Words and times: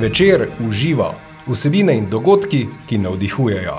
Večer 0.00 0.48
uživa 0.68 1.14
vsebine 1.46 1.96
in 1.98 2.04
dogodki, 2.10 2.66
ki 2.88 2.98
navdihujejo. 2.98 3.78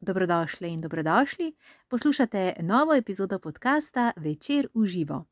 Dobrodošli 0.00 0.72
in 0.72 0.80
dobrodošli. 0.80 1.52
Poslušate 1.88 2.52
novo 2.60 2.94
epizodo 2.94 3.38
podcasta 3.38 4.12
Večer 4.16 4.68
uživo. 4.74 5.24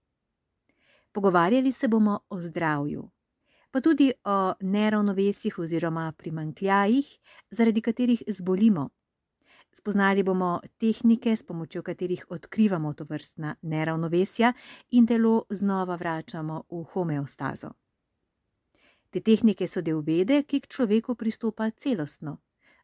Pogovarjali 1.13 1.73
se 1.73 1.89
bomo 1.89 2.21
o 2.29 2.41
zdravju, 2.41 3.11
pa 3.71 3.81
tudi 3.81 4.13
o 4.25 4.53
neravnovesjih 4.61 5.59
oziroma 5.59 6.13
primankljajih, 6.17 7.19
zaradi 7.51 7.81
katerih 7.81 8.23
zbolimo. 8.29 8.89
Spoznali 9.73 10.23
bomo 10.23 10.61
tehnike, 10.79 11.37
s 11.37 11.43
pomočjo 11.43 11.83
katerih 11.83 12.25
odkrivamo 12.29 12.93
to 12.93 13.07
vrstna 13.09 13.55
neravnovesja 13.63 14.53
in 14.91 15.07
telo 15.07 15.45
znova 15.51 15.95
vračamo 15.95 16.63
v 16.71 16.83
homeostazo. 16.93 17.71
Te 19.11 19.21
tehnike 19.21 19.67
so 19.67 19.81
del 19.83 20.03
vede, 20.07 20.43
ki 20.43 20.61
k 20.61 20.67
človeku 20.67 21.15
pristopa 21.15 21.71
celostno. 21.71 22.39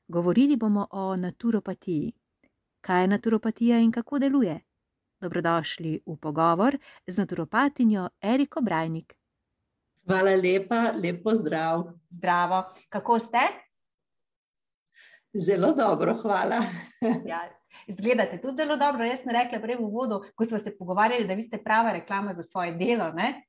Govorili 0.09 0.57
bomo 0.57 0.87
o 0.91 1.17
naturopatiji. 1.17 2.13
Kaj 2.81 3.03
je 3.03 3.09
naturopatija 3.09 3.79
in 3.79 3.93
kako 3.93 4.19
deluje? 4.19 4.61
Dobrodošli 5.21 6.01
v 6.07 6.17
pogovor 6.17 6.79
z 7.07 7.19
naturopatinjo 7.19 8.09
Eriko 8.21 8.61
Brajnik. 8.61 9.17
Hvala 10.07 10.35
lepa, 10.35 10.93
lepo 11.03 11.35
zdrav. 11.35 11.93
Zdravo, 12.11 12.65
kako 12.89 13.19
ste? 13.19 13.66
Zelo 15.39 15.75
dobro, 15.75 16.19
hvala. 16.23 16.63
Ja, 17.31 17.41
izgledate 17.87 18.41
tudi 18.41 18.63
zelo 18.63 18.77
dobro. 18.77 19.05
Jaz 19.05 19.21
sem 19.21 19.35
rekla 19.35 19.61
prej 19.61 19.77
v 19.77 19.85
uvodu, 19.85 20.23
ko 20.35 20.45
smo 20.45 20.59
se 20.59 20.73
pogovarjali, 20.79 21.27
da 21.27 21.35
vi 21.35 21.43
ste 21.43 21.63
prava 21.63 21.93
reklama 21.93 22.35
za 22.35 22.43
svoje 22.43 22.73
delo. 22.73 23.13
Ne? 23.13 23.43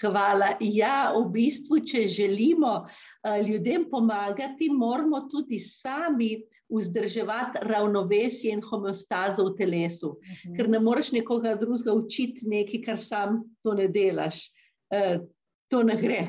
Hvala. 0.00 0.54
Ja, 0.60 1.12
v 1.16 1.26
bistvu, 1.34 1.80
če 1.84 2.06
želimo 2.08 2.72
uh, 2.86 3.38
ljudem 3.48 3.88
pomagati, 3.90 4.70
moramo 4.70 5.20
tudi 5.30 5.58
sami 5.60 6.36
vzdrževati 6.72 7.62
ravnovesje 7.62 8.52
in 8.52 8.62
homeostazo 8.62 9.48
v 9.50 9.56
telesu, 9.58 10.08
uh 10.08 10.18
-huh. 10.18 10.56
ker 10.56 10.68
ne 10.68 10.80
moreš 10.80 11.12
nekoga 11.12 11.54
drugega 11.54 11.92
učiti 11.92 12.48
nekaj, 12.48 12.82
kar 12.82 12.98
sam 12.98 13.42
to 13.62 13.74
ne 13.74 13.88
delaš. 13.88 14.50
Uh, 14.90 15.26
to 15.68 15.82
ne 15.82 15.96
gre. 15.96 16.20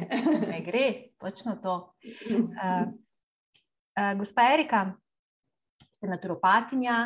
ne 0.51 0.61
gre, 0.65 0.93
točno 1.19 1.59
to. 1.63 1.93
Uh, 2.03 2.87
gospa 4.17 4.51
Erika, 4.53 4.81
ste 5.97 6.07
naturopatinja 6.07 6.97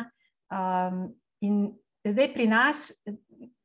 um, 0.52 1.06
in 1.40 1.70
zdaj 2.04 2.32
pri 2.34 2.46
nas 2.46 2.90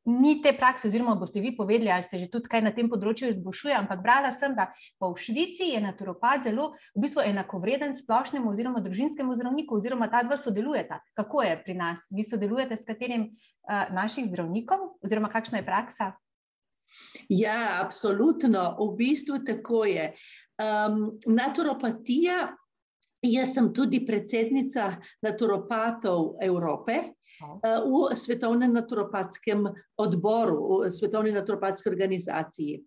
ni 0.08 0.38
te 0.42 0.54
prakse, 0.56 0.88
oziroma 0.88 1.14
boste 1.20 1.40
vi 1.40 1.50
povedali, 1.56 1.90
ali 1.92 2.04
se 2.04 2.18
že 2.18 2.30
tudi 2.32 2.48
kaj 2.48 2.62
na 2.64 2.70
tem 2.72 2.88
področju 2.88 3.28
izboljšuje, 3.28 3.74
ampak 3.76 4.00
brala 4.00 4.30
sem, 4.32 4.54
da 4.56 4.70
pa 4.96 5.10
v 5.10 5.20
Švici 5.20 5.68
je 5.74 5.82
naturopat 5.84 6.48
zelo 6.48 6.70
v 6.96 7.02
bistvu 7.04 7.26
enakovreden 7.28 7.92
splošnemu 7.98 8.48
oziroma 8.48 8.80
družinskemu 8.80 9.36
zdravniku, 9.36 9.76
oziroma 9.76 10.08
ta 10.08 10.22
dva 10.24 10.38
sodelujeta. 10.40 11.02
Kako 11.18 11.44
je 11.44 11.58
pri 11.60 11.76
nas? 11.76 12.06
Vi 12.08 12.24
sodelujete 12.24 12.80
s 12.80 12.88
katerim 12.88 13.28
uh, 13.28 13.92
naših 13.92 14.30
zdravnikov, 14.30 14.96
oziroma 15.04 15.28
kakšna 15.28 15.60
je 15.60 15.68
praksa? 15.68 16.12
Ja, 17.28 17.84
absolutno. 17.84 18.78
V 18.80 18.94
bistvu 18.96 19.42
tako 19.44 19.84
je. 19.84 20.14
Um, 20.58 21.20
naturopatija 21.28 22.48
Jaz 23.22 23.54
sem 23.54 23.72
tudi 23.74 24.04
predsednica 24.06 24.92
naturopatov 25.26 26.36
Evrope 26.42 27.18
v 27.62 27.94
Svetovnem 28.14 28.72
naturopatskem 28.72 29.66
odboru, 29.98 30.84
v 30.86 30.90
Svetovni 30.90 31.32
naturopatski 31.34 31.90
organizaciji, 31.90 32.78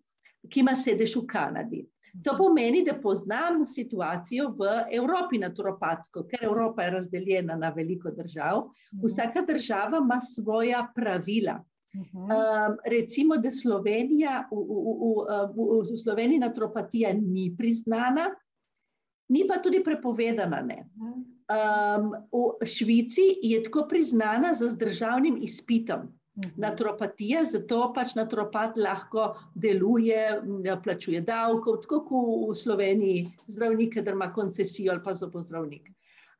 ki 0.48 0.60
ima 0.60 0.76
sedež 0.76 1.16
v 1.20 1.26
Kanadi. 1.28 1.82
To 2.24 2.36
pomeni, 2.36 2.82
da 2.84 2.98
poznam 3.00 3.64
situacijo 3.66 4.50
v 4.56 4.68
Evropi 4.92 5.40
naturopatsko, 5.40 6.26
ker 6.28 6.44
Evropa 6.44 6.84
je 6.84 6.90
razdeljena 6.96 7.56
na 7.56 7.70
veliko 7.72 8.12
držav. 8.12 8.66
Vsaka 9.04 9.44
država 9.48 10.00
ima 10.04 10.20
svoja 10.20 10.84
pravila. 10.94 11.62
Um, 11.92 12.76
recimo, 12.88 13.36
da 13.36 13.50
Slovenija, 13.50 14.46
v, 14.50 14.56
v, 14.56 14.82
v, 15.00 15.40
v, 15.56 15.80
v 15.92 15.96
Sloveniji 16.00 16.40
naturopatija 16.40 17.12
ni 17.16 17.50
priznana, 17.56 18.30
ni 19.32 19.44
pa 19.48 19.58
tudi 19.64 19.80
prepovedana. 19.84 20.62
Um, 21.52 22.12
v 22.60 22.66
Švici 22.66 23.24
je 23.42 23.62
tako 23.64 23.86
priznana 23.88 24.54
z 24.54 24.74
državnim 24.78 25.38
izpitom. 25.42 26.10
Naturopatija, 26.56 27.42
zato 27.44 27.90
pač 27.92 28.14
naturopat 28.16 28.78
lahko 28.80 29.24
deluje, 29.64 30.20
plačuje 30.84 31.20
davke, 31.20 31.74
tako 31.82 31.98
kot 32.08 32.52
v 32.52 32.54
Sloveniji, 32.56 33.26
zdravnik, 33.52 33.98
da 34.00 34.14
ima 34.16 34.30
koncesijo 34.32 34.94
ali 34.94 35.04
pa 35.04 35.12
zobozdravnik. 35.14 35.90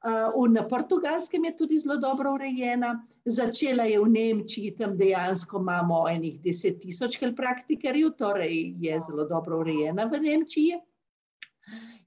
Uh, 0.03 0.49
na 0.51 0.65
portugalskem 0.69 1.45
je 1.45 1.57
tudi 1.57 1.79
zelo 1.79 1.97
dobro 2.01 2.33
urejena, 2.35 2.95
začela 3.25 3.85
je 3.85 4.01
v 4.01 4.09
Nemčiji, 4.09 4.73
tam 4.79 4.97
dejansko 4.99 5.61
imamo 5.61 6.01
enih 6.11 6.41
deset 6.43 6.81
tisoč 6.83 7.21
helpraktikerjev, 7.21 8.17
torej 8.19 8.73
je 8.81 8.99
zelo 9.07 9.29
dobro 9.29 9.61
urejena 9.61 10.09
v 10.11 10.23
Nemčiji. 10.25 10.81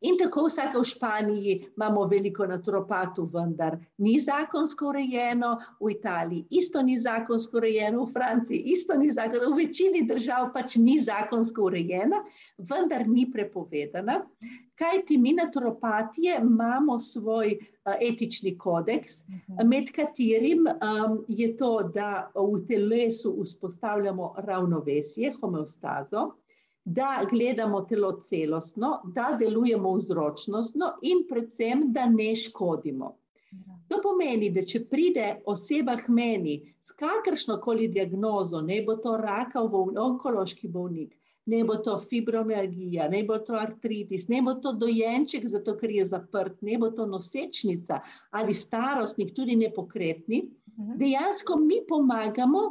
In 0.05 0.17
tako 0.19 0.43
vsake 0.45 0.77
v 0.77 0.83
Španiji 0.83 1.53
imamo 1.77 2.03
veliko 2.11 2.45
naturopatov, 2.45 3.29
vendar 3.33 3.77
ni 4.03 4.17
zakonsko 4.19 4.89
urejeno, 4.91 5.53
v 5.79 5.93
Italiji 5.95 6.45
isto 6.59 6.83
ni 6.83 6.97
zakonsko 6.99 7.57
urejeno, 7.61 8.03
v 8.03 8.13
Franciji 8.13 8.75
isto 8.75 8.97
ni 8.99 9.09
zakonsko, 9.15 9.53
v 9.53 9.63
večini 9.63 10.03
držav 10.05 10.51
pač 10.53 10.75
ni 10.77 10.99
zakonsko 10.99 11.69
urejena, 11.69 12.21
vendar 12.57 13.07
ni 13.07 13.25
prepovedana. 13.31 14.19
Kaj 14.75 15.05
ti 15.07 15.17
mi 15.17 15.31
naturopatije 15.33 16.37
imamo 16.43 16.99
svoj 16.99 17.55
uh, 17.55 17.93
etični 17.95 18.57
kodeks, 18.57 19.23
-huh. 19.23 19.63
med 19.63 19.91
katerim 19.95 20.67
um, 20.67 21.23
je 21.27 21.55
to, 21.57 21.91
da 21.95 22.31
v 22.35 22.65
telesu 22.67 23.37
vzpostavljamo 23.43 24.33
ravnovesje, 24.37 25.33
homeostazo, 25.41 26.33
da 26.85 27.25
gledamo 27.31 27.81
telo 27.81 28.19
celostno, 28.21 29.01
da 29.13 29.35
delujemo 29.39 29.93
vzročnostno 29.93 30.91
in 31.01 31.25
predvsem, 31.29 31.91
da 31.93 32.05
ne 32.05 32.35
škodimo. 32.35 33.15
To 33.89 33.99
pomeni, 34.01 34.49
da 34.53 34.61
če 34.65 34.83
pride 34.89 35.25
oseba 35.49 35.95
k 35.97 36.13
meni 36.13 36.55
s 36.85 36.93
kakršno 36.97 37.57
koli 37.61 37.87
diagnozo, 37.87 38.61
ne 38.61 38.81
bo 38.85 38.95
to 39.01 39.15
rakav 39.17 39.67
bolnik, 39.69 39.99
onkološki 40.01 40.69
bolnik, 40.69 41.13
ne 41.45 41.63
bo 41.63 41.77
to 41.85 41.97
fibromialgija, 42.09 43.09
ne 43.09 43.23
bo 43.23 43.37
to 43.45 43.57
artritis, 43.57 44.27
ne 44.29 44.41
bo 44.45 44.55
to 44.61 44.73
dojenček, 44.81 45.45
zato 45.49 45.75
ker 45.77 45.93
je 45.93 46.05
zaprt, 46.13 46.61
ne 46.61 46.77
bo 46.81 46.89
to 46.93 47.05
nosečnica 47.09 48.01
ali 48.31 48.53
starostnik, 48.53 49.33
tudi 49.37 49.57
nepokretni, 49.57 50.43
dejansko 51.01 51.57
mi 51.61 51.81
pomagamo 51.87 52.65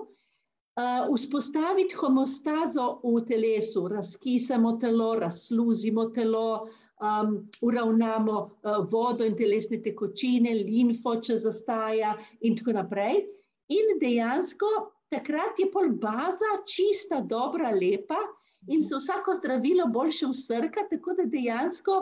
Uh, 0.75 1.07
vzpostaviti 1.17 1.95
homostazo 1.95 2.99
v 3.05 3.21
telesu, 3.29 3.85
razkisamo 3.89 4.73
telo, 4.83 5.13
razsluzimo 5.21 6.09
telo, 6.11 6.67
um, 6.99 7.37
uravnamo 7.63 8.39
uh, 8.41 8.81
vodo 8.91 9.23
in 9.25 9.37
telesne 9.39 9.79
tekočine, 9.85 10.51
limfo, 10.67 11.15
če 11.23 11.37
zastaja, 11.45 12.17
in 12.43 12.59
tako 12.59 12.75
naprej. 12.75 13.23
In 13.71 13.95
dejansko 14.03 14.73
takrat 15.15 15.63
je 15.63 15.71
pol 15.71 15.95
baza 15.95 16.57
čista, 16.67 17.21
dobra, 17.23 17.71
lepa, 17.71 18.19
in 18.67 18.83
se 18.83 18.99
vsako 18.99 19.39
zdravilo 19.39 19.87
boljše 19.95 20.27
usrka, 20.27 20.89
tako 20.91 21.15
da 21.15 21.29
dejansko 21.31 22.01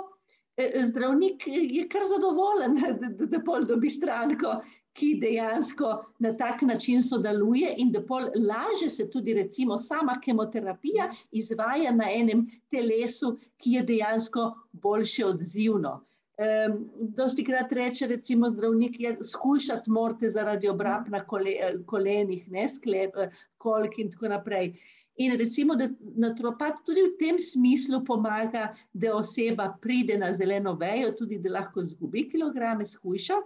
eh, 0.57 0.81
zdravnik 0.89 1.45
je 1.47 1.85
kar 1.93 2.09
zadovoljen, 2.09 2.81
da, 2.81 3.13
da, 3.21 3.29
da 3.37 3.45
pol 3.45 3.69
dobi 3.69 3.93
stranko 3.93 4.63
ki 4.93 5.15
dejansko 5.21 5.91
na 6.19 6.33
tak 6.37 6.63
način 6.63 7.03
sodeluje 7.03 7.75
in 7.79 7.93
da 7.93 8.03
pol 8.07 8.29
laže 8.49 8.91
se 8.91 9.11
tudi 9.11 9.35
recimo 9.35 9.79
sama 9.79 10.19
kemoterapija 10.25 11.11
izvaja 11.33 11.93
na 11.93 12.11
enem 12.13 12.47
telesu, 12.71 13.37
ki 13.57 13.77
je 13.79 13.83
dejansko 13.83 14.53
boljše 14.73 15.27
odzivno. 15.27 16.01
Um, 16.43 16.91
dosti 17.17 17.45
krat 17.45 17.73
reče 17.73 18.07
recimo 18.07 18.51
zdravnik, 18.51 19.01
je 19.01 19.17
skušati 19.23 19.91
morate 19.91 20.29
zaradi 20.29 20.69
obrab 20.69 21.09
na 21.09 21.21
kole, 21.25 21.55
kolenih, 21.87 22.49
ne 22.51 22.69
sklep, 22.69 23.17
kolk 23.59 23.99
in 23.99 24.11
tako 24.11 24.29
naprej. 24.29 24.73
In 25.17 25.37
recimo, 25.39 25.77
da 25.77 25.91
naturopat 26.17 26.81
tudi 26.87 27.03
v 27.05 27.17
tem 27.21 27.39
smislu 27.39 28.01
pomaga, 28.05 28.73
da 28.93 29.13
oseba 29.15 29.69
pride 29.81 30.17
na 30.19 30.33
zeleno 30.33 30.73
vejo, 30.81 31.13
tudi 31.19 31.39
da 31.39 31.53
lahko 31.53 31.85
zgubi 31.85 32.25
kilograme, 32.33 32.87
skuša 32.89 33.37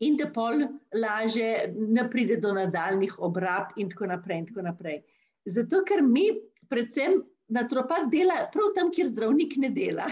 in 0.00 0.16
da 0.16 0.30
pol 0.32 0.64
laže 0.96 1.74
ne 1.76 2.06
pride 2.10 2.38
do 2.40 2.52
nadaljnih 2.56 3.18
obrab 3.18 3.76
in 3.76 3.90
tako 3.90 4.06
naprej. 4.06 4.38
In 4.38 4.46
tako 4.46 4.64
naprej. 4.68 5.02
Zato, 5.44 5.82
ker 5.84 6.02
mi 6.02 6.30
predvsem 6.70 7.20
naturopat 7.52 8.08
dela 8.12 8.46
prav 8.52 8.72
tam, 8.76 8.90
kjer 8.94 9.10
zdravnik 9.12 9.56
ne 9.60 9.70
dela. 9.70 10.06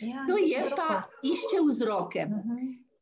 Ja, 0.00 0.24
to 0.28 0.38
je 0.40 0.62
pa 0.76 1.02
išče 1.22 1.62
vzroke. 1.68 2.26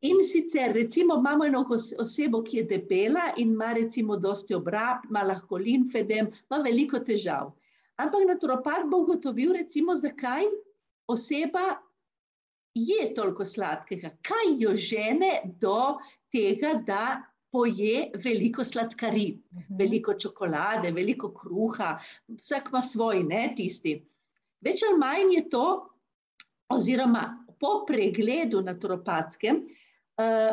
In 0.06 0.20
sicer, 0.22 0.72
recimo, 0.76 1.16
imamo 1.18 1.46
eno 1.48 1.64
osebo, 1.98 2.42
ki 2.46 2.60
je 2.60 2.64
debela 2.74 3.32
in 3.36 3.56
ima, 3.56 3.72
recimo, 3.74 4.16
dosti 4.16 4.54
obrab, 4.54 5.08
ima 5.10 5.24
lahko 5.26 5.58
limfedem, 5.58 6.28
ima 6.50 6.60
veliko 6.62 7.00
težav. 7.02 7.50
Ampak 7.98 8.28
naturopat 8.28 8.86
bo 8.86 9.00
ugotovil, 9.02 9.56
recimo, 9.58 9.96
zakaj 9.98 10.46
oseba 11.10 11.80
je 12.78 13.08
toliko 13.14 13.44
sladkega, 13.44 14.12
kaj 14.22 14.54
jo 14.58 14.74
žene 14.76 15.32
do 15.60 15.96
tega, 16.32 16.74
da 16.86 17.22
poje 17.50 18.10
veliko 18.24 18.64
sladkari, 18.64 19.26
uh 19.32 19.58
-huh. 19.58 19.78
veliko 19.78 20.14
čokolade, 20.14 20.90
veliko 20.92 21.32
kruha, 21.34 21.98
vsak 22.28 22.68
ima 22.72 22.82
svoj, 22.82 23.22
ne 23.24 23.52
tisti. 23.56 23.96
Več 24.60 24.82
ali 24.88 24.98
manj 24.98 25.34
je 25.34 25.48
to, 25.50 25.66
oziroma 26.68 27.44
po 27.60 27.84
pregledu 27.86 28.60
naturopatskem, 28.60 29.56
uh, 29.56 29.62
Eh, 29.62 29.87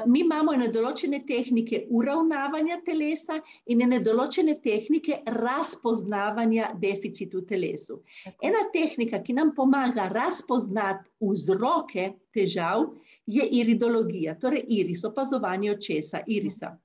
mi 0.06 0.20
imamo 0.22 0.54
ene 0.54 0.68
določene 0.70 1.24
tehnike 1.26 1.88
uravnavanja 1.90 2.78
telesa 2.86 3.40
in 3.66 3.82
ene 3.82 4.00
določene 4.06 4.60
tehnike 4.62 5.24
razpoznavanja 5.26 6.70
deficitu 6.82 7.42
v 7.42 7.48
telesu. 7.50 7.98
Ena 8.46 8.68
tehnika, 8.74 9.24
ki 9.26 9.34
nam 9.34 9.56
pomaga 9.58 10.06
razpoznati 10.14 11.10
vzroke 11.20 12.12
težav, 12.36 12.92
je 13.26 13.42
iridologija, 13.42 14.36
torej 14.38 14.68
iris, 14.70 15.02
opazovanje 15.04 15.72
očesa, 15.74 16.22
irisa. 16.28 16.76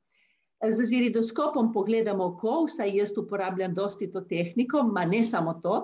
Z 0.61 0.93
iridoskopom 0.93 1.73
pogledamo 1.73 2.33
oko, 2.33 2.65
vsaj 2.65 2.97
jaz 2.97 3.12
uporabljam 3.17 3.75
dosti 3.75 4.11
to 4.12 4.25
tehniko, 4.29 4.83
ma 4.88 5.05
ne 5.05 5.21
samo 5.25 5.55
to, 5.61 5.76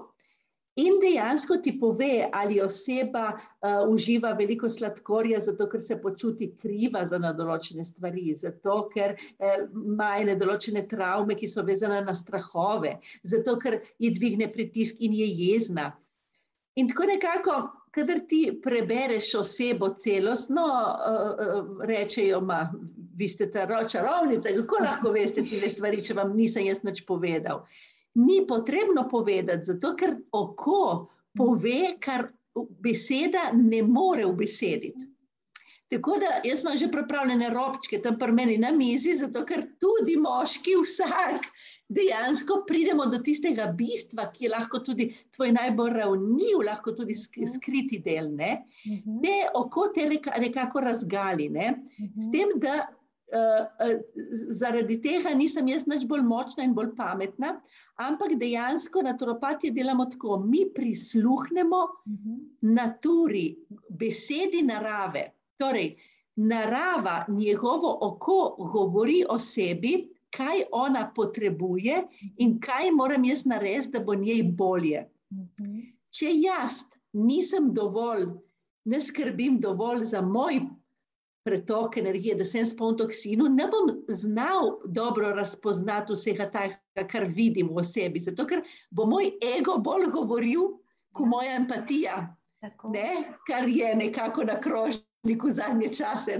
In 0.76 0.98
dejansko 1.00 1.56
ti 1.64 1.72
pove, 1.80 2.28
ali 2.32 2.58
oseba 2.60 3.30
uh, 3.32 3.88
uživa 3.88 4.34
veliko 4.36 4.68
sladkorja, 4.68 5.38
zato 5.46 5.70
ker 5.72 5.80
se 5.80 5.96
počuti 6.02 6.50
kriva 6.60 7.00
za 7.08 7.16
določene 7.38 7.84
stvari, 7.84 8.34
zato 8.36 8.82
ker 8.92 9.14
uh, 9.16 9.54
ima 9.72 10.10
ene 10.20 10.34
določene 10.36 10.82
travme, 10.90 11.38
ki 11.40 11.48
so 11.48 11.64
vezane 11.64 12.02
na 12.04 12.12
strahove, 12.12 12.92
zato 13.24 13.56
ker 13.62 13.78
ji 13.96 14.12
dvigne 14.18 14.50
pritisk 14.52 15.00
in 15.00 15.16
je 15.16 15.30
jezna. 15.46 15.94
In 16.76 16.92
tako 16.92 17.08
nekako, 17.08 17.56
kadar 17.96 18.20
ti 18.28 18.44
prebereš 18.60 19.32
osebo 19.40 19.94
celostno, 19.96 20.68
uh, 20.68 21.44
uh, 21.48 21.84
rečejo, 21.88 22.44
ma, 22.44 22.66
vi 23.16 23.32
ste 23.32 23.48
ta 23.48 23.64
čarovnica, 23.64 24.52
kako 24.60 24.84
lahko 24.84 25.16
veste 25.16 25.40
te 25.40 25.72
stvari, 25.72 26.04
če 26.04 26.20
vam 26.20 26.36
nisem 26.36 26.68
jaz 26.68 26.84
nič 26.84 27.06
povedal 27.08 27.64
ni 28.16 28.40
potrebno 28.48 29.06
povedati, 29.10 29.64
zato 29.72 29.94
ker 29.94 30.16
oko 30.32 30.80
pove, 31.36 31.96
kar 32.00 32.30
beseda 32.80 33.50
ne 33.52 33.82
more 33.82 34.24
ubesediti. 34.24 35.12
Tako 35.88 36.16
da 36.18 36.40
jaz 36.44 36.64
imam 36.64 36.76
že 36.76 36.88
pripravljene 36.90 37.48
robčke 37.52 38.00
tam 38.02 38.16
pri 38.18 38.32
meni 38.32 38.56
na 38.58 38.72
mizi, 38.74 39.14
zato 39.14 39.44
ker 39.46 39.62
tudi 39.78 40.16
moški, 40.18 40.74
vsak, 40.82 41.46
dejansko 41.88 42.64
pridemo 42.66 43.06
do 43.06 43.20
tistega 43.22 43.68
bistva, 43.78 44.26
ki 44.32 44.44
je 44.44 44.50
lahko 44.50 44.80
tudi 44.82 45.06
tvoj 45.36 45.52
najbolj 45.54 45.92
ravniv, 45.94 46.64
lahko 46.66 46.96
tudi 46.98 47.14
skriti 47.14 48.00
del. 48.02 48.32
Ne? 48.34 48.64
Mhm. 48.86 49.20
Te 49.22 49.36
oko 49.54 49.88
te 49.94 50.08
nekako 50.10 50.82
razgali, 50.88 51.48
ne? 51.48 51.74
s 52.16 52.32
tem, 52.32 52.56
da 52.58 52.88
zaradi 54.50 55.00
tega 55.02 55.34
nisem 55.34 55.68
jaz 55.68 55.86
nič 55.86 56.04
bolj 56.06 56.22
močna 56.22 56.64
in 56.64 56.74
bolj 56.74 56.92
pametna, 56.96 57.56
ampak 57.98 58.36
dejansko 58.38 59.02
naturopatije 59.02 59.72
delamo 59.74 60.06
tako, 60.06 60.38
mi 60.38 60.66
prisluhnemo 60.74 61.76
uh 61.76 62.12
mhm. 62.12 62.34
-huh. 62.34 62.74
naturi, 62.74 63.56
besedi 63.90 64.62
narave. 64.62 65.32
Torej, 65.58 65.96
narava, 66.36 67.24
njegovo 67.28 67.98
oko 68.00 68.56
govori 68.72 69.24
o 69.28 69.38
sebi, 69.38 70.08
kaj 70.30 70.62
ona 70.72 71.12
potrebuje 71.14 72.02
in 72.36 72.60
kaj 72.60 72.90
moram 72.92 73.24
jaz 73.24 73.46
narediti, 73.46 73.92
da 73.92 74.00
bo 74.00 74.14
njej 74.14 74.42
bolje. 74.42 75.08
Uh 75.30 75.36
mhm. 75.36 75.46
-huh. 75.58 75.92
Če 76.10 76.26
jaz 76.32 76.82
nisem 77.12 77.74
dovolj, 77.74 78.26
ne 78.84 79.00
skrbim 79.00 79.60
dovolj 79.60 80.04
za 80.04 80.20
moj 80.22 80.60
pretok 81.46 81.96
energije, 82.00 82.34
da 82.34 82.44
sem 82.44 82.66
spoln 82.66 82.96
toksinu, 82.98 83.46
ne 83.54 83.68
bom 83.70 83.92
znal 84.08 84.72
dobro 84.84 85.30
razpoznati 85.36 86.16
vsega 86.16 86.48
tega, 86.50 87.04
kar 87.06 87.28
vidim 87.30 87.70
v 87.70 87.84
osebi. 87.84 88.22
Zato, 88.22 88.46
ker 88.50 88.64
bo 88.90 89.06
moj 89.06 89.30
ego 89.54 89.76
bolj 89.78 90.08
govoril, 90.14 90.72
kot 91.14 91.30
moja 91.30 91.54
empatija, 91.60 92.18
ne, 92.90 93.10
kar 93.46 93.68
je 93.70 93.94
nekako 93.94 94.44
na 94.50 94.58
krožniku 94.60 95.50
zadnje 95.54 95.92
čase. 95.94 96.38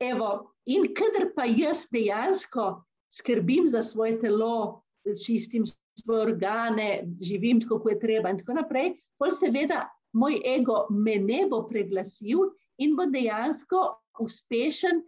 Evo, 0.00 0.30
in 0.70 0.86
kadar 0.94 1.32
pa 1.34 1.48
jaz 1.50 1.88
dejansko 1.92 2.84
skrbim 3.10 3.66
za 3.68 3.82
svoje 3.82 4.18
telo, 4.20 4.84
čistim 5.26 5.66
svoje 5.98 6.22
organe, 6.22 7.04
živim 7.20 7.60
tako, 7.60 7.80
kot 7.82 7.92
je 7.92 8.00
treba, 8.00 8.30
in 8.30 8.38
tako 8.38 8.60
naprej, 8.62 8.94
pol 9.18 9.34
seveda 9.34 9.88
moj 10.14 10.38
ego 10.46 10.86
me 10.90 11.18
ne 11.18 11.44
bo 11.50 11.64
preglasil 11.68 12.46
in 12.78 12.96
bo 12.96 13.06
dejansko 13.10 13.82
uspešen 14.20 15.02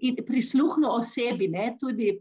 in 0.00 0.18
prisluhnu 0.26 0.90
osebi, 0.92 1.48
ne? 1.48 1.76
tudi 1.80 2.12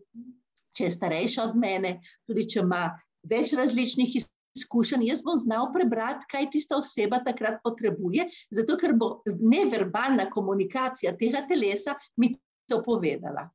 če 0.74 0.88
je 0.88 0.94
starejša 0.96 1.50
od 1.50 1.58
mene, 1.60 1.98
tudi 2.28 2.46
če 2.50 2.62
ima 2.64 2.86
več 3.30 3.54
različnih 3.58 4.16
izkušenj. 4.58 5.06
Jaz 5.10 5.24
bom 5.26 5.38
znal 5.40 5.70
prebrati, 5.74 6.28
kaj 6.32 6.50
tista 6.56 6.80
oseba 6.80 7.20
takrat 7.26 7.60
potrebuje, 7.66 8.28
zato 8.54 8.78
ker 8.80 8.96
bo 8.98 9.16
neverbalna 9.26 10.30
komunikacija 10.34 11.16
tega 11.20 11.44
telesa 11.50 11.98
mi 12.18 12.34
to 12.72 12.82
povedala. 12.86 13.50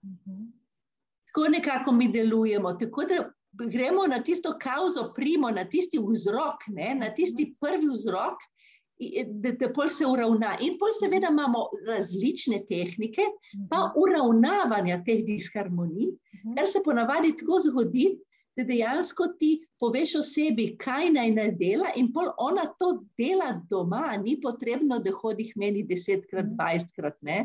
Tako 1.28 1.48
nekako 1.54 1.92
mi 1.92 2.08
delujemo. 2.12 2.74
Tako 2.80 3.04
da 3.08 3.24
gremo 3.72 4.06
na 4.06 4.20
tisto 4.22 4.54
kauzo 4.60 5.12
primo, 5.16 5.50
na 5.50 5.64
tisti 5.64 5.98
vzrok, 5.98 6.68
ne? 6.68 6.94
na 6.94 7.10
tisti 7.14 7.54
prvi 7.60 7.88
vzrok 7.94 8.44
da, 9.26 9.52
da 9.52 9.68
pol 9.74 9.88
se 9.88 10.06
uravna. 10.06 10.56
In 10.60 10.78
pol 10.78 10.92
seveda 10.96 11.30
imamo 11.30 11.68
različne 11.86 12.64
tehnike, 12.68 13.26
pa 13.70 13.84
mhm. 13.86 13.98
uravnavanja 14.02 15.02
teh 15.06 15.22
disharmonij, 15.26 16.10
mhm. 16.10 16.56
kar 16.56 16.68
se 16.68 16.82
ponavadi 16.84 17.34
tako 17.38 17.60
zgodi, 17.66 18.08
da 18.58 18.64
dejansko 18.66 19.28
ti 19.38 19.52
poveš 19.78 20.16
osebi, 20.18 20.72
kaj 20.82 21.12
naj 21.14 21.30
ne 21.30 21.50
dela, 21.60 21.92
in 21.96 22.10
pol 22.12 22.32
ona 22.42 22.66
to 22.80 23.04
dela 23.18 23.52
doma, 23.70 24.16
ni 24.18 24.34
potrebno, 24.42 24.98
da 24.98 25.12
hodi 25.14 25.46
k 25.52 25.60
meni 25.62 25.84
desetkrat, 25.86 26.48
mhm. 26.48 26.56
dvajsetkrat, 26.56 27.20
ne. 27.22 27.44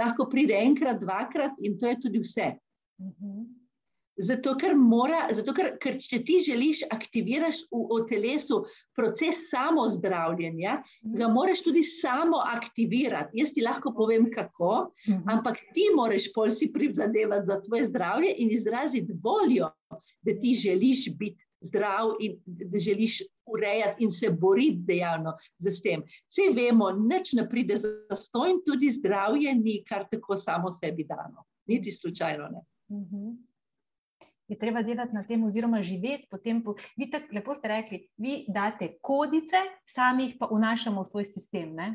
Lahko 0.00 0.24
pride 0.28 0.56
enkrat, 0.56 1.00
dvakrat 1.00 1.56
in 1.60 1.78
to 1.78 1.88
je 1.88 2.00
tudi 2.00 2.20
vse. 2.20 2.52
Zato, 4.16 4.52
ker, 4.60 4.74
mora, 4.76 5.22
zato 5.32 5.54
ker, 5.56 5.70
ker 5.80 5.96
če 5.96 6.18
ti 6.26 6.36
želiš 6.44 6.82
aktivirati 6.92 7.64
v, 7.70 7.80
v 7.88 8.00
telesu 8.10 8.58
proces 8.96 9.46
samo 9.48 9.86
zdravljenja, 9.88 10.74
mhm. 10.82 11.14
ga 11.16 11.28
moraš 11.32 11.62
tudi 11.64 11.82
samo 11.86 12.42
aktivirati. 12.44 13.40
Jaz 13.40 13.54
ti 13.56 13.64
lahko 13.64 13.94
povem, 13.96 14.28
kako, 14.32 14.90
mhm. 15.08 15.22
ampak 15.32 15.62
ti 15.72 15.88
moraš 15.96 16.28
pol 16.34 16.52
si 16.52 16.68
prizadevati 16.72 17.48
za 17.48 17.60
tvoje 17.64 17.88
zdravje 17.88 18.34
in 18.38 18.52
izraziti 18.52 19.16
voljo, 19.24 19.70
da 20.20 20.34
ti 20.40 20.52
želiš 20.60 21.08
biti 21.16 21.40
zdrav 21.62 22.16
in 22.20 22.36
da 22.44 22.78
želiš 22.78 23.20
urejati 23.46 24.04
in 24.04 24.10
se 24.10 24.30
boriti 24.30 24.82
dejavno 24.86 25.32
z 25.58 25.72
tem. 25.82 26.02
Vse 26.28 26.50
vemo, 26.56 26.90
nič 26.90 27.32
ne 27.38 27.46
pride 27.48 27.78
za 27.78 27.88
to 28.32 28.44
in 28.50 28.60
tudi 28.66 28.90
zdravje 28.90 29.54
ni 29.54 29.78
kar 29.88 30.04
tako 30.10 30.36
samo 30.36 30.72
sebi 30.72 31.06
dano. 31.08 31.46
Niti 31.66 31.90
slučajno 31.90 32.50
ne. 32.52 32.62
Mhm 32.92 33.51
je 34.52 34.58
treba 34.58 34.82
delati 34.84 35.16
na 35.16 35.24
tem, 35.26 35.44
oziroma 35.44 35.82
živeti 35.82 36.28
po 36.30 36.38
tem. 36.38 36.62
Vi 36.96 37.10
tako 37.10 37.34
lepo 37.34 37.54
ste 37.56 37.68
rekli, 37.68 38.04
vi 38.16 38.44
date 38.48 38.94
kodice, 39.00 39.64
sami 39.88 40.30
jih 40.30 40.40
pa 40.40 40.48
vnašamo 40.52 41.02
v 41.02 41.12
svoj 41.12 41.28
sistem. 41.32 41.74
Ne? 41.74 41.94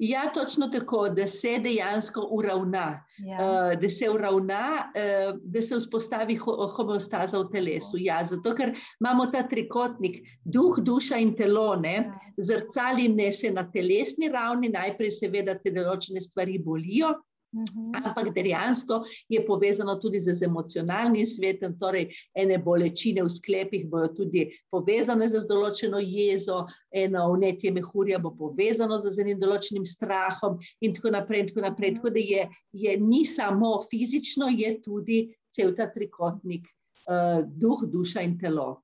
Ja, 0.00 0.30
točno 0.32 0.68
tako, 0.72 1.08
da 1.12 1.26
se 1.26 1.58
dejansko 1.60 2.22
uravna, 2.32 3.04
ja. 3.18 3.36
uh, 3.36 3.80
da 3.80 3.90
se 3.90 4.08
uravna, 4.10 4.60
uh, 4.96 5.38
da 5.44 5.62
se 5.62 5.76
vzpostavi 5.76 6.38
homeostaza 6.76 7.38
v 7.38 7.50
telesu. 7.52 7.98
Ja. 8.00 8.20
Ja, 8.20 8.26
zato, 8.26 8.54
ker 8.56 8.72
imamo 9.00 9.26
ta 9.30 9.42
trikotnik, 9.48 10.16
duh, 10.44 10.80
duša 10.80 11.20
in 11.20 11.34
telo, 11.36 11.76
ne, 11.76 11.94
ja. 11.94 12.14
zrcali 12.36 13.10
ne 13.12 13.28
se 13.32 13.52
na 13.52 13.66
telesni 13.72 14.32
ravni, 14.32 14.72
najprej 14.72 15.12
seveda 15.20 15.58
te 15.60 15.70
določene 15.70 16.24
stvari 16.24 16.56
bolijo, 16.64 17.12
Uhum. 17.52 17.90
Ampak 17.94 18.30
dejansko 18.34 19.04
je 19.28 19.40
povezano 19.46 19.96
tudi 19.98 20.20
z 20.20 20.42
emocionalnim 20.46 21.26
svetom, 21.26 21.74
torej 21.80 22.06
ene 22.38 22.58
bolečine 22.62 23.24
v 23.26 23.30
sklepih 23.30 23.88
bodo 23.90 24.12
tudi 24.14 24.44
povezane 24.70 25.26
z 25.26 25.42
določeno 25.50 25.98
jezo, 25.98 26.62
eno 26.94 27.24
vnetje 27.34 27.72
mehurja 27.74 28.20
bo 28.22 28.30
povezano 28.38 28.98
z 29.02 29.18
enim 29.18 29.40
določenim 29.40 29.82
strahom 29.82 30.60
in 30.80 30.94
tako 30.94 31.10
naprej. 31.10 31.40
In 31.40 31.48
tako 31.50 31.64
naprej. 31.66 31.94
Tako 31.96 32.12
da 32.14 32.22
je, 32.22 32.44
je 32.70 32.92
ni 33.02 33.24
samo 33.26 33.80
fizično, 33.90 34.46
je 34.54 34.76
tudi 34.84 35.18
cel 35.50 35.74
ta 35.74 35.88
trikotnik. 35.90 36.68
Uh, 37.10 37.42
duh, 37.58 37.80
duša 37.90 38.22
in 38.22 38.36
telo. 38.38 38.78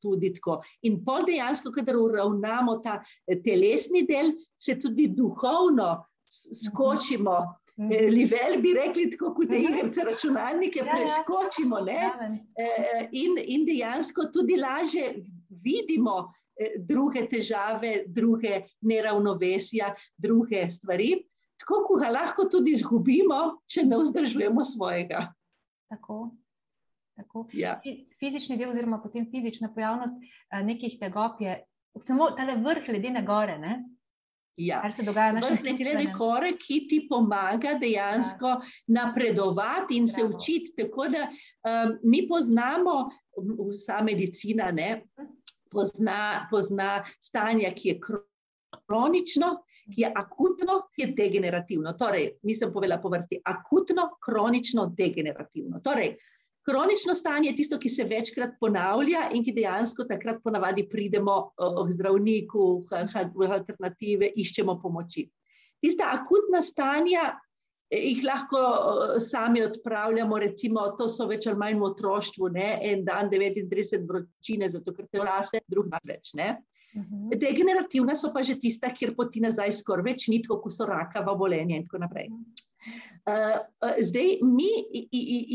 In 0.83 0.97
pol 1.05 1.23
dejansko, 1.29 1.71
kadar 1.71 1.95
uravnamo 2.01 2.81
ta 2.83 2.97
telesni 3.45 4.03
del, 4.09 4.33
se 4.59 4.75
tudi 4.75 5.07
duhovno 5.15 6.01
skočimo 6.27 7.37
mm 7.77 7.89
-hmm. 7.89 8.11
Livel 8.11 8.61
bi 8.63 8.73
rekli, 8.75 9.11
tako 9.11 9.35
kot 9.35 9.49
te 9.49 9.59
mhm. 9.59 9.75
igrice 9.75 10.05
računalnike, 10.05 10.79
ja, 10.79 10.85
ja. 10.87 10.93
preskočimo. 10.93 11.79
Ja. 11.79 12.13
In, 13.13 13.39
in 13.45 13.65
dejansko 13.65 14.31
tudi 14.33 14.57
lažje 14.57 15.25
vidimo 15.49 16.33
druge 16.79 17.27
težave, 17.29 18.05
druge 18.07 18.61
neravnovesja, 18.81 19.95
druge 20.17 20.69
stvari. 20.69 21.27
Tako, 21.61 21.85
ko 21.89 22.01
ga 22.01 22.11
lahko 22.13 22.49
tudi 22.53 22.75
izgubimo, 22.77 23.61
če 23.67 23.87
ne 23.89 23.99
vzdržujemo 23.99 24.65
svojega. 24.65 25.33
Tako. 25.89 26.31
Tako. 27.17 27.47
Ja. 27.57 27.79
Fizični 28.21 28.59
del, 28.61 28.75
oziroma 28.75 28.99
potem 29.01 29.25
fizična 29.31 29.71
pojavnost 29.75 30.19
nekih 30.65 30.99
tegob, 31.01 31.41
je 31.41 31.57
samo 32.05 32.29
ta 32.37 32.45
vrh 32.45 32.89
ledene 32.93 33.23
gore. 33.25 33.57
Ne? 33.59 33.79
Ja. 34.57 34.81
Kar 34.81 34.93
se 34.93 35.03
dogaja 35.03 35.33
na 35.33 35.41
našem 35.41 35.77
terenu. 35.77 35.99
Nekaj 35.99 36.13
kore, 36.17 36.53
ki 36.57 36.79
ti 36.89 37.01
pomaga 37.09 37.75
dejansko 37.81 38.47
ja. 38.47 38.61
napredovati 38.87 39.97
in 39.97 40.07
Bravo. 40.07 40.15
se 40.15 40.25
učiti. 40.25 40.75
Tako 40.77 41.09
da 41.09 41.27
um, 41.29 41.99
mi 42.03 42.27
poznamo, 42.29 42.97
vsa 43.75 44.01
medicina 44.03 44.71
ne, 44.73 45.05
pozna, 45.71 46.49
pozna 46.51 47.05
stanja, 47.21 47.71
ki 47.77 47.89
je 47.89 48.01
kronično, 48.87 49.51
ki 49.95 50.03
je 50.03 50.13
akutno, 50.15 50.81
ki 50.95 51.03
je 51.03 51.13
degenerativno. 51.19 51.93
Torej, 51.93 52.31
nisem 52.43 52.73
povedala 52.73 53.01
po 53.03 53.13
vrsti 53.13 53.43
akutno, 53.45 54.09
kronično, 54.25 54.89
degenerativno. 54.97 55.81
Torej, 55.85 56.17
Kronično 56.67 57.15
stanje 57.15 57.51
je 57.51 57.57
tisto, 57.57 57.79
ki 57.79 57.89
se 57.89 58.05
večkrat 58.05 58.57
ponavlja 58.61 59.29
in 59.35 59.45
ki 59.47 59.53
dejansko 59.55 60.05
takrat 60.05 60.41
ponavadi 60.43 60.89
pridemo 60.91 61.37
k 61.57 61.93
zdravniku, 61.95 62.65
v 63.35 63.51
alternative, 63.55 64.33
iščemo 64.35 64.75
pomoči. 64.83 65.29
Tista 65.83 66.09
akutna 66.11 66.63
stanja 66.67 67.29
eh, 67.31 68.01
jih 68.09 68.25
lahko 68.27 68.63
sami 69.23 69.63
odpravljamo, 69.63 70.39
recimo, 70.43 70.89
to 70.99 71.07
so 71.09 71.29
več 71.31 71.47
ali 71.47 71.63
manj 71.63 71.79
v 71.79 71.87
otroštvu, 71.93 72.51
ne? 72.59 72.71
en 72.91 73.05
dan 73.07 73.31
39 73.31 74.03
vročine, 74.09 74.71
zato 74.73 74.97
ker 74.97 75.07
te 75.07 75.23
vlase, 75.23 75.63
drug 75.71 75.93
dan 75.93 76.03
več. 76.03 76.35
Ne? 76.35 76.57
Mhm. 76.97 77.37
Degenerativna 77.39 78.17
so 78.19 78.33
pa 78.35 78.43
že 78.43 78.59
tista, 78.59 78.91
kjer 78.91 79.15
poti 79.15 79.45
nazaj 79.45 79.79
skoraj 79.85 80.11
več 80.11 80.29
ni, 80.33 80.43
kot 80.43 80.67
so 80.73 80.89
rakava 80.89 81.39
bolenja 81.39 81.79
in 81.79 81.87
tako 81.87 82.03
naprej. 82.03 82.33
Uh, 83.27 83.59
zdaj, 84.03 84.39
mi 84.43 84.69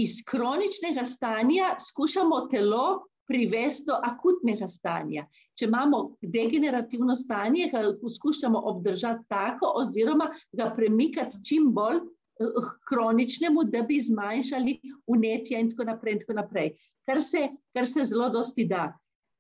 iz 0.04 0.20
kroničnega 0.28 1.04
stanja 1.04 1.76
skušamo 1.80 2.42
telo 2.52 3.08
privesti 3.32 3.86
do 3.88 3.96
akutnega 4.04 4.68
stanja. 4.68 5.26
Če 5.56 5.70
imamo 5.70 6.02
degenerativno 6.22 7.16
stanje, 7.16 7.70
ga 7.72 7.84
poskušamo 8.02 8.60
obdržati 8.74 9.24
tako, 9.32 9.72
oziroma 9.84 10.28
ga 10.52 10.72
premikati 10.76 11.40
čim 11.48 11.70
bolj 11.74 12.02
uh, 12.02 12.74
kroničnemu, 12.90 13.64
da 13.72 13.86
bi 13.88 14.02
zmanjšali 14.02 14.76
unetja, 15.08 15.60
in 15.60 15.72
tako 15.72 15.88
naprej. 15.94 16.18
In 16.18 16.26
tako 16.26 16.40
naprej. 16.42 16.74
Kar, 17.08 17.24
se, 17.24 17.48
kar 17.74 17.88
se 17.88 18.04
zelo 18.04 18.30
dosti 18.30 18.68
da. 18.68 18.90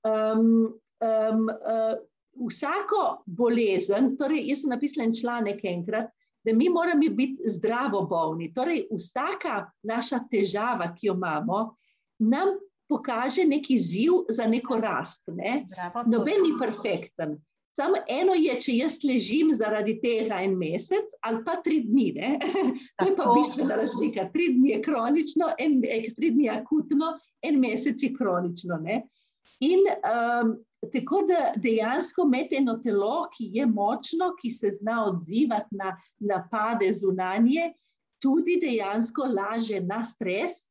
Um, 0.07 0.71
um, 1.03 1.43
uh, 1.51 2.00
vsako 2.48 3.03
bolezen, 3.25 4.15
torej, 4.17 4.45
jaz 4.50 4.63
sem 4.63 4.71
napisala 4.71 5.10
en 5.10 5.15
članek 5.19 5.63
enkrat 5.67 6.12
da 6.43 6.53
mi 6.53 6.69
moramo 6.69 7.10
biti 7.15 7.50
zdravo 7.50 8.01
bolni. 8.10 8.53
Torej, 8.53 8.88
vsaka 8.91 9.65
naša 9.83 10.24
težava, 10.31 10.89
ki 10.95 11.07
jo 11.07 11.13
imamo, 11.13 11.75
nam 12.19 12.57
pokaže 12.89 13.45
neki 13.48 13.77
ziv 13.79 14.25
za 14.29 14.48
neko 14.48 14.77
rast. 14.77 15.27
Ne? 15.27 15.67
Noben 16.05 16.43
ni 16.43 16.57
perfekten. 16.60 17.38
Samo 17.71 18.01
eno 18.07 18.33
je, 18.36 18.57
če 18.60 18.74
jaz 18.75 18.98
ležim 19.07 19.53
zaradi 19.55 19.95
tega 20.01 20.41
en 20.43 20.57
mesec 20.60 21.13
ali 21.24 21.39
pa 21.45 21.55
tri 21.63 21.79
dni. 21.86 22.07
Ne? 22.17 22.31
To 23.00 23.07
je 23.07 23.15
pa 23.15 23.29
bistvena 23.31 23.77
razlika. 23.79 24.27
Tri 24.33 24.50
dni 24.57 24.74
je 24.74 24.81
kronično, 24.83 25.53
en, 25.57 25.79
tri 26.17 26.33
dni 26.36 26.50
je 26.50 26.57
akutno, 26.57 27.13
en 27.41 27.62
mesec 27.63 28.03
je 28.03 28.12
kronično. 28.17 28.81
Ne? 28.83 29.05
In 29.63 29.88
um, 29.88 30.57
Tako 30.81 31.21
da 31.29 31.53
dejansko 31.61 32.25
imate 32.25 32.57
eno 32.57 32.79
telo, 32.81 33.27
ki 33.35 33.51
je 33.53 33.65
močno, 33.69 34.31
ki 34.41 34.50
se 34.51 34.71
zna 34.73 35.03
odzivati 35.05 35.77
na 35.77 35.91
napade 36.19 36.89
zunanje, 36.93 37.73
tudi 38.21 38.57
dejansko 38.61 39.27
laže 39.29 39.81
na 39.85 40.01
stres, 40.05 40.63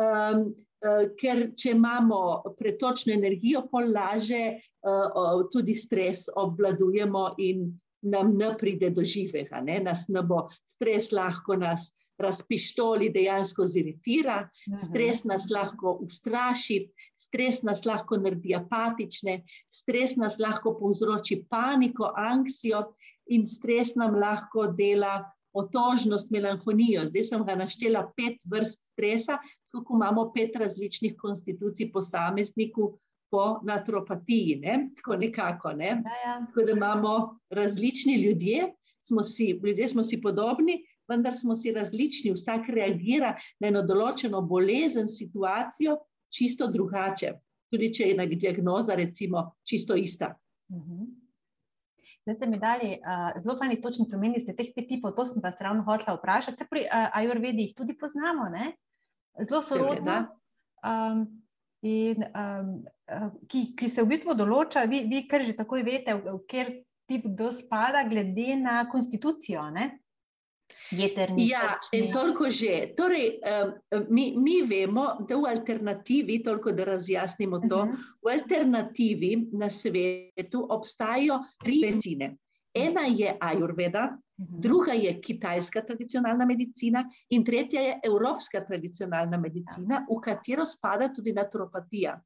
um, 0.00 0.46
uh, 0.84 1.04
ker 1.20 1.50
če 1.56 1.74
imamo 1.76 2.20
pretočno 2.56 3.12
energijo, 3.12 3.66
pa 3.68 3.84
laže 3.84 4.42
uh, 4.56 5.44
tudi 5.52 5.76
stres 5.76 6.26
obvladujemo 6.36 7.34
in 7.44 7.68
nam 8.08 8.36
ne 8.38 8.54
pride 8.56 8.90
do 8.90 9.04
živega. 9.04 9.60
Ne? 9.60 9.80
Nas 9.84 10.08
ne 10.08 10.22
bo 10.22 10.46
stres 10.64 11.12
lahko 11.12 11.56
nas 11.60 11.90
razpištoli, 12.18 13.12
dejansko 13.14 13.66
ziritira, 13.66 14.48
stres 14.80 15.24
nas 15.24 15.48
lahko 15.50 15.98
ustraši. 16.02 16.80
Stres 17.18 17.64
nas 17.66 17.82
lahko 17.86 18.16
naredi 18.22 18.54
apatične, 18.54 19.40
stres 19.74 20.16
nas 20.16 20.38
lahko 20.38 20.76
povzroči 20.78 21.42
paniko, 21.50 22.12
anksijo 22.14 22.84
in 23.34 23.46
stres 23.46 23.96
nam 23.98 24.14
lahko 24.14 24.68
dela 24.78 25.18
otožnost, 25.58 26.30
melanholijo. 26.30 27.06
Zdaj 27.08 27.24
sem 27.24 27.44
ga 27.44 27.56
naštela 27.58 28.04
pet 28.16 28.42
vrst 28.46 28.84
stresa, 28.92 29.38
kako 29.74 29.96
imamo 29.98 30.28
pet 30.34 30.56
različnih 30.56 31.16
konstitucij 31.18 31.90
posamezniku 31.92 32.92
po 33.30 33.60
naturopatiji. 33.64 34.60
Ne? 34.62 34.90
Tako 34.96 35.16
nekako. 35.16 35.72
Ne? 35.72 35.86
Ja, 35.86 36.20
ja. 36.24 36.36
Tako 36.46 36.66
da 36.66 36.72
imamo 36.72 37.40
različni 37.50 38.14
ljudje, 38.22 38.72
smo 39.02 39.22
si, 39.22 39.50
ljudje 39.64 39.88
smo 39.88 40.02
si 40.02 40.20
podobni, 40.22 40.84
vendar 41.08 41.34
smo 41.34 41.56
si 41.56 41.72
različni, 41.72 42.32
vsak 42.32 42.68
reagira 42.68 43.34
na 43.60 43.68
eno 43.68 43.82
določeno 43.82 44.42
bolezen, 44.44 45.08
situacijo 45.08 45.96
čisto 46.30 46.68
drugače, 46.72 47.32
tudi 47.72 47.92
če 47.94 48.10
je 48.10 48.26
diagnoza, 48.36 48.94
recimo, 48.94 49.54
čisto 49.64 49.96
ista. 49.96 50.34
Mhm. 50.72 51.08
Zdaj 52.28 52.34
ste 52.34 52.46
mi 52.46 52.58
dali 52.60 52.88
uh, 53.00 53.40
zelo 53.40 53.54
fajn 53.56 53.72
istočnico, 53.72 54.16
omenili 54.16 54.42
ste 54.42 54.52
teh 54.52 54.68
pet 54.76 54.84
tipov, 54.88 55.14
to 55.16 55.24
sem 55.24 55.40
vas 55.40 55.56
ravno 55.64 55.80
hotela 55.86 56.18
vprašati. 56.18 56.58
Se 56.60 56.66
pri 56.68 56.82
uh, 56.84 57.08
Ajurvedi 57.16 57.64
jih 57.64 57.74
tudi 57.76 57.96
poznamo, 57.96 58.50
ne? 58.52 58.74
zelo 59.44 59.62
sorodno. 59.62 60.26
Um, 60.84 61.24
in, 61.82 62.24
um, 62.36 62.74
ki, 63.48 63.72
ki 63.78 63.88
se 63.88 64.02
v 64.02 64.10
bistvu 64.12 64.34
določa, 64.36 64.84
vi, 64.90 65.04
vi 65.08 65.24
kar 65.30 65.46
že 65.46 65.56
takoj 65.56 65.82
veste, 65.86 66.14
v, 66.18 66.36
v 66.36 66.44
kjer 66.50 66.72
tip 67.08 67.24
kdo 67.32 67.52
spada, 67.56 68.04
glede 68.08 68.58
na 68.60 68.82
konstitucijo. 68.90 69.64
Ne? 69.72 69.90
Jeterni 70.90 71.48
ja, 71.48 71.76
in 71.92 72.12
toliko 72.12 72.50
že. 72.50 72.94
Torej, 72.96 73.40
um, 73.40 74.06
mi, 74.10 74.32
mi 74.36 74.62
vemo, 74.62 75.18
da 75.28 75.36
v 75.36 75.50
alternativi, 75.50 76.42
toliko 76.42 76.72
da 76.72 76.84
razjasnimo 76.84 77.60
to, 77.68 77.76
uh 77.76 77.84
mhm. 77.84 77.94
-huh. 77.94 78.14
v 78.24 78.32
alternativi 78.40 79.48
na 79.52 79.70
svetu 79.70 80.66
obstajajo 80.70 81.40
tri 81.64 81.80
medicine. 81.84 82.36
Ena 82.74 83.00
je 83.08 83.36
ajurveda, 83.40 84.18
mhm. 84.40 84.60
druga 84.60 84.92
je 84.92 85.20
kitajska 85.20 85.82
tradicionalna 85.82 86.44
medicina 86.44 87.04
in 87.30 87.44
tretja 87.44 87.80
je 87.80 88.00
evropska 88.04 88.64
tradicionalna 88.64 89.36
medicina, 89.36 90.06
v 90.10 90.20
katero 90.20 90.64
spada 90.64 91.12
tudi 91.12 91.32
naturopatija. 91.32 92.20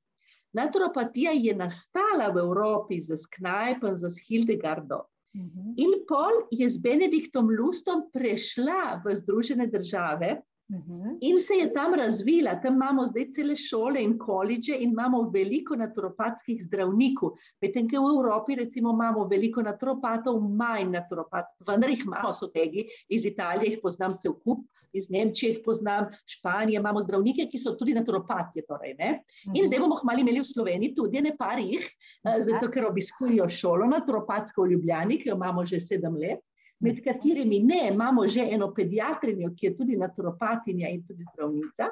Naturopatija 0.53 1.33
je 1.33 1.55
nastala 1.55 2.29
v 2.35 2.39
Evropi 2.39 3.01
z 3.01 3.17
Knajpom, 3.37 3.97
z 3.97 4.13
Hildegardom. 4.29 5.01
Mhm. 5.33 5.75
In 5.77 5.93
pol 6.09 6.45
je 6.53 6.69
z 6.69 6.77
Benediktom 6.85 7.49
Lustom 7.49 8.13
prešla 8.13 9.01
v 9.01 9.17
Združene 9.17 9.67
države 9.67 10.43
mhm. 10.71 11.17
in 11.21 11.39
se 11.39 11.55
je 11.55 11.73
tam 11.73 11.95
razvila. 11.95 12.55
Tam 12.61 12.75
imamo 12.75 13.07
zdaj 13.07 13.31
cele 13.31 13.57
šole 13.57 14.03
in 14.03 14.19
koledže 14.19 14.77
in 14.77 14.91
imamo 14.91 15.23
veliko 15.31 15.77
naturopatskih 15.77 16.63
zdravnikov. 16.63 17.37
Medtem, 17.63 17.89
ker 17.89 18.01
v 18.01 18.13
Evropi 18.17 18.55
recimo 18.55 18.93
imamo 18.93 19.25
veliko 19.29 19.63
naturopatov, 19.63 20.41
manj 20.41 20.91
naturopatov, 20.91 21.57
vendar 21.67 21.91
jih 21.91 22.05
imamo, 22.07 22.33
so 22.33 22.51
tegi 22.53 22.87
iz 23.09 23.27
Italije, 23.27 23.75
jih 23.75 23.83
poznam 23.83 24.17
cel 24.19 24.39
kup 24.45 24.67
iz 24.93 25.11
Nemčije 25.11 25.51
jih 25.51 25.61
poznam, 25.65 26.07
Španije 26.27 26.77
imamo 26.77 27.01
zdravnike, 27.01 27.47
ki 27.51 27.59
so 27.59 27.75
tudi 27.77 27.95
naturopatije. 27.95 28.65
Torej, 28.69 28.97
in 29.01 29.19
mhm. 29.49 29.67
zdaj 29.67 29.81
bomo 29.81 29.97
hmali 30.03 30.21
imeli 30.21 30.41
v 30.41 30.49
Sloveniji 30.49 30.95
tudi 30.95 31.21
ne 31.21 31.37
par 31.37 31.59
jih, 31.59 31.83
eh, 32.25 32.41
zato 32.41 32.71
ker 32.71 32.87
obiskujejo 32.91 33.49
šolo 33.49 33.89
naturopatsko 33.89 34.63
v 34.63 34.75
Ljubljani, 34.75 35.19
ki 35.19 35.29
jo 35.33 35.37
imamo 35.37 35.67
že 35.67 35.81
sedem 35.81 36.17
let. 36.17 36.45
Med 36.83 37.03
katerimi 37.05 37.61
ne, 37.63 37.89
imamo 37.93 38.27
že 38.29 38.47
eno 38.51 38.73
pediatrinjo, 38.75 39.53
ki 39.57 39.67
je 39.67 39.77
tudi 39.77 39.97
naturopatinja 39.97 40.89
in 40.91 41.05
tudi 41.07 41.25
zdravnica. 41.33 41.91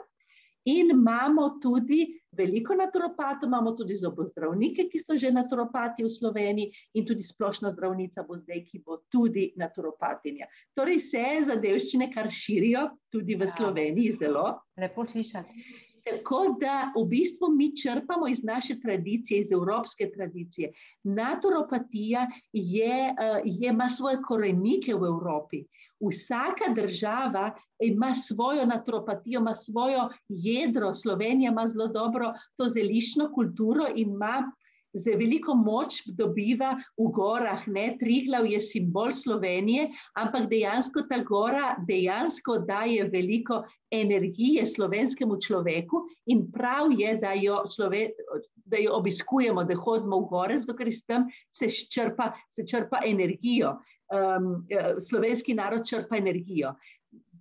In 0.68 0.90
imamo 0.90 1.58
tudi 1.62 2.20
veliko 2.36 2.74
naturopatov, 2.74 3.48
imamo 3.48 3.72
tudi 3.72 3.94
zobozdravnike, 3.96 4.88
ki 4.92 4.98
so 5.00 5.16
že 5.16 5.30
naturopati 5.32 6.04
v 6.04 6.10
Sloveniji, 6.12 6.72
in 6.94 7.06
tudi 7.06 7.24
splošna 7.24 7.70
zdravnica 7.72 8.26
bo 8.28 8.36
zdaj, 8.36 8.64
ki 8.68 8.82
bo 8.84 8.98
tudi 9.08 9.52
naturopatinja. 9.56 10.50
Torej, 10.76 11.00
se 11.00 11.24
zadevščine 11.48 12.10
kar 12.12 12.28
širijo 12.28 12.90
tudi 13.10 13.38
v 13.40 13.48
ja. 13.48 13.54
Sloveniji 13.56 14.12
zelo. 14.20 14.58
Lepo 14.76 15.04
slišati. 15.04 15.88
Tako 16.04 16.56
da 16.60 16.92
v 16.96 17.04
bistvu 17.08 17.48
mi 17.52 17.76
črpamo 17.76 18.28
iz 18.28 18.42
naše 18.44 18.80
tradicije, 18.80 19.40
iz 19.40 19.52
evropske 19.52 20.10
tradicije. 20.14 20.72
Naturopatija 21.02 22.26
je, 22.52 22.94
uh, 23.12 23.40
je, 23.44 23.68
ima 23.68 23.88
svoje 23.88 24.18
korenike 24.22 24.94
v 24.94 25.06
Evropi. 25.06 25.64
Vsaka 26.00 26.72
država 26.74 27.50
ima 27.80 28.14
svojo 28.14 28.66
naturopatijo, 28.66 29.40
ima 29.40 29.54
svojo 29.54 30.08
jedro. 30.28 30.94
Slovenija 30.94 31.50
ima 31.50 31.68
zelo 31.68 31.86
dobro 31.86 32.32
to 32.56 32.68
zeliščno 32.68 33.32
kulturo 33.34 33.86
in 33.94 34.10
ima 34.10 34.52
za 34.92 35.14
veliko 35.16 35.54
moč 35.54 36.00
dobiva 36.06 36.74
v 36.98 37.08
gorah. 37.14 37.66
Ne? 37.68 37.96
Triglav 38.00 38.46
je 38.50 38.60
simbol 38.60 39.14
Slovenije, 39.14 39.88
ampak 40.18 40.48
dejansko 40.50 41.06
ta 41.10 41.20
gora 41.26 41.74
dejansko 41.88 42.58
daje 42.68 43.06
veliko 43.12 43.62
energije 43.90 44.66
slovenskemu 44.66 45.40
človeku 45.40 46.04
in 46.26 46.46
prav 46.52 46.92
je, 46.98 47.16
da 47.22 47.34
jo, 47.38 47.62
člove, 47.74 48.10
da 48.54 48.78
jo 48.78 48.96
obiskujemo, 48.98 49.64
da 49.64 49.78
hodimo 49.78 50.20
v 50.24 50.28
gore, 50.30 50.58
zato 50.58 50.76
ker 50.78 50.90
iz 50.90 51.04
tam 51.06 51.26
se 51.50 51.70
črpa, 51.70 52.32
se 52.50 52.66
črpa 52.66 53.02
energijo. 53.06 53.78
Um, 54.10 54.66
slovenski 54.98 55.54
narod 55.54 55.84
črpa 55.86 56.16
energijo 56.18 56.72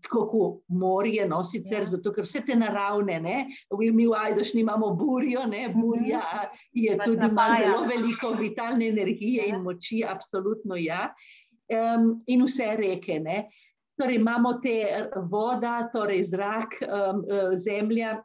tako 0.02 0.26
kot 0.32 0.60
morje, 0.68 1.26
no, 1.28 1.42
sicer 1.44 1.84
ja. 1.84 1.90
zato, 1.94 2.14
ker 2.16 2.28
vse 2.28 2.42
te 2.46 2.56
naravne, 2.56 3.20
ne, 3.24 3.38
mi 3.80 4.08
v 4.08 4.16
Ajdošni 4.18 4.62
imamo 4.62 4.94
burjo, 5.00 5.46
ne, 5.48 5.68
mhm. 5.68 5.82
burja 5.82 6.22
je 6.74 6.96
Vas 6.98 7.06
tudi 7.06 7.28
ima 7.28 7.50
zelo 7.58 7.84
veliko 7.88 8.34
vitalne 8.40 8.88
energije 8.88 9.48
ja. 9.48 9.56
in 9.56 9.64
moči, 9.64 10.04
absolutno 10.08 10.78
ja, 10.80 11.10
um, 11.74 12.12
in 12.28 12.46
vse 12.46 12.76
reke, 12.80 13.20
ne. 13.20 13.44
Torej 14.00 14.16
imamo 14.16 14.54
te 14.64 15.10
voda, 15.28 15.90
torej 15.94 16.24
zrak, 16.32 16.78
um, 16.88 17.24
zemlja, 17.60 18.22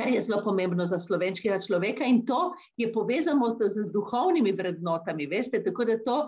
kar 0.00 0.08
je 0.08 0.22
zelo 0.24 0.40
pomembno 0.44 0.86
za 0.86 0.98
slovenskega 0.98 1.60
človeka 1.60 2.04
in 2.08 2.24
to 2.26 2.52
je 2.80 2.88
povezano 2.92 3.52
z, 3.52 3.68
z 3.68 3.92
duhovnimi 3.92 4.52
vrednotami, 4.56 5.26
veste, 5.28 5.60
tako 5.64 5.84
da 5.84 5.98
to 6.04 6.18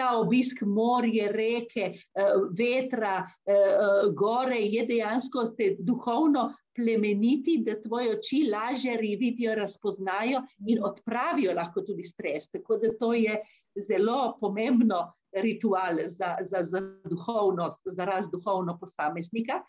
ta 0.00 0.16
obisk 0.16 0.62
morja, 0.66 1.28
reke, 1.32 1.92
eh, 1.92 2.32
vetra, 2.56 3.26
eh, 3.46 3.52
eh, 3.52 4.10
gore 4.16 4.60
je 4.60 4.86
dejansko 4.86 5.44
te 5.58 5.76
duhovno 5.78 6.48
plemeniti, 6.76 7.58
da 7.66 7.76
tvoje 7.80 8.16
oči 8.16 8.46
lažje 8.48 8.96
vidijo, 8.96 9.54
razpoznajo 9.54 10.42
in 10.66 10.84
odpravijo 10.84 11.54
lahko 11.54 11.82
tudi 11.82 12.02
stres. 12.02 12.50
Tako 12.50 12.78
da 12.80 12.94
to 12.98 13.12
je 13.14 13.36
zelo 13.76 14.36
pomembno 14.40 15.12
ritual 15.32 16.00
za, 16.08 16.36
za, 16.42 16.64
za 16.64 16.80
duhovnost, 17.04 17.80
za 17.84 18.04
raz 18.04 18.30
duhovno 18.32 18.78
posameznika. 18.80 19.60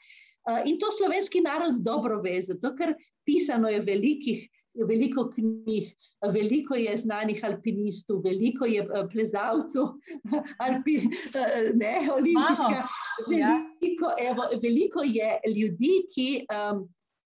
In 0.66 0.80
to 0.82 0.90
slovenski 0.92 1.42
narod 1.42 1.84
dobro 1.86 2.22
ve, 2.22 2.40
zato 2.42 2.72
ker 2.76 2.96
pisano 3.26 3.70
je 3.70 3.82
velikih 3.86 4.48
veliko 4.74 5.30
knjig, 5.30 5.92
veliko 6.34 6.76
je 6.76 6.98
znanih 6.98 7.44
alpinistov, 7.44 8.22
veliko 8.24 8.66
je 8.66 8.84
eh, 8.84 9.08
plezalcev, 9.12 9.92
alpi, 10.66 10.98
eh, 10.98 11.72
ne, 11.74 12.10
olimpijska. 12.14 12.88
Ja. 13.32 13.58
Veliko, 13.82 14.14
evo, 14.20 14.48
veliko 14.64 15.04
je 15.06 15.40
ljudi, 15.56 15.94
ki, 16.16 16.30
um, 16.48 16.86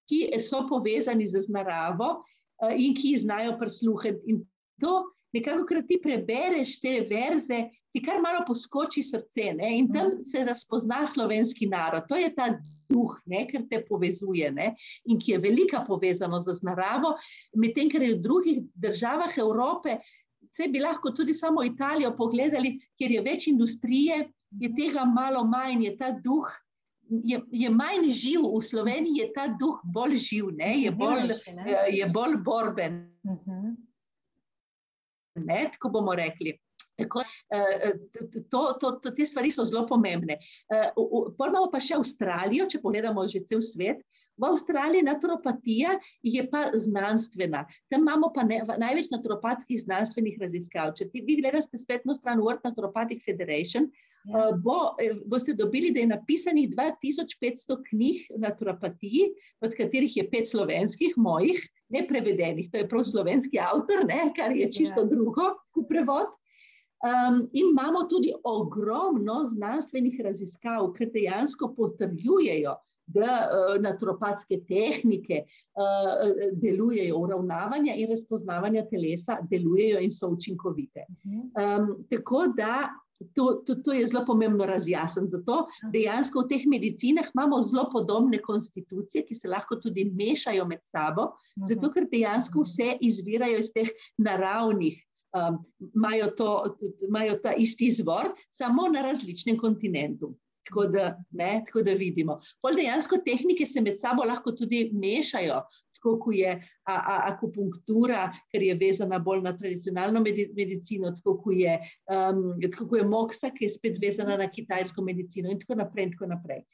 ki 0.09 0.39
so 0.39 0.65
povezani 0.69 1.27
z 1.27 1.47
naravo 1.53 2.23
in 2.77 2.95
ki 2.95 3.17
znajo 3.17 3.57
prisluhniti. 3.59 4.31
In 4.31 4.43
to 4.81 5.03
nekako, 5.35 5.65
ker 5.67 5.83
ti 5.87 5.99
prebereš 6.01 6.79
te 6.81 6.99
verze, 7.09 7.65
ti 7.93 8.01
kar 8.03 8.21
malo 8.23 8.43
poskoči 8.47 9.03
srce 9.03 9.53
ne? 9.55 9.69
in 9.79 9.89
tam 9.93 10.15
mhm. 10.15 10.23
se 10.23 10.43
razpozna 10.45 11.05
slovenski 11.07 11.67
narod. 11.67 12.07
To 12.09 12.15
je 12.15 12.33
ta 12.35 12.53
duh, 12.89 13.15
ne, 13.25 13.45
ker 13.49 13.65
te 13.69 13.81
povezuje 13.87 14.51
ne, 14.51 14.73
in 15.05 15.19
ki 15.19 15.35
je 15.35 15.41
velika 15.43 15.83
povezanost 15.87 16.49
z 16.49 16.67
naravo, 16.67 17.15
medtem 17.55 17.89
ker 17.91 18.03
je 18.03 18.15
v 18.15 18.21
drugih 18.21 18.61
državah 18.75 19.37
Evrope, 19.41 19.99
vse 20.49 20.69
bi 20.71 20.79
lahko 20.79 21.11
tudi 21.11 21.33
samo 21.33 21.63
Italijo 21.63 22.13
pogledali, 22.17 22.77
kjer 22.97 23.17
je 23.17 23.23
več 23.25 23.47
industrije, 23.51 24.21
je 24.61 24.69
tega 24.75 25.05
malo 25.05 25.43
manj, 25.47 25.83
je 25.89 25.97
ta 25.97 26.11
duh. 26.11 26.47
Je, 27.05 27.37
je 27.53 27.69
manj 27.69 28.07
živ, 28.09 28.47
v 28.49 28.61
Sloveniji 28.65 29.19
je 29.19 29.25
ta 29.35 29.43
duh 29.59 29.77
bolj 29.93 30.15
živ, 30.17 30.47
ne? 30.57 30.71
Je, 30.81 30.91
bolj, 30.91 31.35
je 31.93 32.07
bolj 32.09 32.39
borben. 32.41 32.95
Uh 33.21 33.31
mhm. 33.31 33.41
-huh. 33.45 33.75
ne, 35.35 35.69
tako 35.73 35.89
bomo 35.89 36.15
rekli. 36.15 36.55
Tako, 36.95 37.23
eh, 37.49 37.91
to, 38.51 38.73
to, 38.81 38.91
to, 39.03 39.11
te 39.11 39.25
stvari 39.25 39.51
so 39.51 39.65
zelo 39.67 39.85
pomembne. 39.87 40.39
Eh, 40.71 40.91
Prvo 41.37 41.67
pa 41.71 41.81
še 41.83 41.97
Avstralijo, 41.99 42.69
če 42.71 42.83
pogledamo 42.83 43.27
že 43.27 43.43
cel 43.47 43.63
svet. 43.65 44.03
V 44.35 44.43
Avstraliji 44.43 45.03
naturopatija 45.07 45.93
je 46.27 46.41
pa 46.51 46.65
znanstvena. 46.75 47.61
Tam 47.91 48.03
imamo 48.03 48.33
pa 48.35 48.43
ne, 48.43 48.57
največ 48.67 49.07
naturopatskih 49.13 49.79
znanstvenih 49.79 50.35
raziskav. 50.41 50.91
Če 50.99 51.07
ti 51.11 51.23
vi 51.23 51.37
gledate 51.39 51.79
spletno 51.79 52.15
stran 52.17 52.43
World 52.43 52.67
Naturopathic 52.67 53.23
Federation, 53.23 53.87
ja. 54.27 54.49
bo, 54.59 54.91
boste 55.31 55.55
dobili, 55.55 55.93
da 55.95 56.03
je 56.03 56.11
napisanih 56.11 56.67
2500 56.75 57.79
knjig 57.87 58.27
naturopatiji, 58.43 59.29
od 59.63 59.77
katerih 59.79 60.19
je 60.19 60.27
pet 60.27 60.51
slovenskih, 60.51 61.15
mojih, 61.15 61.61
neprevedenih. 61.95 62.67
To 62.73 62.83
je 62.83 62.89
prav 62.91 63.07
slovenski 63.07 63.61
avtor, 63.63 64.03
ne, 64.03 64.33
kar 64.35 64.51
je 64.51 64.67
čisto 64.67 65.07
ja. 65.07 65.11
drugo, 65.15 65.53
kot 65.71 65.87
prevod. 65.87 66.35
Um, 67.03 67.49
in 67.53 67.69
imamo 67.69 68.05
tudi 68.09 68.33
ogromno 68.43 69.43
znanstvenih 69.45 70.19
raziskav, 70.23 70.93
ki 70.95 71.09
dejansko 71.13 71.73
potrjujejo, 71.77 72.75
da 73.07 73.33
uh, 73.45 73.81
naturopatske 73.81 74.61
tehnike 74.67 75.43
uh, 75.45 76.23
delujejo, 76.61 77.17
uravnavanja 77.17 77.93
in 77.93 78.09
razpoznavanja 78.09 78.85
telesa 78.89 79.37
delujejo 79.51 79.99
in 80.01 80.11
so 80.11 80.31
učinkovite. 80.33 81.05
Um, 81.25 81.91
tako 82.09 82.47
da 82.57 82.89
to, 83.33 83.63
to, 83.65 83.75
to 83.75 83.93
je 83.93 84.07
zelo 84.07 84.25
pomembno 84.25 84.65
razjasniti. 84.65 85.29
Zato 85.29 85.67
dejansko 85.93 86.43
v 86.43 86.49
teh 86.49 86.65
medicinah 86.67 87.29
imamo 87.35 87.61
zelo 87.61 87.87
podobne 87.91 88.41
konstitucije, 88.41 89.25
ki 89.25 89.35
se 89.35 89.47
lahko 89.47 89.75
tudi 89.75 90.05
mešajo 90.11 90.65
med 90.67 90.83
sabo, 90.83 91.29
zato 91.67 91.91
ker 91.93 92.09
dejansko 92.11 92.65
vse 92.65 92.97
izvirajo 93.01 93.59
iz 93.59 93.71
teh 93.73 93.91
naravnih 94.17 95.04
imajo, 95.95 96.31
to, 96.37 96.77
imajo 97.07 97.37
ta 97.43 97.53
isti 97.57 97.87
izvor, 97.91 98.33
samo 98.51 98.87
na 98.93 99.01
različnem 99.01 99.57
kontinentu. 99.57 100.35
Tako 100.65 100.87
da, 100.89 101.23
ne, 101.31 101.63
tako 101.65 101.83
da 101.85 101.93
vidimo. 101.93 102.39
Pol 102.61 102.75
dejansko 102.75 103.19
tehnike 103.25 103.65
se 103.65 103.81
med 103.81 103.99
sabo 104.01 104.23
lahko 104.25 104.51
tudi 104.57 104.89
mešajo, 104.93 105.59
tako 105.95 106.15
kot 106.23 106.35
je 106.35 106.55
a, 106.87 106.95
a, 106.95 107.17
akupunktura, 107.33 108.31
ker 108.51 108.63
je 108.65 108.77
vezana 108.79 109.19
bolj 109.19 109.43
na 109.45 109.53
tradicionalno 109.57 110.23
medicino, 110.23 111.11
tako 111.19 111.37
kot 111.43 111.59
je, 111.59 111.77
um, 112.09 112.41
tako 112.73 112.97
je 112.97 113.05
moksa, 113.05 113.53
ki 113.53 113.67
je 113.67 113.75
spet 113.77 114.01
vezana 114.01 114.37
na 114.41 114.49
kitajsko 114.49 115.05
medicino 115.05 115.53
in 115.53 115.61
tako 115.61 115.77
naprej. 115.81 116.09
In 116.09 116.17
tako, 116.17 116.31
naprej. 116.33 116.65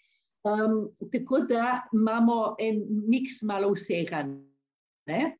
Um, 0.47 0.77
tako 1.11 1.43
da 1.49 1.81
imamo 1.93 2.55
en 2.59 2.81
miks 3.07 3.43
malo 3.43 3.73
vsega. 3.75 4.23
Ne? 5.07 5.35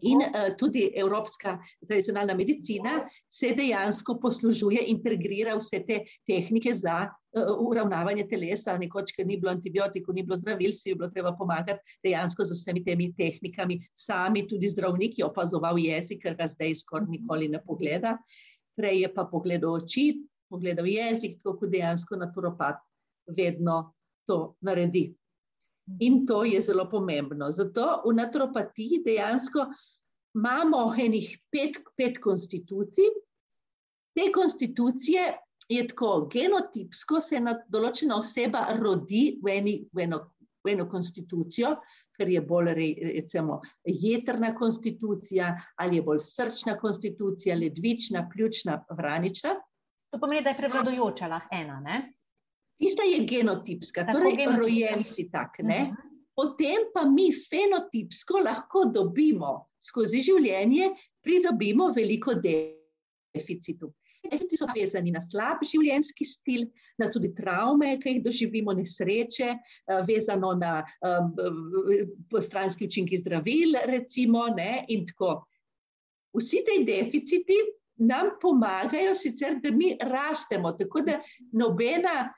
In 0.00 0.22
uh, 0.22 0.52
tudi 0.56 0.84
evropska 0.94 1.58
tradicionalna 1.86 2.34
medicina 2.34 2.90
se 3.28 3.50
dejansko 3.56 4.14
poslužuje, 4.22 4.84
integrira 4.86 5.56
vse 5.58 5.80
te 5.86 5.98
tehnike 6.26 6.74
za 6.78 7.08
uh, 7.08 7.50
uravnavanje 7.66 8.28
telesa. 8.30 8.76
Nekoč, 8.78 9.10
ker 9.16 9.26
ni 9.26 9.40
bilo 9.40 9.50
antibiotikov, 9.50 10.14
ni 10.14 10.22
bilo 10.22 10.38
zdravil, 10.38 10.72
si 10.78 10.92
je 10.92 10.98
bilo 10.98 11.10
treba 11.10 11.34
pomagati 11.36 11.98
dejansko 12.06 12.46
z 12.46 12.58
vsemi 12.60 12.84
temi 12.86 13.10
tehnikami. 13.18 13.80
Sami 13.94 14.46
tudi 14.48 14.70
zdravniki 14.70 15.26
opazoval 15.26 15.78
jezik, 15.82 16.22
ker 16.22 16.38
ga 16.38 16.46
zdaj 16.48 16.78
skoraj 16.84 17.10
nikoli 17.10 17.50
ne 17.50 17.62
pogleda. 17.66 18.14
Prej 18.78 19.02
je 19.02 19.14
pa 19.14 19.26
pogledal 19.26 19.82
oči, 19.82 20.12
pogledal 20.50 20.86
jezik, 20.86 21.40
tako 21.42 21.58
kot 21.58 21.74
dejansko 21.74 22.16
naturopat 22.16 22.78
vedno 23.36 23.90
to 24.26 24.54
naredi. 24.62 25.10
In 25.98 26.26
to 26.26 26.44
je 26.44 26.60
zelo 26.60 26.88
pomembno. 26.90 27.50
Zato 27.50 28.02
v 28.06 28.14
naturopatiji 28.14 29.02
dejansko 29.04 29.66
imamo 30.34 30.94
enih 30.98 31.38
pet, 31.50 31.80
pet 31.96 32.18
konstitucij. 32.18 33.10
Te 34.14 34.32
konstitucije 34.32 35.38
je 35.68 35.86
tako 35.88 36.28
genotipsko, 36.32 37.20
se 37.20 37.38
ena 37.38 37.54
določena 37.70 38.18
oseba 38.18 38.66
rodi 38.78 39.38
v, 39.42 39.52
eni, 39.60 39.74
v, 39.94 40.02
eno, 40.06 40.18
v 40.64 40.72
eno 40.72 40.86
konstitucijo, 40.90 41.76
ker 42.18 42.30
je 42.30 42.42
bolj 42.42 42.72
recimo, 42.74 43.60
jetrna 43.86 44.50
konstitucija, 44.58 45.52
ali 45.78 46.00
je 46.00 46.06
bolj 46.06 46.22
srčna 46.26 46.74
konstitucija, 46.78 47.58
ledvična, 47.58 48.26
pljučna, 48.32 48.80
vranična. 48.90 49.54
To 50.10 50.18
pomeni, 50.18 50.42
da 50.42 50.50
je 50.50 50.58
prevladujoča 50.58 51.30
lahko 51.30 51.54
ena. 51.54 52.00
Tista 52.80 53.04
je 53.04 53.24
genotipska, 53.28 54.06
Tako 54.06 54.18
torej 54.18 54.36
genotipska. 54.36 54.62
rojen 54.62 55.04
si 55.04 55.30
tak. 55.30 55.58
Uh 55.60 55.66
mhm. 55.68 55.74
-huh. 55.74 55.96
Potem 56.34 56.88
pa 56.94 57.04
mi 57.04 57.32
fenotipsko 57.32 58.38
lahko 58.38 58.84
dobimo 58.84 59.66
skozi 59.80 60.20
življenje, 60.20 60.90
pridobimo 61.22 61.92
veliko 61.92 62.34
deficitov. 62.34 63.92
deficiti 64.30 64.56
so 64.56 64.66
vezani 64.74 65.10
na 65.10 65.20
slab 65.20 65.62
življenjski 65.64 66.24
stil, 66.24 66.66
na 67.00 67.08
tudi 67.12 67.32
travme, 67.34 67.94
ki 68.00 68.16
jih 68.16 68.22
doživimo, 68.24 68.74
nesreče, 68.76 69.54
vezano 70.08 70.52
na 70.60 70.80
um, 71.06 71.32
postranski 72.30 72.86
učinki 72.86 73.16
zdravil, 73.16 73.78
recimo, 73.88 74.46
ne, 74.56 74.84
in 74.88 75.06
tako. 75.08 75.40
Vsi 76.36 76.62
ti 76.66 76.84
deficiti 76.86 77.56
nam 78.00 78.36
pomagajo, 78.40 79.14
sicer, 79.14 79.58
da 79.62 79.72
mi 79.74 79.96
rastemo, 80.00 80.72
tako 80.78 81.02
da 81.04 81.18
nobena, 81.52 82.30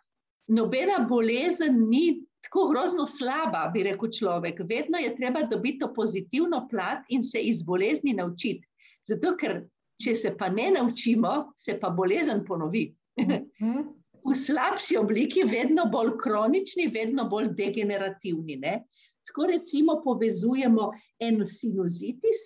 nobena 0.48 0.98
bolezen 1.08 1.78
ni 1.88 2.22
tako 2.42 2.68
grozno 2.68 3.06
slaba, 3.06 3.70
bi 3.74 3.84
rekel 3.86 4.10
človek. 4.10 4.60
Vedno 4.68 4.98
je 4.98 5.14
treba 5.16 5.42
dobiti 5.50 5.78
to 5.78 5.92
pozitivno 5.94 6.66
plat 6.70 7.04
in 7.08 7.22
se 7.22 7.40
iz 7.40 7.62
bolezni 7.62 8.12
naučiti. 8.12 8.66
Zato, 9.08 9.36
ker 9.38 9.62
če 10.02 10.14
se 10.14 10.34
pa 10.38 10.48
ne 10.48 10.70
naučimo, 10.74 11.52
se 11.56 11.78
pa 11.80 11.90
bolezen 11.90 12.44
ponovi. 12.46 12.92
Mhm. 13.20 13.82
V 14.22 14.36
slabši 14.38 14.94
obliki, 15.00 15.42
vedno 15.42 15.88
bolj 15.90 16.12
kronični, 16.22 16.84
vedno 16.94 17.24
bolj 17.26 17.48
degenerativni. 17.58 18.54
Ne? 18.62 18.84
Tako 19.26 19.48
recimo 19.50 19.96
povezujemo 20.04 20.92
en 21.18 21.42
sinusitis 21.46 22.44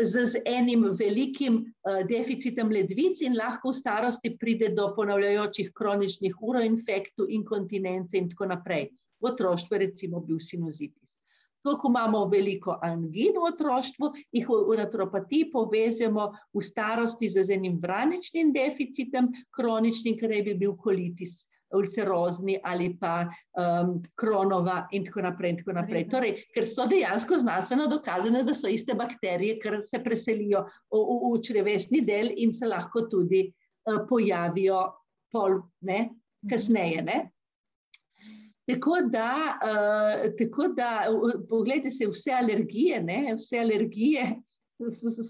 z, 0.00 0.26
z 0.26 0.42
enim 0.46 0.84
velikim 0.96 1.58
uh, 1.60 2.00
deficitom 2.08 2.70
ledvic 2.72 3.20
in 3.22 3.36
lahko 3.36 3.72
v 3.72 3.76
starosti 3.76 4.36
pride 4.40 4.72
do 4.76 4.88
ponavljajočih 4.96 5.72
kroničnih 5.74 6.40
uroinfektov, 6.40 7.28
inkontinence 7.28 8.16
in 8.18 8.30
tako 8.30 8.48
naprej. 8.54 8.88
V 9.20 9.32
otroštvu 9.32 9.74
je 9.74 9.84
recimo 9.86 10.20
bil 10.20 10.40
sinusitis. 10.40 11.18
To, 11.66 11.74
ko 11.76 11.90
imamo 11.90 12.22
veliko 12.30 12.78
angin 12.82 13.34
v 13.34 13.48
otroštvu, 13.50 14.12
jih 14.32 14.46
v, 14.46 14.76
naturopatiji 14.78 15.50
povezujemo 15.52 16.30
v 16.54 16.62
starosti 16.62 17.28
z 17.28 17.50
enim 17.50 17.80
vraničnim 17.82 18.52
deficitom, 18.54 19.32
kroničnim, 19.50 20.16
ker 20.16 20.32
bi 20.46 20.54
bil 20.54 20.76
kolitis, 20.78 21.42
ulcerozni 21.74 22.58
ali 22.64 22.96
pa 23.00 23.28
um, 23.58 24.02
kronova 24.16 24.86
in 24.92 25.04
tako 25.04 25.22
naprej. 25.26 25.50
In 25.50 25.58
tako 25.62 25.76
naprej. 25.76 26.08
Torej, 26.10 26.34
ker 26.54 26.68
so 26.70 26.86
dejansko 26.88 27.38
znanstveno 27.38 27.88
dokazane, 27.90 28.42
da 28.44 28.54
so 28.54 28.70
iste 28.72 28.94
bakterije, 28.98 29.58
ker 29.62 29.80
se 29.84 30.02
preselijo 30.04 30.64
v, 30.64 31.00
v, 31.00 31.18
v 31.34 31.42
črevesni 31.44 32.02
del 32.06 32.32
in 32.36 32.52
se 32.52 32.68
lahko 32.68 33.06
tudi 33.10 33.46
uh, 33.48 34.04
pojavijo 34.08 34.84
pol, 35.32 35.60
ne, 35.84 36.06
kasneje. 36.48 37.02
Ne. 37.04 37.18
Tako 38.68 38.98
da, 39.08 39.30
uh, 39.64 40.26
tako 40.36 40.72
da 40.76 41.08
pogledajte 41.48 41.90
se, 41.90 42.08
vse 42.08 42.34
alergije, 42.36 43.00
ne, 43.02 43.34
vse 43.38 43.60
alergije 43.60 44.26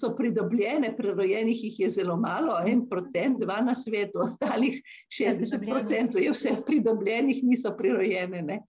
so, 0.00 0.14
pridobljene, 0.16 0.96
prerojenih 0.96 1.64
jih 1.64 1.80
je 1.80 1.88
zelo 1.90 2.16
malo, 2.16 2.58
en 2.66 2.88
procent, 2.88 3.40
dva 3.40 3.60
na 3.60 3.74
svetu, 3.74 4.20
ostalih 4.24 4.82
60 5.20 5.64
procent 5.70 6.14
je 6.14 6.32
vse 6.32 6.56
pridobljenih, 6.66 7.44
niso 7.44 7.72
prirojene. 7.76 8.42
Ne. 8.42 8.62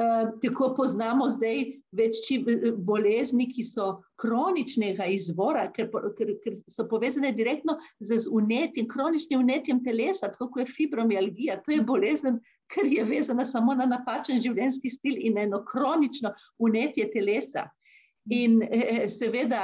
Uh, 0.00 0.30
tako 0.40 0.70
poznamo 0.76 1.26
zdaj 1.28 1.58
več 1.92 2.20
bolezni, 2.78 3.50
ki 3.52 3.64
so 3.66 3.88
kroničnega 4.20 5.04
izvora, 5.12 5.66
ker, 5.76 5.90
ker, 6.16 6.30
ker 6.44 6.56
so 6.70 6.86
povezane 6.88 7.32
direktno 7.36 7.76
z 8.00 8.22
unetjem, 8.32 8.88
kroničnim 8.88 9.42
unetjem 9.42 9.82
telesa, 9.84 10.30
tako 10.32 10.48
kot 10.54 10.64
je 10.64 10.72
fibromialgija. 10.76 11.58
To 11.66 11.74
je 11.74 11.82
bolezen, 11.84 12.38
ker 12.72 12.88
je 12.88 13.04
vezana 13.04 13.44
samo 13.44 13.74
na 13.76 13.88
napačen 13.90 14.40
življenjski 14.40 14.92
stil 14.94 15.20
in 15.20 15.38
eno 15.42 15.64
kronično 15.68 16.32
unetje 16.58 17.10
telesa. 17.12 17.66
In 18.30 18.60
eh, 18.62 19.08
seveda, 19.10 19.62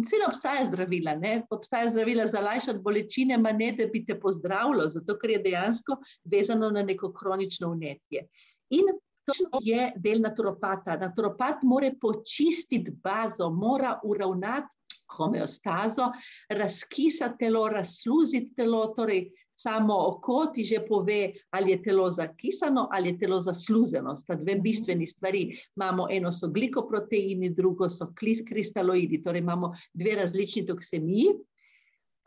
vse 0.00 0.20
obstaja 0.26 0.64
zdravila, 0.64 1.14
ne? 1.20 1.42
obstaja 1.52 1.90
zdravila 1.90 2.26
za 2.26 2.40
lajšati 2.40 2.80
bolečine, 2.80 3.36
ma 3.38 3.52
ne 3.52 3.72
da 3.76 3.86
bi 3.92 4.04
te 4.06 4.16
pozdravilo, 4.20 4.88
zato 4.88 5.18
ker 5.20 5.34
je 5.36 5.42
dejansko 5.44 5.98
vezano 6.24 6.70
na 6.70 6.82
neko 6.82 7.12
kronično 7.12 7.70
unetje. 7.70 8.24
In 8.70 8.88
to 9.28 9.60
je 9.62 9.90
del 9.96 10.22
naturopata. 10.24 10.96
Naturopat 10.96 11.62
mora 11.62 11.90
počistiti 12.00 12.90
bazo, 13.04 13.50
mora 13.50 13.98
uravnati 14.04 14.68
homeostazo, 15.10 16.12
razkisati 16.48 17.38
telo, 17.38 17.68
razsluziti 17.68 18.54
telo, 18.56 18.86
torej 18.96 19.24
samo 19.62 19.96
oko 20.08 20.46
ti 20.54 20.64
že 20.64 20.80
pove, 20.88 21.32
ali 21.50 21.70
je 21.70 21.82
telo 21.82 22.10
zakisano 22.10 22.88
ali 22.92 23.12
je 23.12 23.18
telo 23.18 23.40
zasluzeno. 23.40 24.16
Sta 24.16 24.34
dve 24.34 24.54
mhm. 24.54 24.62
bistveni 24.62 25.06
stvari. 25.06 25.58
Imamo 25.76 26.08
eno 26.10 26.32
so 26.32 26.48
glikoproteini, 26.48 27.50
drugo 27.50 27.88
so 27.88 28.12
kristaloidi, 28.48 29.22
torej 29.22 29.40
imamo 29.40 29.74
dve 29.92 30.14
različni 30.14 30.66
toksemiji. 30.66 31.34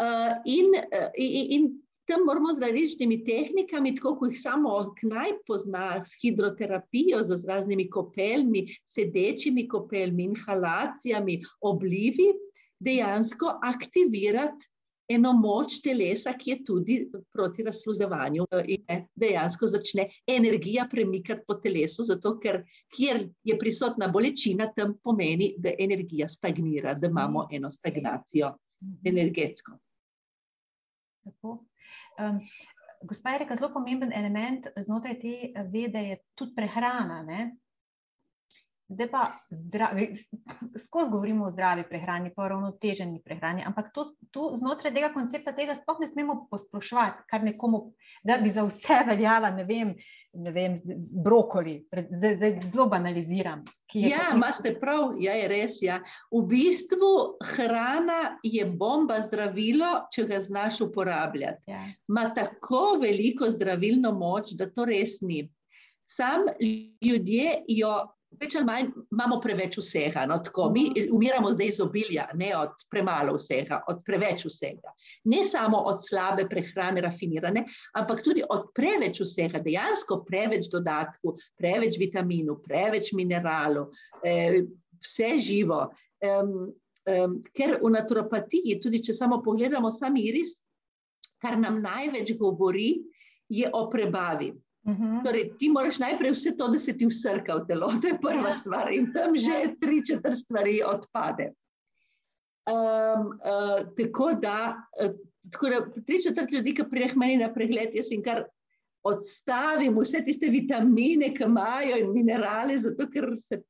Uh, 0.04 0.34
in, 0.46 0.74
uh, 0.74 1.10
in, 1.18 1.52
in 1.52 1.84
tam 2.06 2.26
moramo 2.26 2.54
z 2.54 2.66
različnimi 2.66 3.24
tehnikami, 3.24 3.96
tako 3.96 4.16
kot 4.20 4.34
jih 4.34 4.40
samo 4.42 4.74
knaj 5.00 5.38
pozna, 5.48 6.02
s 6.06 6.18
hidroterapijo, 6.22 7.22
z 7.24 7.38
raznimi 7.48 7.90
kopeljmi, 7.90 8.66
sedečimi 8.86 9.68
kopeljmi, 9.68 10.24
inhalacijami, 10.32 11.42
oblivi, 11.62 12.34
dejansko 12.84 13.60
aktivirati 13.64 14.73
eno 15.10 15.34
moč 15.34 15.80
telesa, 15.84 16.34
ki 16.38 16.52
je 16.52 16.58
tudi 16.66 16.98
proti 17.34 17.64
razsluzevanju 17.64 18.46
in 18.68 19.06
dejansko 19.20 19.68
začne 19.68 20.08
energija 20.28 20.88
premikati 20.92 21.44
po 21.48 21.58
telesu, 21.64 22.04
zato 22.04 22.38
ker 22.40 22.64
kjer 22.96 23.28
je 23.44 23.58
prisotna 23.60 24.08
bolečina, 24.08 24.70
tam 24.76 24.98
pomeni, 25.04 25.54
da 25.58 25.76
energija 25.80 26.28
stagnira, 26.30 26.94
da 26.94 27.08
imamo 27.08 27.48
eno 27.52 27.72
stagnacijo 27.72 28.54
energetsko. 29.06 29.78
Tako. 31.24 31.60
Um, 32.20 32.40
gospa 33.04 33.30
je 33.30 33.40
rekla, 33.40 33.56
zelo 33.56 33.74
pomemben 33.74 34.12
element 34.14 34.68
znotraj 34.78 35.20
te 35.20 35.66
vede 35.72 36.00
je 36.00 36.18
tudi 36.36 36.56
prehrana. 36.56 37.22
Ne? 37.24 37.52
Zdaj 38.94 39.10
pa 39.12 39.24
zdravi, 39.50 40.08
skozi 40.86 41.12
govorimo 41.12 41.46
o 41.46 41.50
zdravi 41.50 41.84
prehrani, 41.90 42.32
pa 42.36 42.44
o 42.44 42.48
ravnoteženi 42.48 43.22
prehrani, 43.26 43.64
ampak 43.66 43.90
to, 43.94 44.06
to 44.32 44.52
znotraj 44.60 44.94
tega 44.94 45.10
koncepta 45.14 45.54
tega 45.58 45.76
sploh 45.76 46.02
ne 46.04 46.08
smemo 46.08 46.36
posploševati, 46.52 47.26
kar 47.30 47.44
nekomu, 47.44 47.84
da 48.24 48.38
bi 48.42 48.52
za 48.54 48.66
vse 48.68 49.00
veljala, 49.08 49.50
ne 49.56 49.66
vem, 49.66 49.96
ne 50.34 50.54
vem 50.54 50.78
brokoli, 51.26 51.80
da, 51.92 52.36
da 52.38 52.52
zelo 52.62 52.86
banaliziram. 52.92 53.64
Ja, 53.94 54.32
imate 54.36 54.74
prav, 54.82 55.14
ja, 55.22 55.34
je 55.38 55.48
res. 55.48 55.78
Ja. 55.82 56.00
V 56.32 56.42
bistvu 56.50 57.10
hrana 57.54 58.38
je 58.44 58.66
bomba 58.66 59.20
zdravilo, 59.22 60.08
če 60.14 60.26
ga 60.30 60.40
znaš 60.42 60.82
uporabljati. 60.88 61.62
Ja. 61.70 61.84
Ma 62.08 62.30
tako 62.34 62.98
veliko 63.02 63.50
zdravilno 63.50 64.14
moč, 64.18 64.56
da 64.58 64.70
to 64.70 64.88
res 64.90 65.20
ni. 65.22 65.44
Sam 66.10 66.50
ljudje 67.06 67.60
jo 67.68 67.94
več 68.42 68.56
ali 68.58 68.68
manj 68.68 68.90
imamo 69.14 69.40
preveč 69.44 69.78
vsega. 69.80 70.26
No, 70.30 70.40
tako, 70.44 70.70
mi 70.74 70.86
mhm. 70.90 71.14
umiramo 71.16 71.52
zdaj 71.54 71.72
iz 71.74 71.80
obilja, 71.84 72.28
ne 72.40 72.52
od 72.58 72.86
premalo 72.92 73.36
vsega, 73.38 73.82
od 73.92 74.04
preveč 74.06 74.46
vsega. 74.48 74.94
Ne 75.32 75.44
samo 75.48 75.82
od 75.92 76.04
slabe 76.06 76.48
prehrane, 76.50 77.02
rafinirane, 77.06 77.66
ampak 78.00 78.24
tudi 78.26 78.46
od 78.50 78.70
preveč 78.76 79.22
vsega, 79.24 79.62
dejansko 79.64 80.22
preveč 80.28 80.70
dodatkov, 80.74 81.40
preveč 81.60 82.00
vitaminov, 82.02 82.62
preveč 82.66 83.14
mineralov, 83.18 83.92
eh, 84.26 84.62
vse 85.04 85.36
živo. 85.40 85.86
Um, 86.24 86.72
um, 87.10 87.40
ker 87.56 87.80
v 87.82 87.90
naturopatiji, 87.92 88.80
tudi 88.84 89.02
če 89.04 89.16
samo 89.16 89.42
pogledamo 89.44 89.92
sami 89.92 90.28
iris, 90.30 90.62
kar 91.44 91.58
nam 91.60 91.82
največ 91.84 92.38
govori, 92.40 93.04
je 93.52 93.68
o 93.74 93.88
prebavi. 93.92 94.54
-hmm. 94.86 95.24
Torej, 95.24 95.52
ti 95.60 95.70
moraš 95.70 96.00
najprej 96.00 96.32
vse 96.32 96.58
to, 96.58 96.68
da 96.68 96.78
se 96.78 96.98
ti 96.98 97.06
usrka 97.06 97.56
v 97.56 97.68
telo, 97.68 97.92
to 98.02 98.08
je 98.08 98.20
prva 98.22 98.50
ja. 98.50 98.54
stvar, 98.54 98.94
in 98.94 99.14
tam 99.14 99.38
že 99.38 99.52
ja. 99.52 99.76
tri 99.80 100.06
četrt 100.06 100.38
stvari 100.38 100.82
odpade. 100.84 101.54
Um, 102.64 103.40
uh, 103.44 103.84
tako, 103.98 104.34
da, 104.42 104.88
uh, 105.04 105.12
tako 105.52 105.70
da, 105.70 106.02
tri 106.08 106.22
četrt 106.22 106.52
ljudi, 106.52 106.74
ki 106.74 106.84
prijeh 106.90 107.16
meni 107.16 107.38
na 107.38 107.54
pregled, 107.54 107.96
jaz 107.96 108.12
jim 108.12 108.24
kar 108.24 108.46
odstavim 109.04 110.00
vse 110.00 110.24
tiste 110.26 110.48
vitamine, 110.48 111.34
ki 111.36 111.44
imajo 111.44 111.98
in 112.00 112.14
minerale, 112.14 112.78
zato 112.78 113.10
ker 113.12 113.34
se 113.38 113.62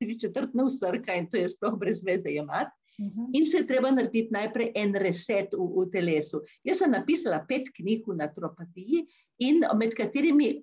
tri 0.00 0.18
četrt 0.18 0.54
ne 0.54 0.64
usrka 0.64 1.14
in 1.14 1.30
to 1.30 1.36
je 1.36 1.48
sploh 1.48 1.78
brez 1.78 2.04
veze 2.04 2.30
jemati. 2.30 2.70
Mhm. 3.00 3.30
In 3.32 3.46
se 3.46 3.56
je 3.56 3.66
treba 3.66 3.90
narediti 3.90 4.28
najprej 4.30 4.72
en 4.74 4.94
reset 4.94 5.54
v, 5.56 5.64
v 5.64 5.86
telesu. 5.90 6.42
Jaz 6.64 6.82
sem 6.82 6.92
napisala 6.92 7.40
pet 7.48 7.70
knjig 7.72 8.04
v 8.06 8.18
naturopatiji, 8.18 9.06
in 9.48 9.64
med 9.78 9.94
katerimi 9.98 10.54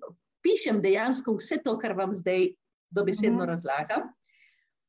pišem 0.44 0.80
dejansko 0.82 1.36
vse 1.38 1.60
to, 1.64 1.76
kar 1.78 1.94
vam 1.98 2.14
zdaj 2.16 2.48
dobesedno 2.90 3.44
mhm. 3.44 3.50
razlagam. 3.52 4.08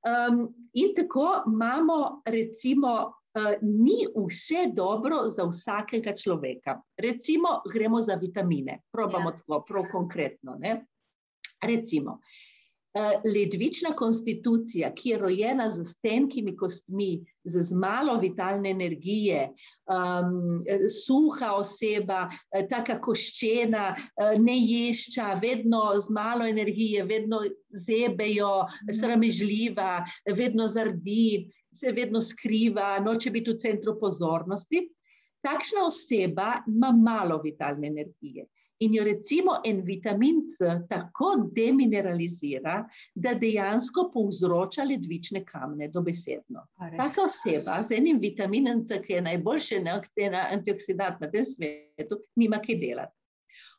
Um, 0.01 0.45
in 0.73 0.95
tako 0.97 1.43
imamo, 1.47 2.21
recimo, 2.25 2.93
uh, 3.37 3.53
ni 3.61 4.07
vse 4.15 4.71
dobro 4.73 5.27
za 5.29 5.45
vsakega 5.45 6.15
človeka. 6.17 6.79
Recimo, 6.97 7.61
gremo 7.73 8.01
za 8.01 8.15
vitamine, 8.15 8.81
probamo 8.91 9.29
ja. 9.29 9.35
tako, 9.35 9.61
prav 9.67 9.85
konkretno. 9.91 10.55
Ne? 10.59 10.85
Recimo, 11.61 12.19
ledvična 13.35 13.95
konstitucija, 13.95 14.91
ki 14.95 15.09
je 15.09 15.17
rojena 15.17 15.69
z 15.71 15.83
stenkimi 15.87 16.55
kostmi, 16.57 17.25
z, 17.43 17.75
malo 17.75 18.17
vitalne 18.19 18.69
energije, 18.69 19.49
um, 19.87 20.63
suha 20.91 21.53
oseba, 21.55 22.27
taka 22.69 22.99
koščena, 23.01 23.95
ne 24.39 24.57
ješča, 24.57 25.33
vedno 25.41 25.83
z 25.99 26.11
malo 26.11 26.47
energije, 26.47 27.05
vedno 27.05 27.41
zebejo, 27.71 28.67
sramežljiva, 28.99 30.05
vedno 30.37 30.67
zardi, 30.67 31.47
se 31.73 31.91
vedno 31.95 32.21
skriva, 32.21 32.99
noče 32.99 33.31
biti 33.31 33.51
v 33.51 33.59
centru 33.59 33.95
pozornosti. 33.99 34.89
Takšna 35.41 35.85
oseba 35.87 36.57
ima 36.67 36.91
malo 36.91 37.39
vitalne 37.41 37.87
energije 37.87 38.45
in 38.81 38.93
jo 38.93 39.03
recimo 39.03 39.61
en 39.63 39.83
vitamin 39.85 40.47
C 40.47 40.65
tako 40.89 41.49
demineralizira, 41.55 42.87
da 43.15 43.33
dejansko 43.33 44.07
povzroča 44.13 44.83
ledvične 44.83 45.43
kamne, 45.45 45.87
dobesedno. 45.87 46.65
Taka 46.97 47.27
oseba 47.27 47.83
z 47.83 47.99
enim 47.99 48.19
vitaminom 48.19 48.83
C, 48.85 49.01
ki 49.05 49.13
je 49.13 49.21
najboljši 49.21 49.83
antioksidant 50.41 51.21
na 51.21 51.29
tem 51.31 51.45
svetu, 51.45 52.23
nima 52.35 52.57
kaj 52.57 52.79
delati. 52.81 53.17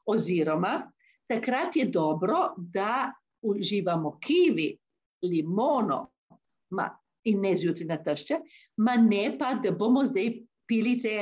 Oziroma, 0.07 0.77
takrat 1.31 1.77
je 1.77 1.85
dobro, 1.85 2.55
da 2.57 3.11
uživamo 3.43 4.19
kivi, 4.23 4.71
limono 5.23 6.05
ma, 6.71 6.91
in 7.25 7.41
ne 7.43 7.57
zjutraj 7.57 7.87
na 7.87 7.99
tešče, 8.03 8.38
ma 8.77 8.97
ne 8.97 9.33
pa, 9.38 9.57
da 9.62 9.71
bomo 9.71 10.07
zdaj 10.07 10.37
pili 10.67 10.99
te 11.03 11.17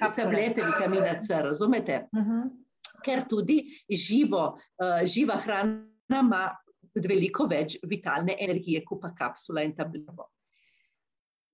tablete 0.00 0.64
vitamina 0.64 1.20
C, 1.20 1.42
razumete? 1.42 2.06
Uh 2.12 2.24
-huh 2.24 2.65
ker 3.06 3.24
tudi 3.30 3.60
živo, 3.86 4.48
uh, 4.56 5.02
živa 5.06 5.38
hrana 5.44 6.20
ima 6.20 6.46
veliko 6.96 7.46
več 7.50 7.76
vitalne 7.86 8.36
energije, 8.40 8.82
kot 8.84 9.02
pa 9.02 9.12
kapsula 9.16 9.64
in 9.66 9.74
tableta. 9.76 10.26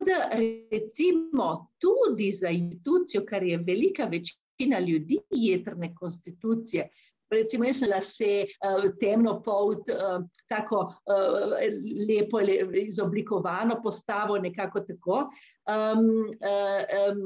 Da, 0.03 0.19
recimo, 0.35 1.75
tudi 1.79 2.33
za 2.35 2.51
institucijo, 2.51 3.23
kar 3.27 3.45
je 3.47 3.59
velika 3.59 4.09
večina 4.11 4.81
ljudi, 4.83 5.21
jedrne 5.31 5.93
konstitucije, 5.95 6.89
recimo, 7.33 7.65
jaz 7.65 7.81
sem 7.81 7.91
lase, 7.91 8.33
uh, 8.65 8.87
temno 9.01 9.39
polt, 9.45 9.89
uh, 9.91 10.21
tako 10.51 10.85
uh, 11.11 11.57
lepo 12.09 12.41
izoblikovano, 12.85 13.81
postavo 13.83 14.39
nekako 14.39 14.85
tako. 14.87 15.25
Um, 15.67 16.29
um, 16.29 17.21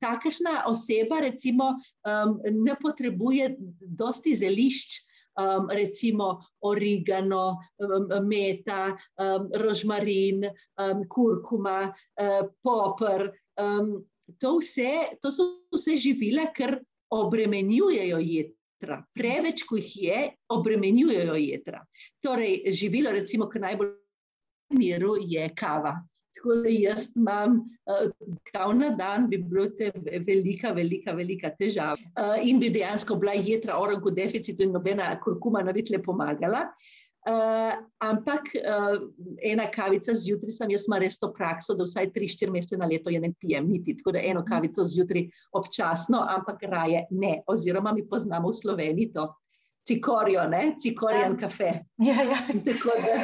Takšna 0.00 0.64
oseba, 0.66 1.20
recimo, 1.22 1.74
um, 2.04 2.38
ne 2.44 2.74
potrebuje 2.82 3.56
dosti 3.80 4.36
zelišč. 4.36 5.04
Um, 5.38 5.68
recimo 5.70 6.40
origano, 6.66 7.60
um, 7.78 8.08
meta, 8.26 8.96
um, 9.22 9.44
rožmarin, 9.54 10.42
um, 10.82 11.04
kurkuma, 11.06 11.92
uh, 12.18 12.48
popr. 12.58 13.28
Um, 13.54 14.02
to, 14.42 14.58
vse, 14.58 15.14
to 15.22 15.30
so 15.30 15.46
vse 15.70 15.94
živila, 15.94 16.48
ker 16.50 16.80
obremenjujejo 17.14 18.18
jed 18.18 18.57
jedra. 18.78 19.02
Preveč, 19.14 19.64
ko 19.66 19.76
jih 19.76 19.96
je, 20.02 20.20
obremenjujejo 20.48 21.34
jedra. 21.34 21.82
Torej, 22.22 22.62
živilo, 22.72 23.10
recimo, 23.10 23.48
ki 23.48 23.58
najbolj 23.58 23.94
miru 24.78 25.16
je 25.20 25.48
kava. 25.56 25.96
Tako 26.36 26.54
da 26.62 26.70
jaz 26.70 27.08
imam 27.16 27.56
uh, 27.88 28.10
kav 28.52 28.74
na 28.76 28.90
dan, 28.90 29.26
bi 29.28 29.38
bilo 29.38 29.66
te 29.74 29.90
velika, 30.26 30.70
velika, 30.72 31.12
velika 31.12 31.50
težava. 31.58 31.96
Uh, 32.14 32.36
in 32.42 32.60
bi 32.60 32.70
dejansko 32.70 33.16
bila 33.16 33.32
jedra 33.32 33.78
orangu 33.80 34.10
deficitu 34.10 34.62
in 34.62 34.72
nobena 34.72 35.08
kurkuma 35.24 35.62
ne 35.62 35.72
bi 35.72 35.82
tle 35.82 35.98
pomagala. 36.02 36.68
Uh, 37.26 37.74
ampak 38.00 38.46
uh, 38.56 38.94
ena 39.44 39.66
kavica 39.68 40.14
zjutraj, 40.14 40.52
sem 40.54 40.70
jaz 40.70 40.86
imel 40.86 41.02
res 41.02 41.18
to 41.18 41.28
prakso, 41.34 41.74
da 41.76 41.84
vsaj 41.84 42.12
3-4 42.14 42.52
mesece 42.54 42.78
na 42.78 42.86
leto 42.88 43.10
je 43.10 43.20
ne 43.20 43.32
pijem, 43.40 43.66
niti 43.68 43.96
tako 43.98 44.14
da 44.16 44.22
eno 44.22 44.44
kavico 44.46 44.86
zjutraj 44.86 45.26
občasno, 45.58 46.22
ampak 46.36 46.62
raje 46.70 47.04
ne. 47.10 47.40
Oziroma, 47.46 47.92
mi 47.92 48.06
poznamo 48.08 48.54
v 48.54 48.60
Sloveniji 48.62 49.12
to 49.12 49.26
cikorijo, 49.88 50.46
ne? 50.48 50.74
cikorijan 50.78 51.34
ja. 51.34 51.40
kafe. 51.42 51.72
Ja, 51.98 52.22
ja. 52.22 52.38
Tako 52.64 52.96
da 53.02 53.18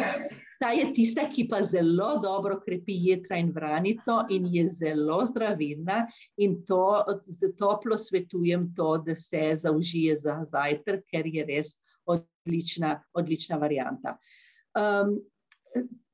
ta 0.61 0.71
je 0.73 0.87
tista, 0.95 1.27
ki 1.31 1.47
pa 1.51 1.63
zelo 1.63 2.15
dobro 2.23 2.59
krepi 2.61 2.95
jedra 3.09 3.37
in 3.37 3.51
vranico 3.53 4.23
in 4.31 4.47
je 4.53 4.67
zelo 4.69 5.21
zdravilna. 5.25 6.07
In 6.37 6.63
to 6.67 7.05
toplo 7.59 7.99
svetujem, 7.99 8.71
to, 8.77 8.99
da 9.07 9.17
se 9.17 9.53
zaužije 9.57 10.17
za 10.17 10.39
zajtrk, 10.45 11.05
ker 11.11 11.27
je 11.27 11.45
res 11.49 11.75
odlična, 12.07 13.03
odlična 13.13 13.57
varijanta. 13.57 14.17
Um, 14.75 15.21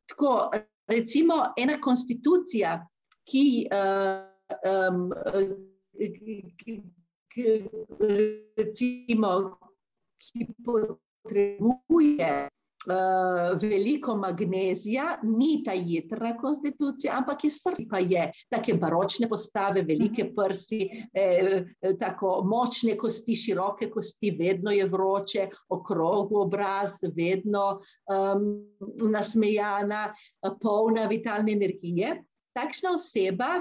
tako, 0.09 0.51
recimo, 0.87 1.35
ena 1.57 1.81
konstitucija, 1.81 2.87
ki, 3.25 3.69
uh, 3.73 4.27
um, 4.91 5.13
ki, 5.99 6.83
ki, 7.35 7.47
recimo, 8.57 9.59
ki 10.19 10.47
potrebuje 10.65 12.49
veliko 13.61 14.17
magnezija, 14.17 15.19
ni 15.23 15.63
ta 15.65 15.73
jedra 15.73 16.37
konstitucija, 16.41 17.15
ampak 17.19 17.45
je 17.45 17.51
srce, 17.51 17.85
pa 17.91 17.99
je 17.99 18.31
take 18.49 18.75
baročne 18.75 19.29
postave, 19.29 19.83
velike 19.83 20.25
mhm. 20.25 20.35
prsi, 20.37 20.89
eh, 21.15 21.65
tako 22.01 22.41
močne 22.45 22.97
kosti, 22.97 23.37
široke 23.37 23.91
kosti, 23.91 24.31
vedno 24.39 24.71
je 24.71 24.87
vroče, 24.87 25.49
okrog 25.69 26.33
obraz, 26.33 27.01
vedno 27.17 27.81
um, 28.09 28.47
nasmejana, 29.11 30.15
polna 30.63 31.07
vitalne 31.07 31.53
energije. 31.53 32.23
Takšna 32.57 32.95
oseba 32.95 33.61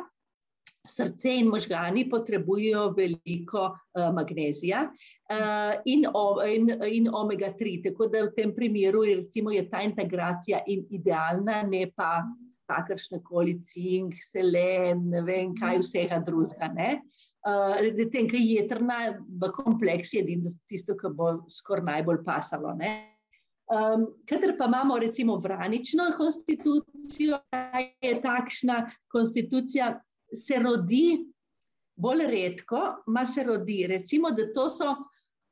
srce 0.90 1.36
in 1.42 1.50
možgani 1.52 2.06
potrebujejo 2.10 2.90
veliko 2.98 3.66
uh, 3.70 4.10
magnezija 4.16 4.84
uh, 4.90 5.74
in, 5.86 6.06
o, 6.14 6.26
in, 6.46 6.72
in 6.88 7.10
omega-3. 7.14 7.80
Tako 7.90 8.10
da 8.12 8.26
v 8.28 8.34
tem 8.38 8.54
primeru 8.56 9.06
recimo, 9.08 9.54
je 9.54 9.68
ta 9.70 9.84
integracija 9.86 10.64
in 10.68 10.86
idealna, 10.90 11.62
ne 11.64 11.86
pa 11.96 12.24
kakršne 12.70 13.22
koli 13.26 13.58
cink, 13.66 14.18
selen, 14.22 15.08
ne 15.14 15.24
vem 15.26 15.56
kaj 15.58 15.82
vsega 15.84 16.20
drugega. 16.26 16.98
Uh, 17.48 17.80
tem, 18.12 18.28
ki 18.28 18.42
je 18.42 18.60
jedrna 18.60 19.00
kompleks, 19.56 20.12
je 20.14 20.26
tisto, 20.68 20.98
kar 21.00 21.16
bo 21.16 21.32
skoraj 21.50 21.88
najbolj 21.94 22.22
pasalo. 22.26 22.76
Ne? 22.78 22.92
Um, 23.70 24.08
Kater 24.26 24.58
pa 24.58 24.66
imamo 24.66 24.98
recimo 25.00 25.36
vranično 25.38 26.10
konstitucijo, 26.18 27.38
je 28.02 28.22
takšna 28.22 28.92
konstitucija, 29.14 30.00
se 30.36 30.60
rodi 30.60 31.20
bolj 32.00 32.26
redko, 32.28 33.04
ma 33.08 33.26
se 33.26 33.44
rodi. 33.44 33.86
Recimo, 33.88 34.32
da 34.32 34.48
to 34.54 34.70
so 34.70 34.96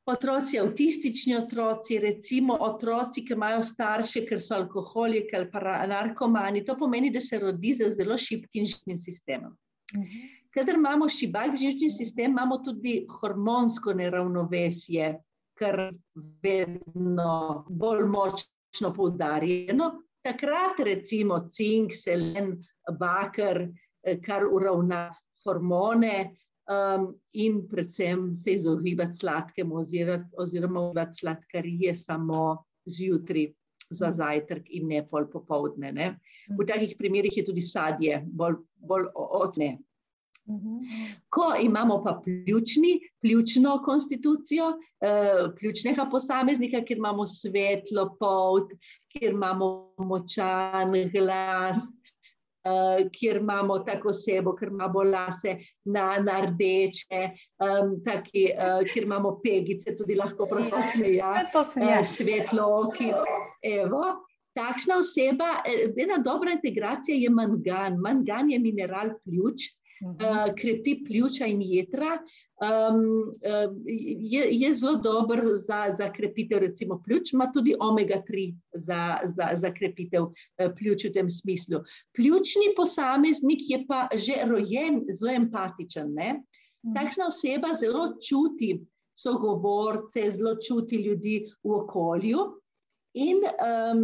otroci, 0.08 0.60
avtistični 0.60 1.36
otroci, 1.36 2.00
recimo 2.00 2.58
otroci, 2.64 3.26
ki 3.28 3.36
imajo 3.36 3.62
starše, 3.64 4.24
ker 4.30 4.42
so 4.42 4.56
alkoholiki 4.56 5.36
ali 5.36 5.52
pa 5.52 5.84
narkomani. 5.88 6.64
To 6.66 6.78
pomeni, 6.80 7.12
da 7.12 7.22
se 7.22 7.40
rodi 7.40 7.74
z 7.76 7.92
zelo 7.98 8.18
šibkim 8.18 8.66
živčnim 8.66 8.98
sistemom. 8.98 9.56
Mhm. 9.96 10.36
Kadar 10.58 10.76
imamo 10.76 11.10
šibak 11.10 11.56
živčni 11.56 11.90
sistem, 11.90 12.32
imamo 12.32 12.58
tudi 12.66 13.06
hormonsko 13.20 13.94
neravnovesje, 13.94 15.12
kar 15.60 15.92
vedno 16.44 17.66
bolj 17.70 18.06
močno 18.10 18.94
poudarjeno. 18.96 19.92
Takrat 20.24 20.80
recimo 20.84 21.44
cink, 21.50 21.94
selen, 21.94 22.56
bakar, 23.00 23.68
kar 24.26 24.46
uravna 24.52 25.10
hormone 25.46 26.38
um, 26.68 27.16
in 27.34 27.68
predvsem 27.68 28.34
se 28.36 28.54
izogibati 28.54 29.14
sladkemu 29.14 29.76
oziroma 30.38 30.82
uvati 30.82 31.20
sladkarije 31.20 31.96
samo 31.96 32.64
zjutraj 32.86 33.52
za 33.90 34.12
zajtrk 34.12 34.66
in 34.70 34.88
ne 34.88 35.08
pol 35.08 35.30
popovdne. 35.32 35.92
Ne. 35.92 36.08
V 36.60 36.66
takih 36.68 36.96
primerih 37.00 37.38
je 37.38 37.46
tudi 37.46 37.62
sadje 37.62 38.22
bolj, 38.26 38.60
bolj 38.76 39.08
ocne. 39.16 39.78
Ko 41.30 41.54
imamo 41.62 42.04
pa 42.04 42.22
pljučni, 42.24 43.00
pljučno 43.22 43.82
konstitucijo, 43.84 44.70
eh, 45.02 45.48
pljučnega 45.60 46.08
posameznika, 46.12 46.82
kjer 46.88 46.98
imamo 46.98 47.28
svetlo 47.28 48.16
polt, 48.20 48.72
kjer 49.12 49.34
imamo 49.34 49.94
močan 49.98 50.94
glas, 51.12 51.78
uh, 52.68 53.08
kjer 53.12 53.40
imamo 53.42 53.80
tako 53.88 54.10
osebo, 54.10 54.54
ker 54.56 54.68
imamo 54.74 55.04
lase 55.04 55.58
na, 55.86 56.18
na 56.24 56.42
rdeče, 56.46 57.24
um, 57.64 57.98
taki, 58.06 58.50
uh, 58.54 58.84
kjer 58.92 59.08
imamo 59.08 59.38
pegice, 59.44 59.96
tudi 59.96 60.16
lahko 60.20 60.48
prosotne, 60.50 61.14
ja, 61.16 61.34
uh, 61.54 62.06
svetlo 62.06 62.68
oki. 62.84 63.12
Evo. 63.64 64.04
Takšna 64.58 64.96
oseba, 64.98 65.48
ena 66.02 66.16
dobra 66.26 66.56
integracija 66.56 67.14
je 67.14 67.30
mangan. 67.30 68.00
Mangan 68.02 68.50
je 68.50 68.58
mineral 68.60 69.12
pljuč, 69.22 69.68
uh, 70.02 70.54
krepi 70.58 71.04
pljuča 71.06 71.46
in 71.46 71.62
jedra. 71.62 72.18
Um, 72.58 73.32
je, 73.86 74.48
je 74.50 74.74
zelo 74.74 74.96
dober 74.96 75.42
za, 75.56 75.88
za 75.94 76.08
krepitev, 76.14 76.60
recimo, 76.60 77.02
pljuč, 77.06 77.34
ima 77.34 77.52
tudi 77.54 77.76
omega-3 77.80 78.56
za, 78.74 79.18
za, 79.26 79.50
za 79.56 79.74
krepitev 79.74 80.32
pljuč 80.78 81.06
v 81.06 81.14
tem 81.14 81.30
smislu. 81.30 81.84
Pljučni 82.18 82.74
posameznik 82.76 83.70
je 83.70 83.84
pa 83.88 84.08
že 84.16 84.42
rojen 84.46 85.04
zelo 85.14 85.32
empatičen. 85.36 86.14
Ne? 86.14 86.34
Mhm. 86.86 86.94
Takšna 86.96 87.28
oseba 87.28 87.74
zelo 87.80 88.16
čuti 88.30 88.80
sogovorce, 89.18 90.32
zelo 90.32 90.56
čuti 90.68 90.96
ljudi 90.96 91.46
v 91.64 91.74
okolju. 91.74 92.40
In 93.18 93.42
um, 93.42 94.04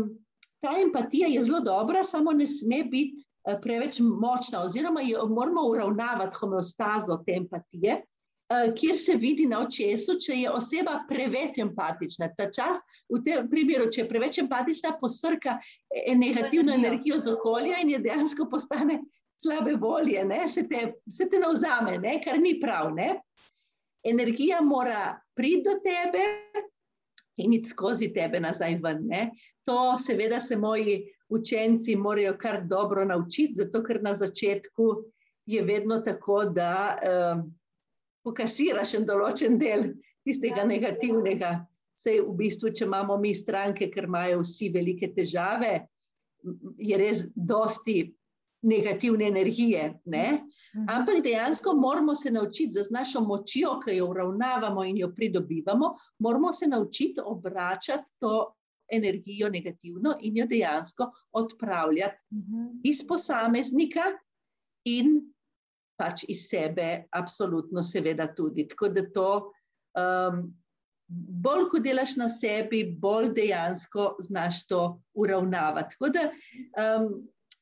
ta 0.62 0.74
empatija 0.82 1.28
je 1.28 1.42
zelo 1.42 1.60
dobra, 1.60 2.04
samo 2.04 2.32
ne 2.32 2.48
sme 2.48 2.84
biti 2.84 3.26
preveč 3.62 4.00
močna, 4.00 4.64
oziroma 4.64 5.02
jo 5.02 5.26
moramo 5.28 5.68
uravnavati 5.70 6.38
homeostazo 6.40 7.18
te 7.26 7.36
empatije, 7.38 7.98
uh, 8.00 8.74
kjer 8.76 8.98
se 8.98 9.16
vidi 9.20 9.46
na 9.50 9.60
očesu, 9.66 10.16
če 10.26 10.38
je 10.42 10.52
oseba 10.52 11.00
preveč 11.10 11.60
empatična. 11.64 12.30
Ta 12.38 12.50
čas, 12.52 12.84
v 13.12 13.24
tem 13.26 13.50
primeru, 13.50 13.90
če 13.92 14.04
je 14.04 14.10
preveč 14.10 14.40
empatična, 14.44 14.96
posrka 15.02 15.58
e, 15.90 16.16
negativno 16.16 16.74
energijo 16.74 17.20
z 17.20 17.36
okolja 17.36 17.82
in 17.84 17.96
je 17.96 18.04
dejansko 18.08 18.48
postane 18.52 19.02
slabe 19.44 19.76
volje, 19.76 20.24
ne? 20.26 20.48
se 20.48 20.68
te, 20.68 20.94
se 21.10 21.28
te 21.30 21.40
navzame, 21.40 21.98
ne? 22.00 22.20
kar 22.24 22.40
ni 22.40 22.56
prav. 22.62 22.94
Ne? 22.96 23.18
Energija 24.04 24.62
mora 24.64 25.18
priti 25.36 25.64
do 25.68 25.76
tebe, 25.84 26.24
in 27.38 27.54
iti 27.54 27.70
skozi 27.70 28.12
tebe 28.14 28.40
nazaj 28.40 28.78
ven. 28.84 29.08
Ne? 29.10 29.32
To, 29.66 29.98
seveda, 29.98 30.40
se 30.40 30.58
moji 30.58 31.13
učenci 31.34 31.96
morajo 31.96 32.38
kar 32.38 32.62
dobro 32.68 33.06
naučiti, 33.06 33.54
zato 33.54 33.84
ker 33.84 34.02
na 34.04 34.14
začetku 34.14 34.88
je 35.46 35.62
vedno 35.64 36.00
tako, 36.06 36.46
da 36.46 36.74
uh, 36.96 37.44
pokasiraš 38.24 38.94
en 39.00 39.06
določen 39.06 39.58
del 39.60 39.92
tistega 40.24 40.64
negativnega. 40.68 41.58
Sej 42.00 42.22
v 42.24 42.34
bistvu, 42.40 42.72
če 42.76 42.88
imamo 42.88 43.18
mi 43.22 43.34
stranke, 43.36 43.90
ker 43.92 44.08
imajo 44.10 44.42
vsi 44.42 44.70
velike 44.74 45.12
težave, 45.16 45.76
je 46.78 46.98
res 47.00 47.28
dosti 47.36 48.02
negativne 48.64 49.28
energije. 49.28 50.00
Ne? 50.06 50.44
Mhm. 50.74 50.88
Ampak 50.90 51.22
dejansko 51.24 51.76
moramo 51.76 52.16
se 52.16 52.32
naučiti 52.32 52.84
z 52.84 52.92
našo 52.92 53.22
močjo, 53.22 53.78
ki 53.84 53.98
jo 53.98 54.10
uravnavamo 54.10 54.84
in 54.84 54.98
jo 54.98 55.12
pridobivamo, 55.16 55.94
moramo 56.20 56.54
se 56.54 56.68
naučiti 56.68 57.22
obračati 57.24 58.18
to 58.20 58.56
energijo 58.92 59.50
negativno 59.50 60.18
in 60.22 60.38
jo 60.38 60.46
dejansko 60.46 61.12
odpravljati 61.32 62.18
mhm. 62.34 62.66
iz 62.84 63.04
posameznika 63.08 64.02
in 64.86 65.22
pač 65.98 66.26
iz 66.28 66.48
sebe, 66.50 67.06
absolutno, 67.12 67.84
seveda 67.84 68.28
tudi. 68.36 68.68
Tako 68.68 68.90
da 68.90 69.04
to, 69.14 69.30
um, 69.96 70.40
bolj 71.46 71.68
ko 71.72 71.80
delaš 71.80 72.16
na 72.18 72.28
sebi, 72.30 72.82
bolj 73.00 73.30
dejansko 73.38 74.16
znaš 74.20 74.66
to 74.68 74.82
uravnavati. 75.14 75.96
Tako 75.96 76.10
da 76.10 76.26
um, 76.82 77.14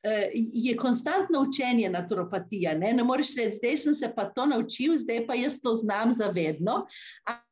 Eh, 0.04 0.30
je 0.34 0.76
konstantno 0.76 1.40
učenje 1.40 1.90
naturopatija. 1.90 2.74
Ne, 2.74 2.92
ne 2.92 3.04
moreš 3.04 3.36
reči, 3.36 3.56
zdaj 3.56 3.76
sem 3.76 3.94
se 3.94 4.08
pa 4.16 4.24
to 4.24 4.46
naučil, 4.46 4.96
zdaj 4.98 5.26
pa 5.26 5.34
jaz 5.34 5.60
to 5.62 5.74
znam 5.74 6.12
zavedno. 6.12 6.86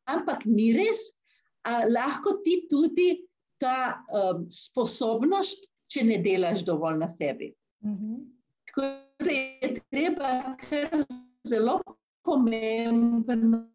Ampak 0.04 0.42
ni 0.44 0.72
res, 0.74 1.04
a, 1.62 1.84
lahko 1.86 2.40
ti 2.44 2.64
tudi 2.70 3.22
ta 3.60 4.00
um, 4.08 4.44
sposobnost, 4.48 5.66
če 5.90 6.04
ne 6.06 6.18
delaš 6.22 6.64
dovolj 6.66 7.00
na 7.02 7.08
sebi. 7.08 7.52
Mhm. 7.86 8.20
Tako 8.70 8.86
da 9.24 9.32
je 9.34 9.74
treba 9.90 10.56
kar 10.60 11.02
zelo 11.48 11.80
pomembno 12.22 13.66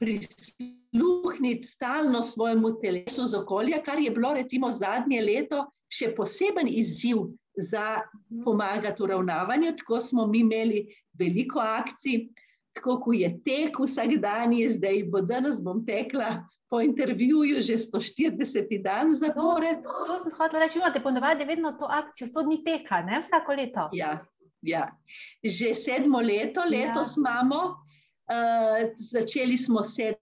prisluhniti 0.00 1.68
stalno 1.68 2.22
svojemu 2.22 2.80
telesu 2.80 3.26
z 3.26 3.34
okolja, 3.42 3.82
kar 3.84 4.00
je 4.00 4.10
bilo 4.10 4.34
recimo 4.34 4.72
zadnje 4.72 5.20
leto 5.20 5.66
še 5.92 6.14
poseben 6.16 6.68
izziv 6.68 7.16
za 7.56 8.00
pomagati 8.44 9.02
uravnavanju. 9.02 9.76
Tako 9.76 10.00
smo 10.00 10.26
mi 10.26 10.40
imeli 10.40 10.86
veliko 11.18 11.60
akcij, 11.60 12.28
tako 12.72 13.00
kot 13.00 13.16
je 13.18 13.30
tek 13.44 13.76
vsak 13.78 14.16
dan, 14.22 14.54
zdaj, 14.76 15.04
bo 15.12 15.20
danes 15.20 15.60
bom 15.60 15.84
tekla 15.86 16.38
po 16.72 16.80
intervjuju 16.80 17.60
že 17.60 17.76
140 17.76 18.80
dan 18.80 19.12
zapored. 19.12 19.84
To, 19.84 19.92
to 20.08 20.14
sem 20.24 20.32
hotela 20.38 20.64
reči, 20.64 20.80
imate 20.80 21.02
ponovadi 21.04 21.44
vedno 21.44 21.74
to 21.76 21.84
akcijo, 21.84 22.30
100 22.32 22.44
dni 22.46 22.58
teka, 22.64 23.02
ne 23.04 23.20
vsako 23.20 23.56
leto. 23.60 23.84
Ja, 23.92 24.24
ja. 24.64 24.86
že 25.44 25.74
sedmo 25.76 26.22
leto, 26.24 26.64
letos 26.64 27.12
ja. 27.12 27.20
imamo, 27.20 27.60
uh, 27.76 28.88
začeli 28.96 29.58
smo 29.60 29.84
7. 29.84 30.16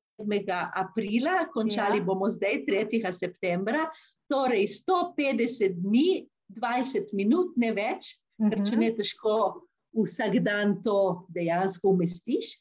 aprila, 0.74 1.46
končali 1.54 2.02
ja. 2.02 2.04
bomo 2.04 2.26
zdaj 2.26 2.66
3. 2.66 2.98
septembra, 3.14 3.86
torej 4.26 4.66
150 4.66 5.78
dni 5.78 6.26
20 6.50 7.14
minut, 7.14 7.54
ne 7.56 7.70
več, 7.70 8.18
uh 8.42 8.46
-huh. 8.46 8.50
ker 8.50 8.58
če 8.66 8.74
mhm. 8.74 8.80
ne 8.80 8.90
težko 8.98 9.36
vsak 9.94 10.42
dan 10.42 10.82
to 10.82 11.26
dejansko 11.30 11.94
umestiš. 11.94 12.58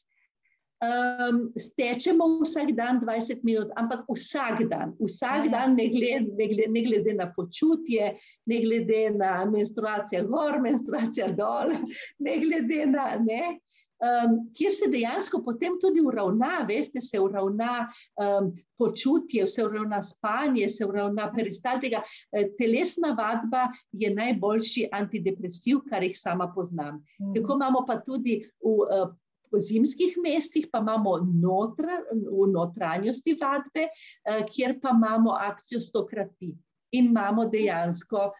Um, 0.80 1.52
stečemo 1.60 2.40
vsak 2.40 2.72
dan 2.72 3.02
20 3.04 3.44
minut, 3.44 3.68
ampak 3.76 4.06
vsak 4.08 4.64
dan, 4.70 4.94
vsak 4.96 5.44
ja. 5.44 5.50
dan, 5.52 5.74
ne 5.76 5.90
glede, 5.92 6.32
ne, 6.32 6.46
glede, 6.48 6.68
ne 6.72 6.82
glede 6.82 7.12
na 7.18 7.26
počutje, 7.36 8.14
ne 8.48 8.60
glede 8.64 9.10
na 9.12 9.44
menstruacijo, 9.44 10.24
gor, 10.24 10.56
menstruacijo 10.64 11.28
dol, 11.36 11.76
ne 12.24 12.38
glede 12.40 12.86
na. 12.88 13.10
Ne, 13.20 13.60
um, 14.00 14.38
kjer 14.56 14.72
se 14.72 14.88
dejansko 14.88 15.42
potem 15.44 15.76
tudi 15.80 16.00
uravna, 16.00 16.64
veste, 16.68 17.00
se 17.04 17.20
uravna 17.20 17.84
um, 18.16 18.48
počutje, 18.80 19.44
se 19.48 19.64
uravna 19.64 20.02
spanje, 20.02 20.68
se 20.68 20.86
uravna 20.86 21.28
peristaltika. 21.36 22.00
E, 22.32 22.46
telesna 22.56 23.12
vadba 23.18 23.68
je 23.92 24.14
najboljši 24.14 24.88
antidepresiv, 24.92 25.84
kar 25.90 26.08
jih 26.08 26.16
sama 26.16 26.48
poznam. 26.54 27.02
Mm. 27.20 27.34
Tako 27.36 27.60
imamo 27.60 27.84
pa 27.86 28.00
tudi 28.00 28.40
v. 28.64 29.10
Po 29.50 29.58
zimskih 29.58 30.14
mesecih 30.22 30.68
pa 30.72 30.78
imamo 30.78 31.16
notra, 31.26 31.98
v 32.12 32.46
notranjosti 32.52 33.34
vadbe, 33.40 33.88
eh, 33.90 34.42
kjer 34.46 34.78
pa 34.82 34.94
imamo 34.94 35.34
akcijo 35.34 35.80
stokrati 35.80 36.52
in 36.92 37.10
imamo 37.10 37.48
dejansko 37.50 38.30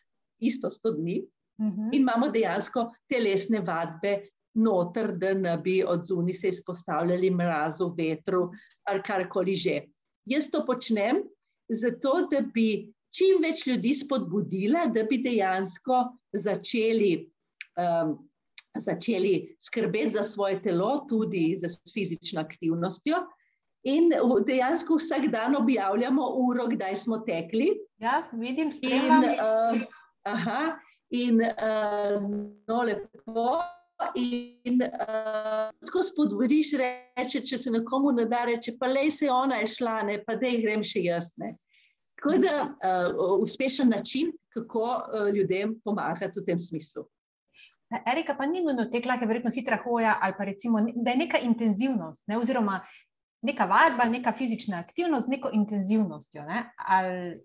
isto 0.41 0.71
sto 0.71 0.93
dni, 0.93 1.21
uh 1.59 1.67
mhm. 1.67 1.81
-huh. 1.81 1.89
in 1.93 2.03
imamo 2.03 2.29
dejansko 2.29 2.91
telesne 3.09 3.61
vadbe, 3.61 4.21
noter, 4.55 5.13
da 5.19 5.35
ne 5.35 5.57
bi 5.59 5.83
od 5.87 6.07
zunaj 6.07 6.35
se 6.35 6.49
izpostavljali 6.49 7.31
mrazu, 7.31 7.95
vetru 7.99 8.51
ali 8.85 9.03
karkoli 9.03 9.55
že. 9.55 9.83
Jaz 10.25 10.51
to 10.51 10.65
počnem 10.67 11.23
zato, 11.69 12.27
da 12.31 12.41
bi 12.55 12.93
čim 13.15 13.43
več 13.43 13.67
ljudi 13.67 13.95
spodbudila, 13.95 14.87
da 14.87 15.05
bi 15.05 15.19
dejansko 15.23 16.03
začeli, 16.33 17.31
um, 17.79 18.17
začeli 18.79 19.57
skrbeti 19.61 20.11
za 20.11 20.23
svoje 20.25 20.63
telo, 20.63 21.07
tudi 21.09 21.55
za 21.59 21.69
fizično 21.95 22.41
aktivnostjo. 22.41 23.17
In 23.83 24.13
dejansko 24.47 24.99
vsak 25.01 25.31
dan 25.33 25.57
objavljamo 25.57 26.27
uro, 26.37 26.67
kdaj 26.69 26.97
smo 26.97 27.19
tekli. 27.19 27.71
Ja, 27.99 28.29
vidim, 28.33 28.73
da 28.81 28.89
je 28.89 29.87
to. 29.87 30.77
In 31.11 31.41
uh, 31.43 32.23
no, 32.69 32.83
lepo. 32.83 33.61
In 34.15 34.83
uh, 34.83 35.71
tako 35.87 36.03
spodbudiš, 36.03 36.73
reče, 36.81 37.43
če 37.45 37.59
se 37.59 37.71
nekomu 37.71 38.13
ne 38.17 38.25
da, 38.31 38.45
reče, 38.49 38.77
pa 38.79 38.87
le 38.87 39.11
se 39.11 39.29
ona 39.31 39.59
je 39.61 39.67
šla, 39.75 39.97
ne, 40.09 40.21
pa 40.25 40.39
da 40.41 40.49
jih 40.49 40.63
grem 40.63 40.85
še 40.87 41.03
jaz. 41.05 41.35
Ne. 41.43 41.51
Tako 42.21 42.37
da 42.45 42.55
uh, 42.69 43.35
uspešen 43.43 43.91
način, 43.93 44.31
kako 44.55 44.85
uh, 44.87 45.29
ljudem 45.35 45.75
pomagati 45.85 46.41
v 46.41 46.47
tem 46.47 46.59
smislu. 46.59 47.05
Erika, 47.91 48.35
pa 48.39 48.47
ni 48.47 48.63
nujno 48.63 48.87
tekla, 48.91 49.17
ker 49.19 49.27
je 49.27 49.29
verjetno 49.33 49.51
hitra 49.55 49.81
hoja, 49.85 50.17
ali 50.23 50.35
pa 50.39 50.45
recimo, 50.47 50.81
da 50.95 51.11
je 51.11 51.23
neka 51.25 51.39
intenzivnost, 51.43 52.23
ne, 52.31 52.39
oziroma 52.39 52.81
neka 53.43 53.65
vadba, 53.67 54.05
neka 54.05 54.33
fizična 54.39 54.79
aktivnost 54.79 55.27
z 55.27 55.37
neko 55.37 55.51
intenzivnostjo. 55.53 56.45
Ne, 56.47 56.65
ali 56.77 57.41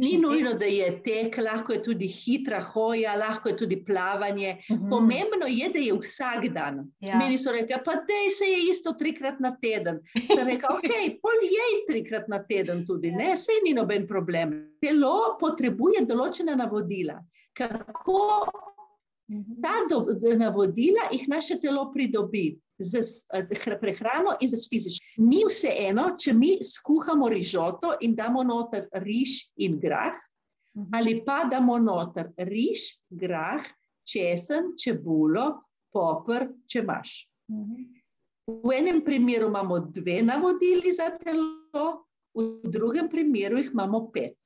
Ni 0.00 0.16
nujno, 0.18 0.54
da 0.54 0.64
je 0.64 1.02
tek, 1.04 1.34
lahko 1.44 1.72
je 1.72 1.82
tudi 1.82 2.06
hitra 2.08 2.60
hoja, 2.60 3.12
lahko 3.20 3.50
je 3.50 3.56
tudi 3.56 3.76
plavanje. 3.84 4.56
Uh 4.70 4.76
mhm. 4.76 4.84
-huh. 4.84 4.90
Pomembno 4.90 5.46
je, 5.46 5.68
da 5.68 5.78
je 5.78 5.92
vsak 5.92 6.46
dan. 6.54 6.92
Ja. 7.00 7.18
Meni 7.18 7.38
so 7.38 7.52
rekli, 7.52 7.76
pa 7.84 7.92
te 7.92 8.20
se 8.38 8.44
je 8.44 8.70
isto 8.70 8.92
trikrat 8.92 9.40
na 9.40 9.56
teden. 9.62 10.00
Sem 10.34 10.46
rekel, 10.46 10.76
ok, 10.76 11.20
pol 11.22 11.38
je 11.42 11.66
trikrat 11.88 12.28
na 12.28 12.44
teden 12.44 12.86
tudi, 12.86 13.10
ne, 13.10 13.36
se 13.36 13.52
ni 13.64 13.74
noben 13.74 14.06
problem. 14.06 14.56
Telo 14.80 15.36
potrebuje 15.40 16.06
določena 16.06 16.56
navodila. 16.56 17.20
Kako 17.52 18.48
mhm. 19.30 19.60
ta 19.62 20.36
navodila 20.36 21.10
jih 21.12 21.28
naše 21.28 21.60
telo 21.60 21.92
pridobi? 21.92 22.58
z 22.78 23.26
eh, 23.34 23.78
prehrano 23.80 24.36
in 24.40 24.48
z 24.48 24.68
fizično. 24.70 25.06
Ni 25.26 25.42
vse 25.46 25.72
eno, 25.88 26.14
če 26.18 26.32
mi 26.32 26.58
skuhamo 26.62 27.28
rižoto 27.28 27.96
in 28.00 28.14
damo 28.14 28.42
noter 28.42 28.86
riž 29.02 29.52
in 29.56 29.78
grah, 29.80 30.14
mhm. 30.76 30.94
ali 30.94 31.18
pa 31.26 31.44
damo 31.50 31.78
noter 31.78 32.30
riž, 32.36 33.00
grah, 33.10 33.64
česen, 34.08 34.74
čebulo, 34.78 35.60
popr, 35.92 36.48
če 36.66 36.84
imaš. 36.84 37.16
V 38.48 38.72
enem 38.72 39.02
primeru 39.04 39.48
imamo 39.50 39.80
dve 39.92 40.22
navodili 40.22 40.92
za 40.92 41.10
telo, 41.16 42.06
v 42.32 42.70
drugem 42.70 43.08
primeru 43.10 43.58
jih 43.58 43.72
imamo 43.74 44.06
pet. 44.12 44.38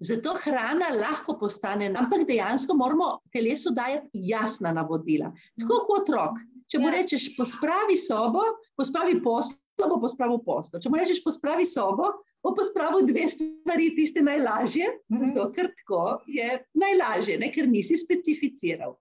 Zato 0.00 0.34
hrana 0.44 0.90
lahko 0.94 1.34
postane, 1.40 1.88
ampak 1.96 2.26
dejansko 2.28 2.76
moramo 2.78 3.08
telesu 3.34 3.72
dajati 3.74 4.08
jasna 4.30 4.72
navodila. 4.72 5.32
Tako 5.60 5.82
kot 5.88 6.02
otrok. 6.02 6.38
Če 6.68 6.78
mu 6.82 6.90
rečeš, 6.92 7.30
pospravi 7.36 7.96
sobo, 7.96 8.42
pospravi 8.76 9.16
poslo, 9.24 9.88
bo 9.88 9.96
pospravil 10.02 10.40
poslo. 10.44 10.80
Če 10.82 10.90
mu 10.92 10.98
rečeš, 11.00 11.22
pospravi 11.24 11.64
sobo, 11.66 12.10
bo 12.44 12.52
pospravil 12.56 13.06
dve 13.08 13.24
stvari, 13.30 13.92
tiste 13.96 14.22
najlažje, 14.24 14.90
zato 15.20 15.48
ker 15.54 15.70
tako 15.80 16.02
je 16.28 16.58
najlažje, 16.78 17.38
ne, 17.40 17.48
ker 17.54 17.68
nisi 17.70 17.96
specificiral. 17.98 18.98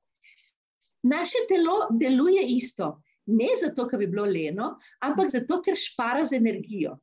Naše 1.08 1.46
telo 1.50 1.88
deluje 1.92 2.46
isto. 2.56 2.98
Ne 3.28 3.52
zato, 3.60 3.84
ker 3.92 4.00
bi 4.00 4.08
bilo 4.08 4.24
leno, 4.24 4.78
ampak 5.04 5.34
zato, 5.34 5.60
ker 5.64 5.76
špara 5.76 6.24
z 6.26 6.40
energijo. 6.40 6.96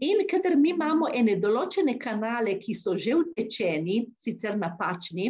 In 0.00 0.24
kadar 0.26 0.56
mi 0.56 0.70
imamo 0.72 1.10
ene 1.12 1.36
določene 1.36 1.98
kanale, 2.00 2.56
ki 2.58 2.74
so 2.74 2.96
že 2.96 3.12
utečeni, 3.18 4.06
sicer 4.16 4.56
napačni, 4.56 5.28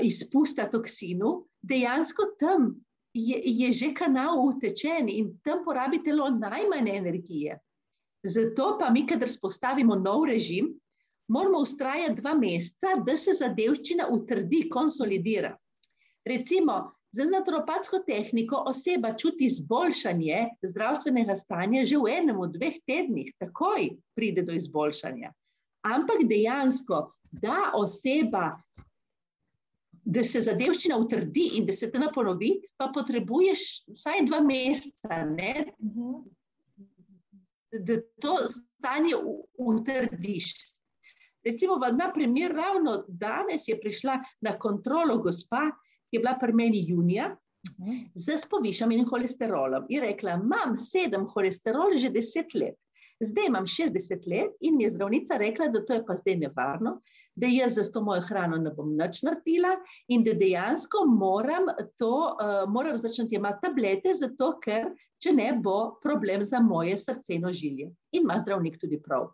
izpusta 0.00 0.64
toksinu, 0.72 1.44
dejansko 1.60 2.32
tam 2.40 2.72
je, 3.12 3.36
je 3.36 3.72
že 3.72 3.92
kanal 3.94 4.40
utečen 4.40 5.08
in 5.12 5.36
tam 5.44 5.60
porabi 5.64 6.00
telo 6.02 6.30
najmanj 6.30 6.88
energije. 6.88 7.58
Zato 8.24 8.78
pa 8.80 8.90
mi, 8.90 9.04
kadar 9.06 9.28
spostavimo 9.28 9.94
nov 9.94 10.24
režim, 10.26 10.72
moramo 11.28 11.60
ustrajati 11.60 12.20
dva 12.22 12.34
meseca, 12.34 12.96
da 13.04 13.16
se 13.16 13.36
zadevščina 13.36 14.08
utrdi, 14.10 14.68
konsolidira. 14.72 15.52
Recimo, 16.24 16.97
za 17.12 17.24
naturopatsko 17.24 17.98
tehniko 18.06 18.62
oseba 18.66 19.14
čuti 19.16 19.44
izboljšanje 19.44 20.46
zdravstvenega 20.62 21.36
stanja 21.36 21.84
že 21.84 21.98
v 21.98 22.12
enem 22.20 22.40
dveh 22.52 22.80
tednih, 22.86 23.32
takoj 23.40 23.90
pride 24.14 24.42
do 24.42 24.52
izboljšanja. 24.52 25.32
Ampak 25.88 26.26
dejansko, 26.28 27.08
da 27.32 27.72
oseba, 27.74 28.58
da 30.04 30.24
se 30.24 30.40
zadevščina 30.40 30.96
utrdi 30.96 31.50
in 31.58 31.66
da 31.66 31.72
se 31.72 31.90
ta 31.92 32.10
ponovi, 32.14 32.54
pa 32.76 32.90
potrebuješ 32.94 33.84
vsaj 33.94 34.24
dva 34.26 34.40
meseca, 34.40 35.24
ne? 35.24 35.68
da 37.72 37.98
to 38.20 38.34
stanje 38.48 39.14
utrdiš. 39.58 40.54
Recimo, 41.44 41.76
na 41.76 42.08
primer, 42.12 42.52
ravno 42.52 43.04
danes 43.08 43.68
je 43.68 43.76
prišla 43.80 44.18
na 44.40 44.58
kontrolo 44.58 45.18
gospa, 45.22 45.68
je 46.12 46.20
bila 46.20 46.36
pri 46.40 46.52
meni 46.52 46.84
junija, 46.88 47.36
z 48.14 48.36
povišanim 48.50 49.06
holesterolom. 49.06 49.86
In 49.88 50.00
rekla, 50.00 50.38
imam 50.38 50.76
sedem 50.76 51.26
holesterol 51.26 51.96
že 51.96 52.10
deset 52.10 52.54
let. 52.54 52.76
Zdaj 53.20 53.48
imam 53.48 53.64
60 53.66 54.26
let 54.30 54.52
in 54.60 54.76
mi 54.76 54.84
je 54.84 54.90
zdravnica 54.90 55.36
rekla, 55.36 55.66
da 55.74 55.84
to 55.84 55.94
je 55.94 56.04
pa 56.06 56.14
zdaj 56.16 56.36
nevarno, 56.36 57.00
da 57.34 57.46
jaz 57.50 57.74
za 57.74 57.82
to 57.92 58.00
mojo 58.00 58.22
hrano 58.22 58.56
ne 58.62 58.70
bom 58.70 58.92
nič 58.94 59.22
naredila 59.26 59.72
in 60.08 60.22
da 60.24 60.36
dejansko 60.38 61.02
moram, 61.06 61.66
to, 61.98 62.12
uh, 62.38 62.70
moram 62.70 62.98
začeti 62.98 63.34
imati 63.34 63.66
tablete, 63.66 64.14
zato 64.14 64.52
ker 64.62 64.92
če 65.18 65.32
ne 65.34 65.50
bo 65.52 65.98
problem 66.02 66.44
za 66.46 66.60
moje 66.60 66.94
srce 66.98 67.34
in 67.34 67.50
ožilje. 67.50 67.90
In 68.12 68.22
ima 68.22 68.38
zdravnik 68.38 68.78
tudi 68.78 69.02
prav. 69.02 69.32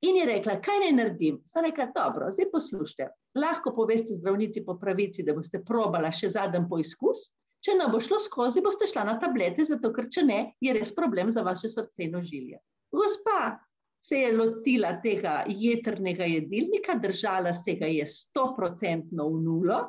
In 0.00 0.16
je 0.16 0.24
rekla, 0.26 0.56
kaj 0.64 0.80
naj 0.86 0.96
naredim? 0.96 1.40
Sem 1.44 1.68
rekla, 1.68 1.90
dobro, 1.92 2.32
zdaj 2.32 2.48
poslušajte. 2.52 3.12
Lahko 3.36 3.72
poveste 3.76 4.16
zdravnici 4.16 4.64
po 4.64 4.78
pravici, 4.80 5.24
da 5.26 5.34
boste 5.36 5.60
probala 5.64 6.12
še 6.14 6.32
zadnji 6.32 6.64
poizkus. 6.70 7.26
Če 7.64 7.74
ne 7.76 7.88
bo 7.90 8.00
šlo 8.00 8.18
skozi, 8.22 8.62
boste 8.62 8.86
šla 8.88 9.04
na 9.08 9.16
tablete, 9.20 9.64
zato 9.66 9.90
ker 9.92 10.08
če 10.12 10.22
ne, 10.24 10.40
je 10.62 10.72
res 10.76 10.92
problem 10.94 11.32
za 11.34 11.42
vaše 11.44 11.68
srce 11.68 12.06
in 12.06 12.14
ožilje. 12.20 12.60
Gospa 12.94 13.56
se 14.06 14.20
je 14.22 14.32
lotila 14.36 14.92
tega 15.02 15.40
jedrnega 15.50 16.28
jedilnika, 16.30 16.94
držala 17.02 17.52
se 17.54 17.74
ga 17.80 17.88
je 17.90 18.06
stoprocentno 18.06 19.26
v 19.32 19.40
nulo. 19.42 19.80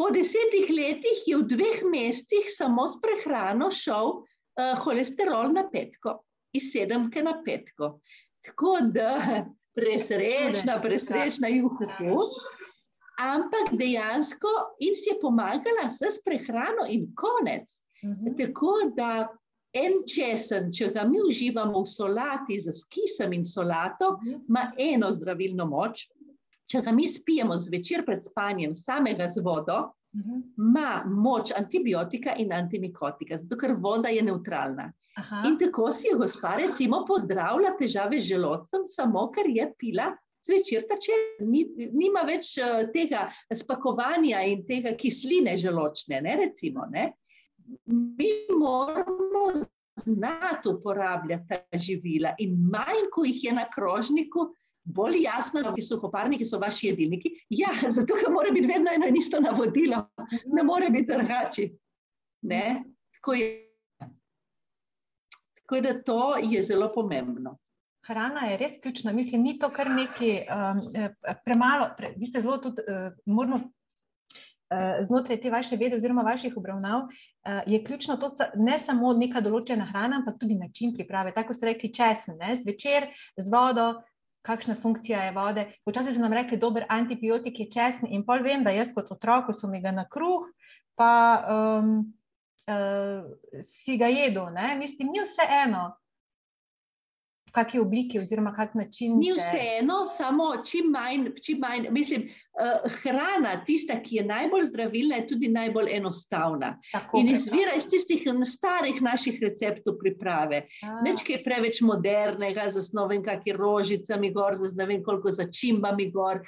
Po 0.00 0.08
desetih 0.12 0.70
letih 0.72 1.24
je 1.28 1.36
v 1.36 1.44
dveh 1.50 1.82
mesecih 1.92 2.48
samo 2.52 2.86
s 2.88 2.98
prehrano 3.00 3.70
šel 3.72 4.16
uh, 4.16 4.72
holesterol 4.84 5.52
na 5.52 5.66
petko, 5.72 6.18
iz 6.56 6.70
sedemke 6.72 7.24
na 7.24 7.38
petko. 7.44 7.98
Tako 8.44 8.78
da 8.92 9.12
presrečna, 9.76 10.80
presrečna 10.82 11.48
juhu. 11.52 11.86
Ampak 13.20 13.72
dejansko 13.76 14.48
in 14.84 14.96
si 14.96 15.10
je 15.12 15.20
pomagala 15.20 15.88
s 15.88 16.20
prehrano 16.24 16.84
in 16.88 17.12
konec. 17.14 17.80
Uh 18.02 18.10
-huh. 18.10 18.36
Tako 18.36 18.92
da 18.96 19.28
en 19.72 19.92
česen, 20.08 20.72
če 20.72 20.90
ga 20.94 21.04
mi 21.04 21.20
uživamo 21.20 21.82
v 21.82 21.86
solati 21.86 22.60
z 22.60 22.72
kisem 22.88 23.32
in 23.32 23.44
solato, 23.44 24.18
ima 24.48 24.72
eno 24.78 25.10
zdravilno 25.12 25.66
moč. 25.66 26.08
Če 26.66 26.80
ga 26.82 26.92
mi 26.92 27.08
spijemo 27.08 27.58
zvečer 27.58 28.04
pred 28.06 28.24
spanjem, 28.24 28.74
samega 28.74 29.28
z 29.30 29.42
vodo, 29.44 29.92
ima 30.58 31.02
moč 31.06 31.52
antibiotika 31.56 32.34
in 32.38 32.52
antimikotika, 32.52 33.36
zato 33.36 33.58
ker 33.60 33.74
voda 33.80 34.08
je 34.08 34.22
neutralna. 34.22 34.92
Aha. 35.16 35.42
In 35.48 35.58
tako 35.58 35.90
si 35.92 36.08
je 36.08 36.16
gospa, 36.18 36.54
recimo, 36.60 37.04
pozdravila 37.08 37.74
težave 37.78 38.20
z 38.20 38.34
želodcem, 38.34 38.84
samo 38.86 39.30
ker 39.32 39.48
je 39.48 39.70
pila 39.78 40.10
zvečer 40.46 40.84
tače. 40.88 41.16
Ni, 41.48 41.64
nima 41.92 42.22
več 42.28 42.54
uh, 42.62 42.84
tega 42.92 43.26
spakovanja 43.54 44.44
in 44.46 44.66
tega 44.68 44.94
kisline 44.96 45.56
želočne, 45.58 46.20
ne, 46.22 46.36
recimo. 46.46 46.86
Ne? 46.92 47.12
mi 47.84 48.28
moramo 48.60 49.44
znati 49.96 50.68
uporabljati 50.68 51.44
ta 51.48 51.78
živila. 51.78 52.34
In 52.38 52.56
manj, 52.72 53.08
ko 53.12 53.24
jih 53.24 53.44
je 53.44 53.52
na 53.52 53.64
krožniku, 53.74 54.54
bolj 54.86 55.22
jasno, 55.22 55.62
da 55.62 55.74
so 55.82 56.00
koparniki, 56.00 56.46
so 56.46 56.58
vaši 56.58 56.92
jedilniki. 56.92 57.32
Ja, 57.50 57.74
zato 57.96 58.14
ker 58.14 58.32
mora 58.32 58.52
biti 58.54 58.68
vedno 58.68 58.90
eno 58.94 59.06
in 59.06 59.16
isto 59.16 59.40
navodilo, 59.40 60.06
ne 60.46 60.62
more 60.62 60.90
biti 60.90 61.12
drugače. 61.12 61.68
Tako, 63.14 63.34
tako 65.54 65.80
da 65.80 66.02
to 66.02 66.36
je 66.42 66.62
zelo 66.62 66.92
pomembno. 66.94 67.58
Hrana 68.06 68.46
je 68.46 68.56
res 68.56 68.76
ključna. 68.82 69.12
Mislim, 69.12 69.42
ni 69.42 69.58
to 69.58 69.70
kar 69.74 69.90
nekaj 69.90 70.36
um, 70.46 70.82
premalo. 71.44 71.88
Pre, 71.96 72.12
vi 72.16 72.26
ste 72.26 72.40
zelo 72.40 72.58
tudi, 72.62 72.82
uh, 72.86 73.12
moramo 73.26 73.64
Eh, 74.70 75.04
znotraj 75.04 75.40
te 75.40 75.50
vaše 75.50 75.76
vede, 75.76 75.96
oziroma 75.96 76.22
vaših 76.22 76.56
obravnav, 76.56 77.00
eh, 77.44 77.62
je 77.66 77.84
ključno 77.84 78.16
to, 78.16 78.30
ne 78.54 78.78
samo 78.78 79.12
neka 79.12 79.40
določena 79.40 79.84
hrana, 79.86 80.16
ampak 80.16 80.40
tudi 80.40 80.54
način 80.58 80.94
priprave. 80.94 81.30
Tako 81.34 81.54
ste 81.54 81.66
rekli, 81.66 81.92
česen, 81.94 82.34
ne? 82.40 82.56
zvečer 82.56 83.06
z 83.36 83.52
vodo, 83.52 84.02
kakšna 84.46 84.76
funkcija 84.82 85.24
je 85.26 85.34
vode. 85.36 85.66
Včasih 85.88 86.14
so 86.14 86.22
nam 86.22 86.34
rekli, 86.36 86.60
dober 86.62 86.86
antibiotik 86.88 87.60
je 87.60 87.70
česen, 87.72 88.08
in 88.10 88.24
pol 88.26 88.44
vem, 88.46 88.64
da 88.64 88.74
jaz 88.74 88.94
kot 88.94 89.10
otrok, 89.10 89.48
ko 89.48 89.56
so 89.56 89.70
mi 89.70 89.82
ga 89.82 89.92
na 89.94 90.06
kruh, 90.08 90.46
pa 90.96 91.10
um, 91.52 91.92
uh, 92.70 93.62
si 93.66 93.98
ga 93.98 94.08
jedo. 94.12 94.48
Ne? 94.54 94.74
Mislim, 94.78 95.12
ni 95.12 95.24
vse 95.24 95.46
eno 95.64 95.90
kakšni 97.56 97.80
obliki 97.80 98.20
oziroma 98.20 98.52
kak 98.54 98.74
način. 98.76 99.16
Ni 99.18 99.32
vseeno, 99.36 100.02
samo 100.10 100.50
čim 100.64 100.90
manj, 100.92 101.30
čim 101.42 101.60
manj. 101.64 101.88
Mislim, 101.90 102.26
uh, 102.28 102.84
hrana, 103.00 103.56
tista, 103.64 103.96
ki 104.02 104.20
je 104.20 104.24
najbolj 104.28 104.68
zdravilna, 104.70 105.20
je 105.22 105.26
tudi 105.32 105.48
najbolj 105.52 105.90
enostavna. 105.96 106.74
Tako, 106.92 107.20
in 107.20 107.32
izvira 107.32 107.76
iz 107.76 107.88
tistih 107.90 108.26
starih 108.46 109.00
naših 109.02 109.38
receptov 109.42 109.98
priprave. 110.02 110.66
Neč 111.04 111.24
kaj 111.26 111.42
preveč 111.44 111.80
modernega, 111.84 112.68
z 112.70 112.92
novim 112.96 113.24
kakimi 113.24 113.56
rožicami 113.56 114.32
gor, 114.34 114.56
z 114.56 114.74
ne 114.76 114.86
vem 114.86 115.04
koliko 115.04 115.32
začimbami 115.32 116.10
gor. 116.12 116.42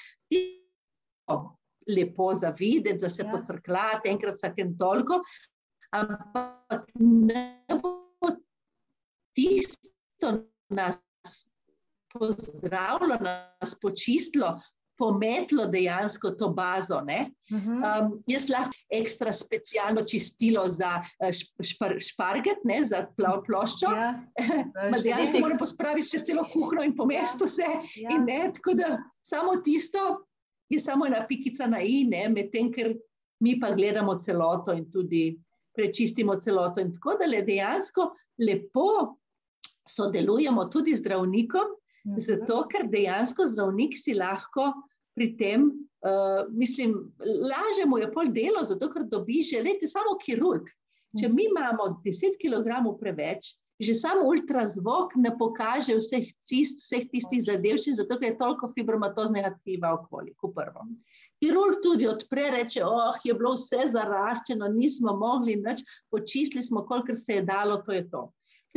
Lepo 1.89 2.35
za 2.35 2.53
videti, 2.59 3.01
da 3.01 3.09
se 3.09 3.23
ja. 3.25 3.31
posrkljate 3.33 4.11
enkrat 4.11 4.37
vsakem 4.37 4.75
toliko, 4.79 5.23
ampak 5.97 6.85
ne 7.01 7.65
bo 7.81 7.95
tisto 9.33 10.33
nas 10.69 10.99
pozdravilo, 12.12 13.19
nas 13.21 13.75
počistilo, 13.81 14.57
pometlo 14.99 15.66
dejansko 15.66 16.31
to 16.31 16.49
bazo. 16.49 16.99
Um, 16.99 18.09
jaz 18.27 18.49
lahko 18.51 18.75
ekstra 18.93 19.33
specialno 19.33 20.03
čistilo 20.03 20.66
za 20.66 20.99
eh, 21.23 21.33
špar, 21.62 21.95
šparget, 22.03 22.64
ne, 22.64 22.81
za 22.85 23.05
plav 23.16 23.45
ploščo. 23.47 23.93
Ja, 23.95 24.09
dejansko 25.05 25.43
moram 25.45 25.61
pospraviti 25.61 26.11
še 26.16 26.25
celo 26.27 26.49
kuhno 26.53 26.83
in 26.83 26.97
pomesti 26.99 27.47
ja, 27.47 27.51
vse. 27.53 27.69
Ja. 28.03 28.16
In 28.16 28.27
ne, 28.27 28.41
tako 28.59 28.75
da 28.79 28.97
samo 29.23 29.61
tisto 29.62 30.09
je 30.69 30.81
samo 30.83 31.07
ena 31.07 31.23
pikica 31.29 31.66
na 31.71 31.81
i, 31.81 32.03
medtem 32.05 32.73
ker 32.75 32.93
mi 33.41 33.55
pa 33.61 33.71
gledamo 33.71 34.19
celoto 34.21 34.75
in 34.75 34.91
tudi 34.91 35.31
prečistimo 35.79 36.41
celoto. 36.43 36.83
In 36.83 36.93
tako 36.97 37.14
da 37.21 37.31
le 37.31 37.45
dejansko 37.47 38.11
lepo 38.43 39.18
sodelujemo 39.89 40.68
tudi 40.72 40.95
z 40.95 41.03
zdravnikom, 41.03 41.74
mhm. 42.07 42.18
zato 42.22 42.62
ker 42.70 42.89
dejansko 42.91 43.47
zdravnik 43.47 43.99
si 43.99 44.16
lahko 44.18 44.72
pri 45.16 45.34
tem. 45.36 45.70
Uh, 45.99 46.47
mislim, 46.55 46.93
laže 47.18 47.82
mu 47.91 47.99
je 47.99 48.12
pol 48.14 48.28
delo, 48.30 48.62
zato 48.62 48.86
ker 48.93 49.03
dobi 49.11 49.43
že, 49.43 49.64
rejte, 49.66 49.89
samo 49.91 50.14
kirurg. 50.22 50.68
Če 51.18 51.26
mi 51.32 51.49
imamo 51.49 51.89
10 52.05 52.36
kg 52.39 52.84
preveč, 53.01 53.57
že 53.78 53.95
samo 53.95 54.26
ultrazvok 54.26 55.14
ne 55.16 55.30
pokaže 55.39 55.95
vseh 55.97 56.26
cist, 56.43 56.82
vseh 56.82 57.07
tistih 57.11 57.43
zadevščin, 57.47 57.95
zato 57.95 58.18
ker 58.18 58.32
je 58.32 58.39
toliko 58.41 58.70
fibromatoznega 58.74 59.53
tkiva 59.61 59.95
okoli, 60.01 60.34
kot 60.39 60.55
prvo. 60.57 60.82
Kirurg 61.39 61.78
tudi 61.84 62.09
odpre, 62.11 62.49
reče, 62.57 62.82
oh, 62.82 63.14
je 63.22 63.34
bilo 63.39 63.55
vse 63.55 63.86
zaraščeno, 63.95 64.66
nismo 64.74 65.14
mogli 65.18 65.55
nič, 65.62 65.84
počistili 66.11 66.64
smo, 66.66 66.82
kolikor 66.89 67.16
se 67.16 67.39
je 67.39 67.47
dalo, 67.47 67.78
to 67.86 67.95
je 67.95 68.03
to. 68.11 68.24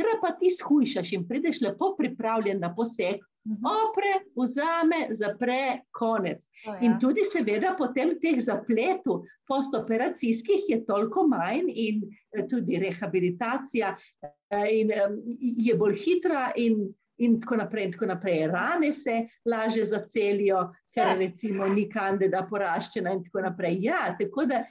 Ker 0.02 0.18
pa 0.22 0.32
ti 0.38 0.50
shujšaš 0.50 1.12
in 1.14 1.26
prideš 1.28 1.60
lepo 1.62 1.92
pripravljen 1.98 2.58
na 2.60 2.72
poseg, 2.74 3.20
mhm. 3.46 3.66
opre, 3.70 4.14
vzame, 4.38 5.00
zapre, 5.18 5.82
konec. 5.94 6.42
Oh, 6.66 6.74
ja. 6.74 6.80
In 6.88 6.98
tudi, 7.00 7.24
seveda, 7.26 7.74
potem 7.78 8.16
teh 8.22 8.40
zapletov 8.42 9.22
postoperacijskih 9.46 10.66
je 10.68 10.80
toliko 10.88 11.26
manj, 11.30 11.70
in 11.70 12.02
eh, 12.34 12.46
tudi 12.50 12.80
rehabilitacija 12.82 13.94
eh, 13.94 14.66
in, 14.80 14.90
je 15.38 15.78
bolj 15.78 16.00
hitra. 16.06 16.50
In, 16.56 16.90
In 17.22 17.36
tako 17.38 17.56
naprej, 17.60 17.84
in 17.84 17.92
tako 17.92 18.06
naprej. 18.08 18.46
Rane 18.50 18.88
se 18.92 19.12
lažje 19.46 19.84
zacelijo, 19.84 20.62
ker 20.94 21.12
recimo 21.20 21.68
ni 21.70 21.84
kandida 21.86 22.40
poraščena, 22.50 23.12
in 23.14 23.20
tako 23.22 23.44
naprej. 23.44 23.76
Ja, 23.84 24.00
tako 24.18 24.46
da, 24.50 24.62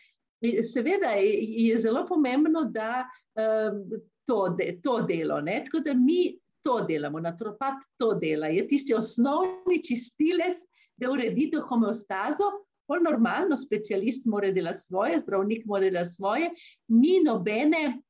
seveda, 0.73 1.13
je, 1.21 1.31
je 1.69 1.77
zelo 1.77 2.01
pomembno, 2.09 2.65
da 2.73 3.05
um, 3.37 3.85
to, 4.27 4.49
de, 4.57 4.79
to 4.83 5.01
delo. 5.01 5.41
Ne? 5.41 5.63
Tako 5.65 5.83
da 5.85 5.93
mi 5.93 6.39
to 6.63 6.81
delamo, 6.87 7.19
naturopat 7.19 7.83
to 7.97 8.13
dela. 8.13 8.47
Je 8.47 8.67
tisti 8.67 8.93
osnovni 8.93 9.81
čistilec, 9.87 10.59
da 10.97 11.11
uredi 11.11 11.49
to 11.51 11.61
homeostazo. 11.61 12.51
Normalno, 12.91 13.55
specialist 13.55 14.25
mora 14.27 14.49
delati 14.51 14.81
svoje, 14.81 15.19
zdravnik 15.19 15.65
mora 15.65 15.87
delati 15.87 16.09
svoje, 16.11 16.49
ni 16.87 17.21
nobene, 17.23 18.01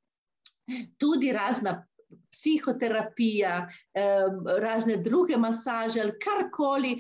tudi 0.97 1.30
razna 1.32 1.76
psihoterapija, 2.32 3.70
razne 4.59 4.97
druge 4.97 5.38
masaže 5.38 6.01
ali 6.01 6.18
karkoli, 6.20 6.95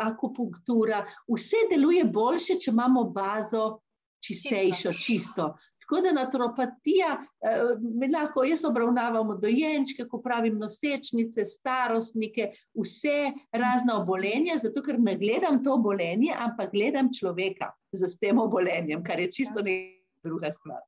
akupunktura, 0.00 1.04
vse 1.28 1.66
deluje 1.70 2.04
boljše, 2.04 2.56
če 2.64 2.70
imamo 2.70 3.04
bazo 3.04 3.80
čistejšo, 4.24 4.92
čisto. 4.92 5.52
Tako 5.88 6.02
da 6.04 6.10
naturopatija, 6.12 7.14
eh, 7.40 8.10
lahko 8.12 8.42
jaz 8.44 8.64
obravnavamo 8.68 9.38
dojenčke, 9.40 10.04
ko 10.08 10.20
pravim 10.20 10.58
nosečnice, 10.60 11.44
starostnike, 11.48 12.50
vse 12.76 13.32
razna 13.52 13.96
obolenja, 14.02 14.58
zato 14.60 14.82
ker 14.84 15.00
ne 15.00 15.16
gledam 15.16 15.62
to 15.64 15.78
obolenje, 15.78 16.34
ampak 16.36 16.74
gledam 16.76 17.08
človeka 17.20 17.70
z 17.92 18.12
tem 18.20 18.38
obolenjem, 18.38 19.00
kar 19.04 19.20
je 19.20 19.30
čisto 19.32 19.64
ja. 19.64 19.80
druga 20.24 20.52
stvar. 20.52 20.84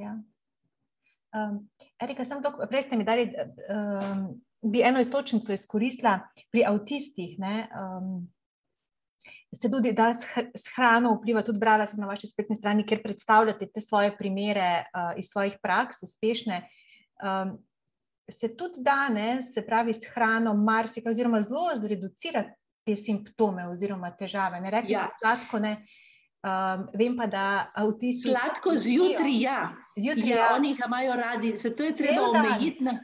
Ja. 0.00 0.16
Um, 1.36 1.68
Erika, 2.00 2.24
sem 2.24 2.40
to, 2.42 2.54
prej 2.70 2.86
ste 2.88 2.96
mi 2.96 3.04
dali, 3.04 3.28
um, 3.68 4.30
bi 4.64 4.80
eno 4.80 5.00
istočnico 5.00 5.52
izkoristila 5.52 6.22
pri 6.52 6.64
avtistih. 6.64 7.36
Ne, 7.38 7.68
um, 7.68 8.24
se 9.52 9.70
tudi 9.70 9.92
da 9.92 10.12
s 10.54 10.68
hrano 10.76 11.14
vpliva. 11.14 11.42
Tudi 11.42 11.58
brala 11.58 11.86
sem 11.86 12.00
na 12.00 12.06
vaši 12.06 12.28
spletni 12.28 12.56
strani, 12.56 12.86
kjer 12.86 13.02
predstavljate 13.02 13.70
te 13.72 13.80
svoje 13.80 14.16
primere 14.16 14.84
uh, 14.84 15.18
iz 15.18 15.30
svojih 15.30 15.56
praks, 15.62 16.02
uspešne. 16.02 16.62
Um, 17.22 17.56
se 18.28 18.56
tudi 18.56 18.82
danes, 18.84 19.54
se 19.54 19.64
pravi, 19.66 19.94
s 19.94 20.10
hrano, 20.12 20.54
marsikaj, 20.54 21.12
oziroma 21.12 21.40
zelo 21.42 21.70
zreducira 21.80 22.44
te 22.84 22.96
simptome 22.96 23.68
oziroma 23.68 24.10
težave. 24.16 24.60
Ne 24.60 24.70
rečem, 24.70 24.92
ja. 24.92 25.08
sladko 25.20 25.60
ne. 25.64 25.72
Um, 26.38 26.84
vem 26.94 27.16
pa, 27.16 27.26
da 27.26 27.46
avtisti. 27.74 28.28
Sladko 28.30 28.76
zjutraj, 28.76 29.40
ja. 29.40 29.60
Zjutraj, 29.96 30.30
ja, 30.30 30.36
ja. 30.36 30.54
Oni 30.54 30.74
jih 30.74 30.84
imajo 30.86 31.16
radi, 31.16 31.56
zato 31.56 31.88
je 31.88 31.96
treba 31.96 32.28
omejiti. 32.28 32.84
Na... 32.84 32.98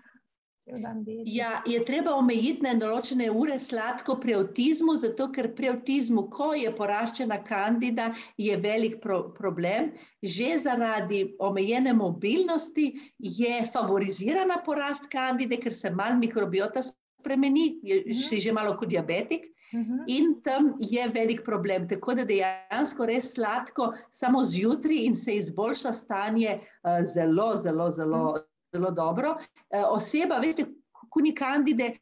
Ja, 1.24 1.62
je 1.66 1.76
treba 1.84 2.14
omejiti 2.16 2.64
na 2.64 2.72
določene 2.80 3.26
ure 3.28 3.58
sladko 3.60 4.14
pri 4.20 4.36
avtizmu, 4.38 4.94
zato 4.96 5.26
ker 5.34 5.50
pri 5.58 5.68
avtizmu, 5.74 6.22
ko 6.32 6.54
je 6.56 6.70
poraščena 6.72 7.42
kandida, 7.44 8.06
je 8.40 8.56
velik 8.62 8.96
pro 9.02 9.18
problem. 9.36 9.90
Že 10.24 10.48
zaradi 10.64 11.20
omejene 11.38 11.92
mobilnosti 11.92 12.86
je 13.18 13.58
favorizirana 13.74 14.62
porast 14.64 15.10
kandide, 15.12 15.60
ker 15.60 15.76
se 15.76 15.92
mal 15.92 16.16
mikrobiota 16.16 16.80
spremeni, 16.86 17.66
je 17.82 18.00
uh 18.00 18.06
mhm. 18.06 18.16
-huh. 18.22 18.40
že 18.40 18.52
malo 18.52 18.76
kot 18.78 18.88
diabetik. 18.88 19.44
Mhm. 19.74 20.00
In 20.06 20.40
tam 20.44 20.74
je 20.80 21.08
velik 21.08 21.44
problem. 21.44 21.88
Tako 21.88 22.14
da 22.14 22.24
dejansko 22.24 23.06
res 23.06 23.34
sladko, 23.34 23.92
samo 24.12 24.44
zjutraj 24.44 24.96
in 24.96 25.16
se 25.16 25.36
izboljša 25.36 25.92
stanje, 25.92 26.60
uh, 26.60 27.04
zelo, 27.04 27.52
zelo, 27.58 27.90
zelo. 27.90 28.24
Uh 28.30 28.34
-huh 28.34 28.53
zelo 28.74 28.90
dobro. 28.90 29.36
Eh, 29.70 29.84
oseba, 29.90 30.38
veste, 30.38 30.66
kuni 31.10 31.34
kandide, 31.34 31.92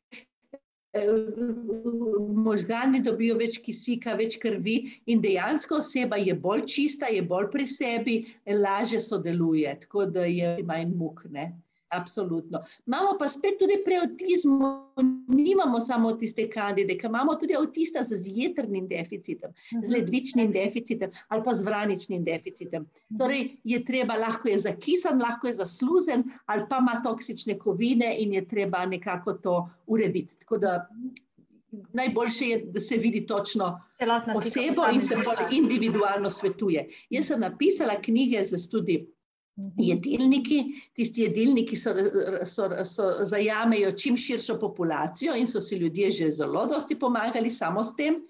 eh, 0.93 1.09
možgani 2.47 3.03
dobijo 3.05 3.37
več 3.41 3.59
kisika, 3.65 4.17
več 4.17 4.39
krvi 4.41 4.77
in 5.07 5.21
dejansko 5.25 5.81
oseba 5.83 6.21
je 6.21 6.35
bolj 6.35 6.65
čista, 6.75 7.11
je 7.13 7.23
bolj 7.23 7.51
pri 7.53 7.67
sebi, 7.67 8.17
lažje 8.47 9.01
sodeluje, 9.01 9.77
tako 9.85 10.07
da 10.07 10.25
je 10.29 10.57
manj 10.69 10.97
muk. 10.97 11.25
Ne? 11.31 11.53
Absolutno. 11.93 12.63
Imamo 12.87 13.19
pa 13.19 13.29
spet 13.29 13.59
tudi 13.61 13.77
pri 13.85 13.97
avtizmu, 14.01 14.69
nimamo 15.29 15.81
samo 15.81 16.13
tiste 16.17 16.47
kandide, 16.49 16.97
ki 16.97 17.07
imamo 17.07 17.35
tudi 17.37 17.57
avtista 17.57 18.01
z 18.03 18.17
jedrnim 18.25 18.87
deficitom, 18.89 19.53
z 19.71 19.77
mhm. 19.77 19.93
ledvičnim 19.93 20.53
deficitom 20.53 21.13
ali 21.29 21.45
pa 21.45 21.55
z 21.55 21.67
vraničnim 21.67 22.25
deficitom. 22.25 22.87
Mhm. 22.87 23.19
Torej, 23.21 23.45
je 23.65 23.83
treba, 23.85 24.17
lahko 24.17 24.49
je 24.49 24.59
zakisan, 24.65 25.21
lahko 25.21 25.51
je 25.51 25.59
zasluzen 25.61 26.25
ali 26.47 26.65
pa 26.71 26.81
ima 26.81 27.01
toksične 27.05 27.59
kovine 27.59 28.17
in 28.19 28.33
je 28.33 28.47
treba 28.49 28.87
nekako 28.87 29.33
to 29.33 29.69
urediti. 29.87 30.39
Tako 30.41 30.59
da 30.59 30.89
najboljše 31.93 32.47
je, 32.47 32.65
da 32.73 32.81
se 32.81 32.97
vidi 32.97 33.27
točno 33.27 33.81
osebo 34.37 34.89
in 34.93 35.01
se 35.03 35.17
bolj 35.17 35.57
individualno 35.59 36.31
svetuje. 36.31 36.89
Jaz 37.11 37.27
sem 37.27 37.41
napisala 37.41 38.01
knjige 38.01 38.45
za 38.45 38.59
študij. 38.59 39.07
Mhm. 39.59 39.83
Jedilniki, 39.85 40.65
tisti 40.97 41.23
jedilniki 41.23 41.77
so, 41.77 41.93
so, 42.45 42.69
so 42.85 43.25
zajamejo 43.25 43.93
čim 43.93 44.17
širšo 44.17 44.57
populacijo 44.61 45.35
in 45.37 45.47
so 45.47 45.61
si 45.61 45.77
ljudje 45.77 46.11
že 46.11 46.31
zelo 46.31 46.67
dosti 46.67 46.99
pomagali 46.99 47.51
samo 47.51 47.85
s 47.85 47.97
tem. 47.97 48.23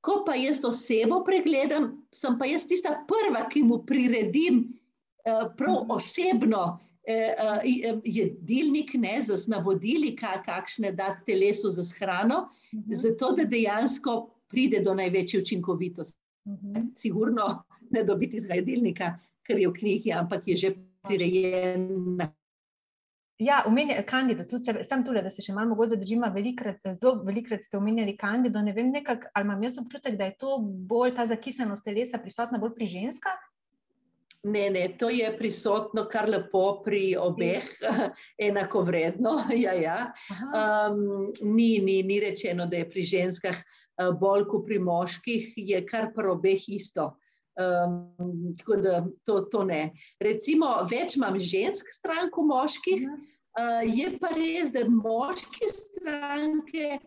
Ko 0.00 0.22
pa 0.26 0.34
jaz 0.34 0.64
osebo 0.64 1.24
pregledam, 1.24 2.06
sem 2.14 2.38
pa 2.38 2.46
jaz 2.46 2.64
tista 2.68 2.94
prva, 3.08 3.48
ki 3.50 3.62
mu 3.62 3.82
priredim 3.86 4.62
eh, 5.24 5.44
prav 5.56 5.82
mhm. 5.82 5.90
osebno 5.90 6.78
eh, 7.04 7.34
eh, 7.38 8.00
jedilnik, 8.04 8.94
ne, 8.94 9.20
z 9.22 9.48
navodili, 9.48 10.16
kakšne 10.16 10.92
da 10.92 11.18
telesu 11.26 11.70
za 11.70 11.84
hrano, 11.98 12.48
mhm. 12.74 12.94
zato 12.94 13.34
da 13.36 13.44
dejansko 13.44 14.30
pride 14.48 14.80
do 14.80 14.94
največje 14.94 15.40
učinkovitosti. 15.40 16.20
Sigurno 16.94 17.64
ne 17.90 18.04
dobiti 18.04 18.40
z 18.40 18.46
jedilnika 18.54 19.18
kar 19.46 19.60
je 19.62 19.68
v 19.68 19.76
knjigi, 19.78 20.12
ampak 20.12 20.48
je 20.50 20.56
že 20.56 20.74
prirejen. 21.06 22.18
Ja, 23.38 23.62
omenjate 23.66 24.06
kandido, 24.08 24.44
tudi 24.48 24.64
se, 24.64 24.72
sem 24.88 25.02
tukaj, 25.04 25.22
da 25.26 25.30
se 25.30 25.42
še 25.44 25.52
malo 25.52 25.74
mogoče 25.74 25.92
zadržim. 25.92 26.24
Velikrat, 26.32 26.78
zelo 26.86 27.18
velikrat 27.26 27.66
ste 27.66 27.76
omenjali 27.76 28.16
kandido. 28.16 28.62
Ne 28.64 28.72
vem, 28.72 28.88
nekak, 28.94 29.28
ali 29.36 29.44
imam 29.44 29.66
jaz 29.66 29.76
občutek, 29.82 30.16
da 30.16 30.30
je 30.30 30.38
to 30.40 30.56
bolj 30.62 31.12
ta 31.18 31.26
zakisenost 31.28 31.84
telesa 31.84 32.22
prisotna 32.22 32.60
bolj 32.62 32.72
pri 32.78 32.88
ženskah? 32.94 33.44
Ne, 34.46 34.70
ne, 34.70 34.86
to 34.98 35.10
je 35.10 35.26
prisotno 35.36 36.06
kar 36.08 36.30
lepo 36.30 36.80
pri 36.84 37.16
obeh, 37.18 37.66
enako 38.48 38.86
vredno. 38.88 39.36
Ja, 39.64 39.74
ja. 39.76 39.98
Um, 40.48 41.28
ni, 41.42 41.76
ni, 41.84 42.02
ni 42.06 42.20
rečeno, 42.24 42.66
da 42.66 42.80
je 42.80 42.88
pri 42.88 43.04
ženskah 43.04 43.60
uh, 43.60 44.14
bolj 44.16 44.46
kot 44.48 44.64
pri 44.68 44.80
moških, 44.80 45.52
je 45.56 45.84
kar 45.84 46.12
pri 46.16 46.32
obeh 46.32 46.68
isto. 46.72 47.10
Um, 47.56 48.54
tako 48.58 48.76
da 48.76 49.06
to, 49.24 49.40
to 49.40 49.62
ne. 49.64 49.94
Recimo, 50.20 50.74
več 50.90 51.14
imam 51.16 51.38
žensk 51.40 51.88
stran 51.88 52.28
kot 52.34 52.44
moških, 52.50 53.06
uh, 53.08 53.80
je 53.88 54.10
pa 54.20 54.34
res, 54.36 54.68
da 54.74 54.82
moške 54.90 55.70
stranke 55.72 56.98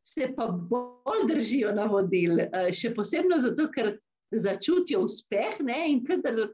se 0.00 0.30
pa 0.36 0.46
bolj 0.48 1.26
držijo 1.28 1.74
navodil, 1.76 2.40
uh, 2.46 2.70
še 2.72 2.94
posebno 2.96 3.42
zato, 3.44 3.68
ker 3.74 3.98
začutijo 4.32 5.04
uspeh 5.04 5.60
ne, 5.60 5.82
in 5.92 6.00
kadar 6.06 6.46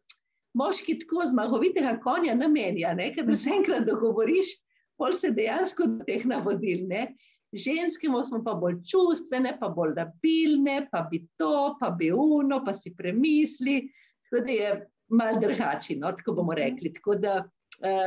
moški 0.59 0.99
tako 1.05 1.29
zmagovitega 1.31 2.01
konja 2.03 2.35
namenja, 2.35 2.97
ker 3.15 3.31
se 3.37 3.55
enkrat 3.61 3.87
dogovoriš, 3.87 4.57
pol 4.99 5.15
se 5.15 5.31
dejansko 5.37 5.87
teh 6.09 6.25
navodil. 6.27 6.87
Ne. 6.91 7.13
Ženske 7.57 8.09
smo 8.29 8.43
pa 8.45 8.55
bolj 8.55 8.81
čustvene, 8.85 9.57
pa 9.61 9.69
bolj 9.69 9.95
dabilne, 9.97 10.89
pa 10.93 11.07
bi 11.11 11.23
to, 11.37 11.77
pa 11.81 11.91
bi 11.91 12.13
uno, 12.13 12.63
pa 12.65 12.75
si 12.75 12.95
premisli. 12.97 13.83
Tako 14.27 14.45
da 14.45 14.53
je 14.53 14.71
mal 15.09 15.41
drugače, 15.41 15.97
no, 15.97 16.13
tako 16.13 16.33
bomo 16.41 16.53
mhm. 16.53 16.59
rekli. 16.61 16.93
Tako 16.93 17.15
da 17.15 17.43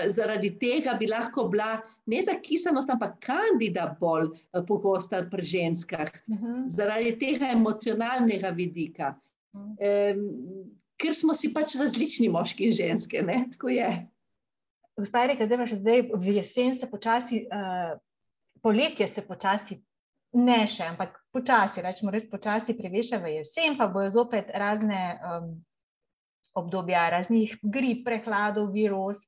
zaradi 0.09 0.59
tega 0.59 0.95
bi 0.99 1.07
lahko 1.07 1.43
bila 1.47 1.77
ne 2.05 2.21
zakisanost, 2.25 2.89
ampak 2.89 3.19
kandida 3.21 3.95
bolj 3.99 4.31
pogosta 4.67 5.23
pri 5.31 5.43
ženskah, 5.43 6.09
uh 6.09 6.35
Mhm. 6.35 6.45
-huh. 6.45 6.69
zaradi 6.69 7.19
tega 7.19 7.51
emocionalnega 7.51 8.49
vidika. 8.49 9.15
Mhm. 9.55 9.75
Um, 10.17 10.79
ker 10.97 11.15
smo 11.15 11.33
si 11.33 11.53
pač 11.53 11.75
različni, 11.75 12.29
moški 12.29 12.65
in 12.65 12.73
ženske. 12.73 13.21
Ne? 13.21 13.45
Tako 13.51 13.69
je. 13.69 14.07
Gospa 14.97 15.23
Erika, 15.23 15.45
zdaj 15.45 15.57
pa 15.57 15.67
še 15.67 15.75
zdaj 15.79 16.01
v 16.13 16.35
jesen 16.35 16.79
se 16.79 16.87
počasi, 16.87 17.45
uh, 17.47 17.99
poletje 18.63 19.07
se 19.07 19.21
počasi, 19.25 19.79
ne 20.33 20.61
še, 20.69 20.91
ampak 20.91 21.15
počasi, 21.33 21.81
rečemo 21.81 22.13
res 22.13 22.27
počasi, 22.29 22.77
preveša 22.77 23.21
v 23.23 23.39
jesen, 23.39 23.77
pa 23.79 23.89
bojo 23.89 24.11
zopet 24.13 24.51
razne 24.53 25.17
um, 25.17 25.53
obdobja, 26.59 27.09
raznih 27.09 27.57
grip, 27.63 28.03
prehladov, 28.05 28.71
virus. 28.73 29.25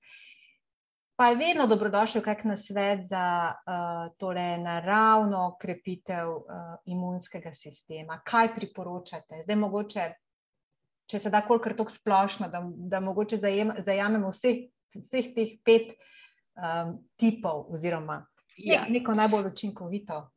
Pa 1.18 1.30
je 1.30 1.38
vedno 1.38 1.68
dobrodošel 1.70 2.24
kak 2.26 2.44
nasvet 2.50 3.06
za 3.10 3.54
uh, 3.54 4.10
tole 4.18 4.58
naravno 4.58 5.56
krepitev 5.62 6.32
uh, 6.34 6.80
imunskega 6.90 7.54
sistema. 7.54 8.22
Kaj 8.26 8.56
priporočate? 8.56 9.44
Zdaj 9.46 9.60
mogoče, 9.62 10.08
če 11.10 11.20
se 11.20 11.30
da 11.30 11.44
kolikor 11.46 11.76
tako 11.78 11.94
splošno, 11.94 12.50
da, 12.50 12.64
da 12.66 13.02
mogoče 13.04 13.38
zajem, 13.38 13.76
zajamemo 13.86 14.34
vseh, 14.34 14.66
vseh 14.98 15.30
teh 15.36 15.54
pet 15.66 15.94
um, 16.58 16.98
tipov 17.22 17.70
oziroma 17.70 18.24
Ja. 18.58 18.82
nek, 18.82 18.90
neko 18.90 19.14
najbolj 19.14 19.48
učinkovito. 19.54 20.30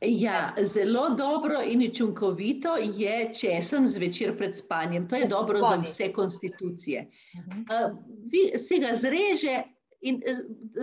Ja, 0.00 0.54
zelo 0.62 1.08
dobro 1.08 1.62
in 1.64 1.90
učinkovito 1.90 2.76
je 2.76 3.30
česen 3.40 3.86
zvečer 3.86 4.36
pred 4.38 4.56
spanjem. 4.56 5.08
To 5.08 5.16
je 5.16 5.28
dobro 5.28 5.58
za 5.58 5.76
vse 5.84 6.12
konstitucije. 6.12 7.10
Mhm. 7.36 7.60
Uh, 7.60 7.98
vi 8.32 8.58
se 8.58 8.78
ga 8.78 8.94
zreže, 8.94 9.62
in, 10.00 10.22
eh, 10.26 10.36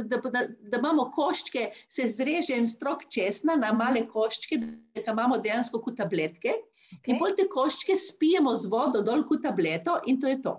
da, 0.04 0.18
da, 0.18 0.48
da 0.60 0.78
imamo 0.78 1.12
koščke, 1.12 1.72
se 1.90 2.08
zreže 2.08 2.54
en 2.58 2.68
strok 2.68 3.06
česna 3.10 3.56
na 3.56 3.74
male 3.74 4.08
koščke, 4.08 4.58
da 4.58 5.02
ga 5.02 5.12
imamo 5.12 5.38
dejansko 5.38 5.82
kot 5.82 5.98
tabletke. 5.98 6.54
Okay. 6.94 7.14
In 7.14 7.20
bolj 7.20 7.36
te 7.38 7.48
koščke 7.50 7.96
spijemo 7.96 8.56
z 8.56 8.70
vodo 8.70 9.02
dol 9.02 9.24
kot 9.30 9.44
tableto, 9.46 10.00
in 10.08 10.20
to 10.22 10.28
je 10.28 10.42
to. 10.42 10.58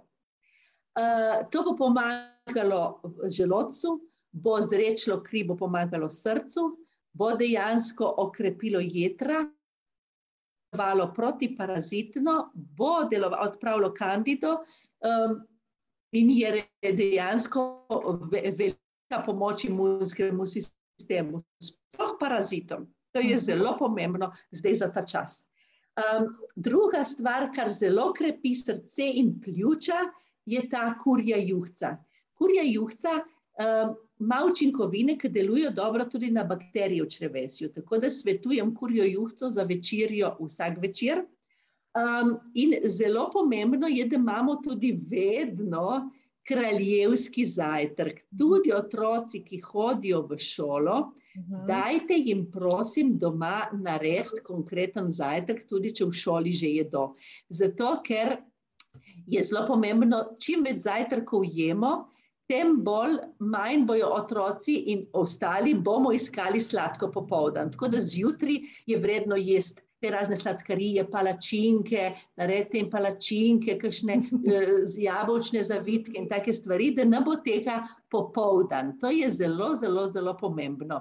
Uh, 0.94 1.42
to 1.50 1.62
bo 1.66 1.74
pomagalo 1.76 3.00
želodcu, 3.26 3.98
bo 4.34 4.58
zrečilo 4.62 5.20
kri, 5.22 5.44
bo 5.46 5.54
pomagalo 5.56 6.10
srcu, 6.10 6.72
bo 7.14 7.36
dejansko 7.38 8.14
okrepilo 8.18 8.80
jedra, 8.82 9.44
delovalo 10.74 11.12
protiparazitno, 11.14 12.50
bo 12.54 13.04
delovalo, 13.10 13.42
odpravilo 13.46 13.92
kandido 13.94 14.56
um, 14.58 15.38
in 16.12 16.30
je 16.30 16.64
dejansko 16.82 17.86
ve, 18.32 18.50
velika 18.58 19.22
pomoč 19.26 19.64
imunskemu 19.64 20.46
sistemu, 20.46 21.42
sploh 21.62 22.16
parazitom. 22.20 22.86
To 23.12 23.20
je 23.20 23.36
Mhm. 23.36 23.38
zelo 23.38 23.76
pomembno 23.78 24.32
zdaj 24.50 24.74
za 24.74 24.92
ta 24.92 25.06
čas. 25.06 25.46
Um, 25.94 26.34
druga 26.56 27.04
stvar, 27.04 27.54
kar 27.54 27.70
zelo 27.70 28.12
krepi 28.12 28.54
srce 28.54 29.12
in 29.14 29.40
pljuča, 29.40 30.10
je 30.46 30.68
ta 30.68 30.98
kurja 30.98 31.36
juhca. 31.38 31.96
Kurja 32.34 32.62
juhca 32.66 33.08
um, 33.14 33.94
ima 34.20 34.42
učinkovine, 34.50 35.18
ki 35.18 35.28
delujejo 35.28 35.70
dobro 35.70 36.04
tudi 36.04 36.30
na 36.30 36.44
bakterije 36.44 37.02
v 37.02 37.08
črevesju. 37.08 37.72
Tako 37.72 37.98
da 37.98 38.10
svetujem 38.10 38.74
kurjo 38.74 39.04
juhco 39.04 39.50
za 39.50 39.62
večerjo 39.62 40.36
vsak 40.40 40.78
večer. 40.82 41.24
Um, 41.94 42.36
in 42.54 42.74
zelo 42.84 43.30
pomembno 43.30 43.86
je, 43.86 44.06
da 44.08 44.16
imamo 44.16 44.56
tudi 44.56 44.98
vedno 45.10 46.10
kraljevski 46.42 47.46
zajtrk. 47.46 48.20
Tudi 48.38 48.72
otroci, 48.72 49.44
ki 49.44 49.60
hodijo 49.60 50.22
v 50.26 50.38
šolo, 50.38 51.12
Mhm. 51.36 51.66
dajte 51.66 52.14
jim, 52.14 52.50
prosim, 52.52 53.18
doma 53.18 53.68
narediti 53.72 54.42
konkreten 54.44 55.10
zajtrk, 55.12 55.64
tudi 55.68 55.90
če 55.90 56.06
v 56.06 56.12
šoli 56.12 56.52
že 56.52 56.68
jedo. 56.70 57.14
Zato, 57.48 57.96
ker 58.06 58.36
je 59.26 59.42
zelo 59.42 59.66
pomembno, 59.66 60.36
čim 60.38 60.62
več 60.62 60.84
zajtrkov 60.86 61.42
jemo, 61.50 62.06
tem 62.50 62.76
bolj 62.84 63.16
manj 63.38 63.86
bojo 63.88 64.10
otroci 64.16 64.74
in 64.92 65.06
ostali 65.12 65.74
bomo 65.74 66.12
iskali 66.12 66.60
sladko 66.60 67.10
popoldan. 67.12 67.72
Tako 67.72 67.88
da 67.88 68.00
zjutraj 68.00 68.58
je 68.86 68.98
vredno 68.98 69.36
jesti 69.40 69.82
te 70.04 70.10
razne 70.10 70.36
sladkarije, 70.36 71.06
palačinke, 71.10 72.10
naredite 72.36 72.78
jim 72.78 72.90
palačinke, 72.92 73.78
kakšne 73.80 74.18
eh, 74.56 74.72
jabolčne 75.00 75.62
zavitke 75.64 76.18
in 76.20 76.28
take 76.28 76.52
stvari, 76.52 76.90
da 76.96 77.08
ne 77.08 77.22
bo 77.24 77.38
tega 77.46 77.80
popoldan. 78.12 78.98
To 79.00 79.08
je 79.10 79.30
zelo, 79.32 79.72
zelo, 79.80 80.08
zelo 80.12 80.36
pomembno. 80.40 81.00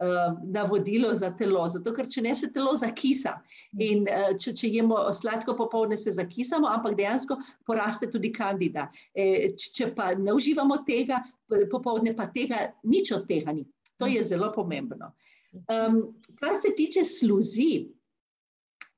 Eh, 0.00 0.30
Navodilo 0.46 1.14
za 1.14 1.30
telo, 1.38 1.68
zato 1.68 1.92
ker 1.94 2.08
če 2.08 2.22
ne 2.22 2.34
se 2.34 2.52
telo 2.52 2.74
zakisa 2.76 3.36
in 3.78 4.06
eh, 4.08 4.34
če, 4.40 4.52
če 4.54 4.68
jemo 4.68 4.98
sladko 5.14 5.54
popovdne, 5.56 5.96
se 5.96 6.12
zakisamo, 6.12 6.66
ampak 6.68 6.96
dejansko 6.98 7.36
poraste 7.66 8.10
tudi 8.10 8.32
kandida. 8.32 8.88
Č- 9.14 9.70
Če 9.74 9.90
pa 9.94 10.14
ne 10.14 10.32
uživamo 10.34 10.80
tega, 10.86 11.22
popovdne 11.70 12.14
pa 12.16 12.26
tega, 12.26 12.72
nič 12.84 13.12
od 13.12 13.28
tega 13.28 13.52
ni. 13.52 13.64
To 13.98 14.06
je 14.06 14.22
zelo 14.22 14.52
pomembno. 14.52 15.12
Um, 15.70 16.00
kar 16.40 16.56
se 16.58 16.72
tiče 16.76 17.04
sluzi, 17.06 17.86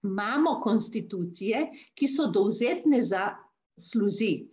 imamo 0.02 0.60
konstitucije, 0.64 1.66
ki 1.94 2.08
so 2.08 2.30
dovzetne 2.32 3.02
za 3.02 3.34
sluzi. 3.76 4.46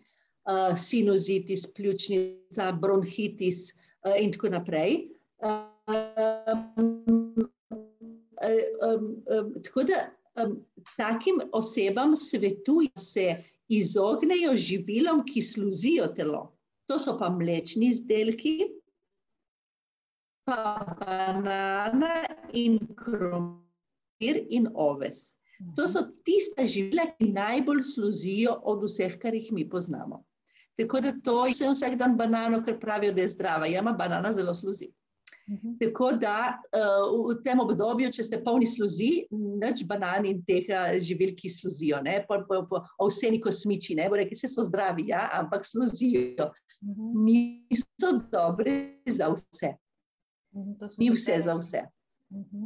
Uh, 0.44 0.74
sinusitis, 0.76 1.62
pljučnica, 1.72 2.72
bronhitis 2.76 3.70
uh, 4.04 4.12
in 4.20 4.34
tako 4.36 4.50
naprej. 4.52 4.98
Um, 5.86 7.50
um, 8.82 9.24
um, 9.28 9.54
tako 9.64 9.84
da 9.84 10.10
um, 10.44 10.66
takim 10.98 11.42
osebam 11.52 12.16
svetujem, 12.16 12.92
da 12.96 13.02
se 13.02 13.44
izognejo 13.68 14.56
živilom, 14.56 15.26
ki 15.26 15.42
sluzijo 15.42 16.08
telo. 16.08 16.56
To 16.88 17.00
so 17.00 17.18
pa 17.20 17.30
mlečni 17.30 17.88
izdelki, 17.92 18.70
pa 20.46 20.96
banana 21.00 22.26
in 22.54 22.80
krompir 22.96 24.44
in 24.50 24.68
oves. 24.74 25.36
To 25.76 25.88
so 25.88 26.08
tiste 26.24 26.66
živile, 26.66 27.12
ki 27.18 27.32
najbolj 27.32 27.84
sluzijo 27.94 28.56
od 28.64 28.84
vseh, 28.84 29.20
kar 29.20 29.36
jih 29.36 29.52
mi 29.52 29.70
poznamo. 29.70 30.24
Tako 30.80 31.00
da 31.02 31.14
to 31.24 31.46
je 31.48 31.70
vsak 31.70 31.96
dan 31.96 32.18
banano, 32.18 32.64
ker 32.64 32.80
pravijo, 32.80 33.14
da 33.14 33.22
je 33.22 33.30
zdrava. 33.30 33.68
Ja, 33.68 33.80
ima 33.80 33.94
banana 33.94 34.34
zelo 34.34 34.54
sluzi. 34.54 34.90
Mhm. 35.50 35.76
Tako 35.80 36.12
da 36.22 36.56
uh, 36.56 37.10
v 37.28 37.36
tem 37.44 37.60
obdobju, 37.60 38.12
če 38.16 38.24
ste 38.30 38.40
polni 38.46 38.68
sluzi, 38.70 39.26
nič 39.32 39.84
banan 39.90 40.24
in 40.30 40.40
tega 40.48 40.86
živil, 41.04 41.34
ki 41.36 41.52
sluzijo, 41.52 42.00
ne, 42.06 42.22
po, 42.30 42.38
po, 42.48 42.62
po 42.70 42.80
ovseni 43.04 43.42
kosmiči, 43.44 43.98
ne, 44.00 44.08
bo 44.10 44.20
rekli, 44.20 44.38
se 44.40 44.48
so 44.48 44.64
zdravi, 44.64 45.10
ja, 45.12 45.28
ampak 45.36 45.68
sluzijo. 45.68 46.48
Mhm. 46.84 47.12
Niso 47.28 48.14
dobre 48.32 49.04
za 49.08 49.32
vse, 49.36 49.76
Mhm, 50.54 50.78
ni 51.00 51.10
vse 51.10 51.42
za 51.42 51.56
vse. 51.58 51.82
Mhm. 52.32 52.64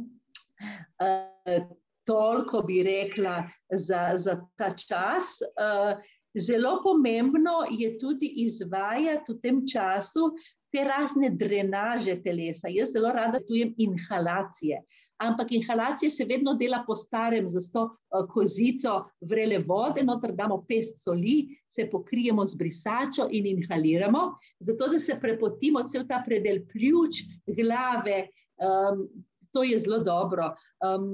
Uh, 1.00 1.66
toliko 2.04 2.62
bi 2.62 2.82
rekla 2.82 3.48
za, 3.72 4.14
za 4.16 4.40
ta 4.56 4.74
čas. 4.76 5.38
Uh, 5.56 5.98
zelo 6.34 6.82
pomembno 6.82 7.64
je 7.70 7.98
tudi 7.98 8.26
izvajati 8.44 9.32
v 9.32 9.40
tem 9.42 9.62
času 9.66 10.30
te 10.72 10.84
razne 10.84 11.30
drenaže 11.30 12.18
telesa. 12.22 12.68
Jaz 12.68 12.92
zelo 12.92 13.12
rada 13.14 13.40
tujem 13.40 13.74
inhalacije. 13.78 14.82
Ampak 15.18 15.52
inhalacije 15.52 16.10
se 16.10 16.24
vedno 16.24 16.54
dela 16.54 16.84
po 16.86 16.94
starem, 16.96 17.48
za 17.48 17.60
to 17.72 17.82
uh, 17.84 18.26
kozico 18.30 19.04
vrele 19.20 19.58
vode, 19.58 20.04
noter 20.04 20.32
damo 20.32 20.60
pest 20.68 21.02
soli, 21.02 21.48
se 21.68 21.88
pokrijemo 21.90 22.44
z 22.44 22.54
brisačo 22.54 23.28
in 23.30 23.46
inhaliramo, 23.46 24.38
zato 24.60 24.88
da 24.88 24.98
se 24.98 25.18
prepotimo 25.20 25.82
cel 25.88 26.06
ta 26.08 26.22
predel 26.26 26.62
pljuč, 26.72 27.24
glave. 27.46 28.28
Um, 28.58 29.08
to 29.50 29.62
je 29.62 29.78
zelo 29.78 29.98
dobro, 30.04 30.54
um, 30.84 31.04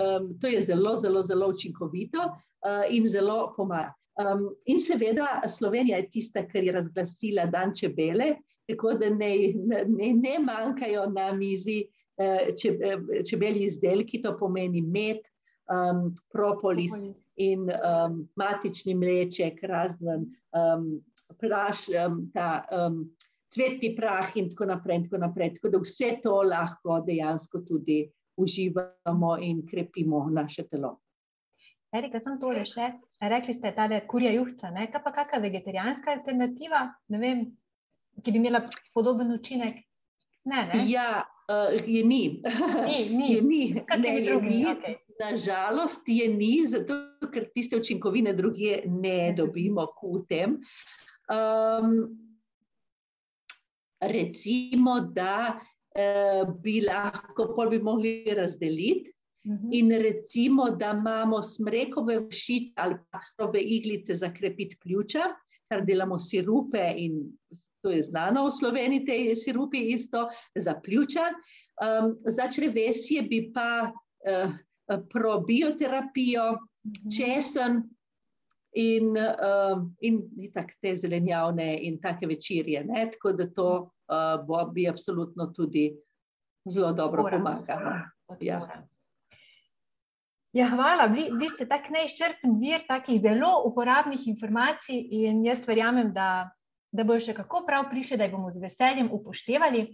um, 0.00 0.38
to 0.40 0.48
je 0.48 0.62
zelo, 0.62 0.96
zelo, 0.96 1.22
zelo 1.22 1.48
učinkovito 1.48 2.18
uh, 2.24 2.88
in 2.90 3.06
zelo 3.06 3.52
pomaga. 3.56 3.92
Um, 4.14 4.54
in 4.64 4.80
seveda 4.80 5.42
Slovenija 5.48 5.96
je 5.98 6.10
tista, 6.10 6.44
ki 6.46 6.58
je 6.68 6.72
razglasila 6.72 7.46
dan 7.50 7.72
čebele, 7.74 8.36
tako 8.68 8.94
da 9.00 9.10
ne, 9.10 9.30
ne, 9.88 10.12
ne 10.14 10.38
manjkajo 10.40 11.06
na 11.12 11.32
mizi 11.36 11.82
uh, 12.20 12.54
če, 12.58 12.74
čebeli 13.28 13.66
izdelki, 13.68 14.22
to 14.22 14.36
pomeni 14.38 14.82
med, 14.82 15.24
um, 15.70 16.14
propolis, 16.32 16.92
Propolis. 16.92 17.20
in 17.36 17.68
um, 17.68 18.18
matični 18.36 18.94
mleček, 18.94 19.62
razen 19.62 20.28
um, 20.54 20.90
praš, 21.40 21.88
um, 22.06 22.24
ta 22.34 22.64
um, 22.70 23.04
cvetni 23.54 23.94
prah 23.96 24.36
in 24.36 24.50
tako 24.50 24.68
naprej. 24.72 24.96
In 24.96 25.08
tako, 25.08 25.22
naprej. 25.22 25.54
tako 25.54 25.68
da 25.68 25.78
vse 25.82 26.18
to 26.22 26.42
lahko 26.42 27.00
dejansko 27.06 27.64
tudi 27.68 28.04
uživamo 28.36 29.36
in 29.40 29.66
krepimo 29.66 30.26
naše 30.30 30.66
telo. 30.68 30.98
Erika, 31.94 32.18
sem 32.20 32.38
tole 32.42 32.64
še. 32.66 32.88
Rekli 33.22 33.54
ste, 33.54 33.70
da 33.76 33.86
je 33.86 34.00
kurja 34.10 34.32
juhca, 34.34 34.70
ne? 34.74 34.88
kaj 34.90 35.02
pa 35.04 35.12
kakšna 35.14 35.38
vegetarijanska 35.44 36.16
alternativa? 36.16 36.88
Ne 37.08 37.20
vem, 37.22 37.44
ki 38.22 38.32
bi 38.32 38.38
imela 38.38 38.60
podoben 38.94 39.32
učinek? 39.32 39.80
Ne, 40.44 40.66
ne? 40.68 40.84
Ja, 40.90 41.24
uh, 41.48 41.72
je 41.86 42.04
ni. 42.04 42.42
Ni, 42.86 42.98
ni. 43.18 43.32
je 43.34 43.42
ni. 43.42 43.62
Ne, 43.98 44.16
je 44.20 44.40
ni. 44.40 44.60
Okej. 44.72 44.98
Nažalost 45.20 46.08
je 46.10 46.26
ni, 46.28 46.66
zato 46.66 46.94
ker 47.32 47.46
tiste 47.54 47.78
učinkovine 47.78 48.34
druge 48.34 48.82
ne 48.86 49.32
dobimo 49.36 49.86
kutem. 49.96 50.58
Um, 51.30 51.94
recimo, 54.02 54.98
da 55.00 55.54
uh, 55.54 56.54
bi 56.60 56.80
lahko, 56.84 57.52
pol 57.56 57.70
bi 57.70 57.78
mogli 57.78 58.24
razdeliti. 58.36 59.10
Mhm. 59.44 59.72
In 59.76 59.90
recimo, 60.00 60.70
da 60.70 60.94
imamo 60.96 61.42
smrekove 61.42 62.18
vršiče 62.18 62.72
ali 62.76 62.94
pa 63.10 63.20
ove 63.44 63.60
iglice 63.60 64.16
za 64.16 64.32
krepiti 64.32 64.78
pljuča, 64.80 65.20
kar 65.68 65.84
delamo 65.84 66.18
sirupe 66.18 66.92
in 66.96 67.18
to 67.84 67.92
je 67.92 68.02
znano 68.02 68.46
v 68.46 68.52
Sloveniji, 68.52 69.04
te 69.04 69.16
sirupi 69.36 69.82
isto 69.92 70.24
za 70.56 70.74
pljuča. 70.76 71.28
Um, 71.76 72.14
za 72.24 72.48
črevesje 72.48 73.22
bi 73.22 73.50
pa 73.52 73.90
uh, 73.90 74.52
probioterapijo, 75.10 76.54
Mhm. 76.84 77.10
česen 77.10 77.82
in, 78.72 79.14
um, 79.16 79.96
in 80.00 80.18
itak 80.38 80.74
te 80.76 80.96
zelenjavne 80.96 81.78
in 81.80 81.96
take 81.98 82.26
večerje. 82.26 82.84
Ne? 82.84 83.06
Tako 83.10 83.32
da 83.32 83.46
to 83.48 83.68
uh, 83.78 84.46
bo, 84.46 84.64
bi 84.66 84.88
absolutno 84.88 85.46
tudi 85.46 85.86
zelo 86.68 86.92
dobro 86.92 87.22
Podpora. 87.22 87.38
pomagalo. 87.38 87.90
Ja. 88.40 88.60
Ja, 90.52 90.68
hvala. 90.68 91.08
Bili, 91.08 91.30
bili 91.30 91.48
ste 91.50 91.66
tak 91.66 91.88
neizčrpen 91.90 92.60
vir 92.60 92.84
takih 92.88 93.16
zelo 93.22 93.62
uporabnih 93.66 94.28
informacij 94.28 95.00
in 95.10 95.40
jaz 95.44 95.64
verjamem, 95.66 96.12
da, 96.12 96.50
da 96.94 97.04
bojo 97.04 97.20
še 97.20 97.34
kako 97.34 97.64
prav 97.66 97.88
prišli, 97.90 98.18
da 98.18 98.28
jih 98.28 98.36
bomo 98.36 98.52
z 98.54 98.62
veseljem 98.62 99.10
upoštevali. 99.12 99.86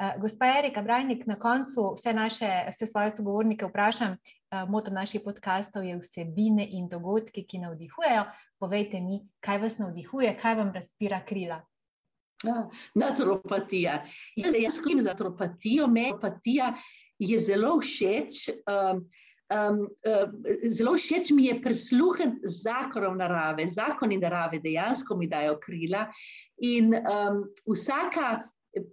Uh, 0.00 0.14
gospa 0.22 0.48
Erika 0.58 0.82
Brajnik, 0.82 1.26
na 1.28 1.36
koncu 1.38 1.90
vse, 1.94 2.14
naše, 2.16 2.48
vse 2.72 2.86
svoje 2.88 3.12
sogovornike 3.16 3.68
vprašam, 3.68 4.16
uh, 4.16 4.64
moto 4.68 4.90
naših 4.90 5.22
podkastov 5.24 5.84
je 5.84 5.98
vsebine 6.00 6.64
in 6.64 6.88
dogodki, 6.88 7.44
ki 7.44 7.60
navdihujejo. 7.66 8.24
Povejte 8.58 9.02
mi, 9.04 9.20
kaj 9.44 9.60
vas 9.66 9.76
navdihuje, 9.78 10.32
kaj 10.40 10.56
vam 10.62 10.72
razpira 10.74 11.20
krila. 11.28 11.60
Ja, 12.40 12.64
Naturopatija. 12.96 14.00
Jaz, 14.40 14.56
jaz 14.56 14.78
skrbim 14.80 15.02
za 15.04 15.12
naturopatijo, 15.12 15.86
meni 15.86 16.14
naturopatija 16.14 16.72
je 17.20 17.40
zelo 17.40 17.76
všeč. 17.84 18.46
Um, 18.64 19.04
um, 19.50 19.80
um, 19.82 20.42
zelo 20.70 20.94
všeč 20.96 21.30
mi 21.30 21.46
je 21.46 21.58
prisluhniti 21.62 22.48
zakonom 22.62 23.18
narave, 23.18 23.66
zakoni 23.68 24.18
narave 24.18 24.58
dejansko 24.58 25.16
mi 25.16 25.28
dajo 25.28 25.58
krila. 25.62 26.06
In 26.62 26.94
um, 26.94 27.44
vsaka 27.66 28.42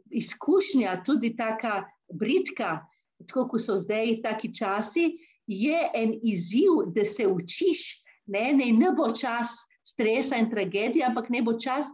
izkušnja, 0.10 1.01
tudi 1.05 1.36
taka 1.38 1.84
britka, 2.14 2.80
tako 3.28 3.47
kot 3.53 3.62
so 3.62 3.76
zdaj 3.78 4.22
taki 4.24 4.53
časi, 4.53 5.12
je 5.47 5.80
en 5.95 6.18
izziv, 6.24 6.89
da 6.95 7.05
se 7.05 7.28
učiš. 7.28 8.03
Ne, 8.28 8.51
ne, 8.53 8.72
ne 8.76 8.91
bo 8.91 9.14
čas 9.16 9.62
stresa 9.88 10.36
in 10.36 10.49
tragedije, 10.51 11.05
ampak 11.08 11.30
ne 11.30 11.41
bo 11.41 11.53
čas 11.60 11.88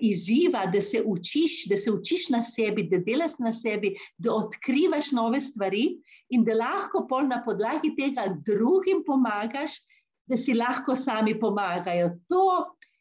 izziva, 0.00 0.66
da 0.66 0.80
se 0.80 1.02
učiš, 1.06 1.66
da 1.68 1.76
se 1.76 1.90
učiš 1.90 2.28
na 2.30 2.42
sebi, 2.42 2.86
da 2.90 2.98
delaš 2.98 3.38
na 3.38 3.52
sebi, 3.52 3.96
da 4.18 4.34
odkrivaš 4.34 5.12
nove 5.12 5.40
stvari 5.40 5.88
in 6.30 6.44
da 6.44 6.54
lahko 6.54 7.06
pol 7.08 7.26
na 7.28 7.42
podlagi 7.44 7.94
tega 7.98 8.28
drugim 8.46 9.02
pomagaš, 9.06 9.80
da 10.26 10.36
si 10.36 10.54
lahko 10.54 10.96
sami 10.96 11.34
pomagajo. 11.40 12.12
To 12.28 12.44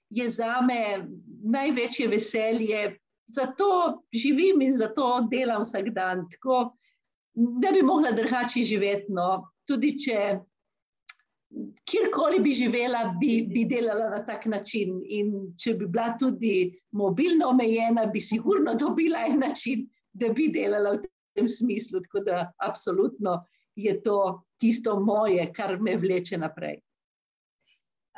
je 0.10 0.30
za 0.30 0.62
me 0.62 1.08
največje 1.44 2.08
veselje, 2.08 2.98
zato 3.28 4.02
živim 4.14 4.62
in 4.62 4.74
zato 4.74 5.28
delam 5.32 5.62
vsak 5.62 5.94
dan. 5.96 6.26
Tako, 6.32 6.74
ne 7.36 7.72
bi 7.72 7.82
mogla 7.82 8.12
drugače 8.12 8.64
živeti. 8.64 9.14
No. 9.14 9.48
Tudi 9.68 9.94
če 10.00 10.40
kjerkoli 11.90 12.40
bi 12.40 12.52
živela, 12.52 13.16
bi, 13.20 13.46
bi 13.50 13.66
delala 13.66 14.10
na 14.10 14.22
tak 14.26 14.46
način. 14.46 15.02
In 15.06 15.34
če 15.58 15.76
bi 15.80 15.88
bila 15.88 16.14
tudi 16.20 16.72
mobilno 16.92 17.50
omejena, 17.52 18.06
bi 18.06 18.22
sigurno 18.22 18.76
dobila 18.76 19.26
en 19.28 19.40
način, 19.40 19.88
da 20.14 20.30
bi 20.30 20.50
delala 20.54 20.96
v 20.98 21.04
tem 21.36 21.48
smislu. 21.48 22.02
Tako 22.08 22.24
da, 22.28 22.46
absolutno 22.58 23.42
je 23.76 23.96
to 24.04 24.44
tisto 24.60 25.00
moje, 25.00 25.48
kar 25.54 25.78
me 25.80 25.96
vleče 25.98 26.38
naprej. 26.38 26.82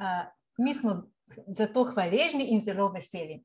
Uh, 0.02 0.26
mi 0.58 0.74
smo 0.74 1.04
za 1.48 1.68
to 1.68 1.86
hvaležni 1.94 2.50
in 2.54 2.64
zelo 2.66 2.90
veseli. 2.94 3.40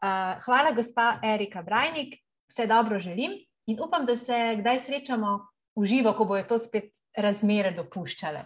Uh, 0.00 0.40
hvala, 0.44 0.72
gospa 0.72 1.20
Erika 1.22 1.62
Brajnik, 1.62 2.16
vse 2.50 2.66
dobro 2.66 2.98
želim 2.98 3.36
in 3.66 3.78
upam, 3.80 4.06
da 4.06 4.16
se 4.16 4.56
kdaj 4.58 4.80
srečamo 4.86 5.38
v 5.76 5.86
živo, 5.86 6.12
ko 6.18 6.24
bojo 6.24 6.44
to 6.48 6.58
spet 6.58 6.90
razmere 7.16 7.70
dopuščale. 7.76 8.44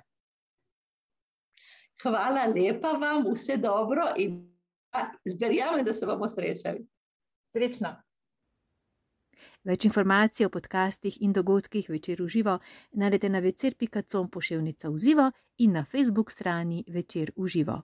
Hvala 2.02 2.46
lepa 2.54 2.92
vam, 2.92 3.24
vse 3.34 3.56
dobro 3.56 4.02
in 4.16 4.54
verjamem, 5.40 5.84
da 5.84 5.92
se 5.92 6.06
bomo 6.06 6.28
srečali. 6.28 6.86
Srečno. 7.52 7.94
Več 9.64 9.84
informacij 9.84 10.46
o 10.46 10.50
podcastih 10.52 11.16
in 11.22 11.32
dogodkih 11.32 11.88
večer 11.88 12.20
v 12.22 12.28
živo 12.28 12.58
najdete 12.92 13.28
na 13.28 13.40
večer.com 13.40 14.28
pošiljka 14.30 14.90
v 14.90 14.98
živo 14.98 15.30
in 15.58 15.72
na 15.72 15.84
Facebook 15.84 16.30
strani 16.30 16.84
večer 16.88 17.32
v 17.36 17.46
živo. 17.48 17.82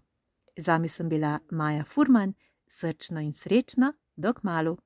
Z 0.56 0.66
vami 0.66 0.88
sem 0.88 1.08
bila 1.08 1.38
Maja 1.50 1.84
Furman, 1.84 2.34
srčno 2.66 3.20
in 3.20 3.32
srečno, 3.32 3.92
dok 4.16 4.42
malu. 4.42 4.76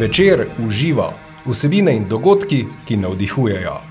Večer 0.00 0.48
v 0.58 0.70
živo, 0.70 1.12
vsebine 1.46 1.96
in 1.96 2.08
dogodki, 2.08 2.66
ki 2.84 2.96
navdihujejo. 2.96 3.89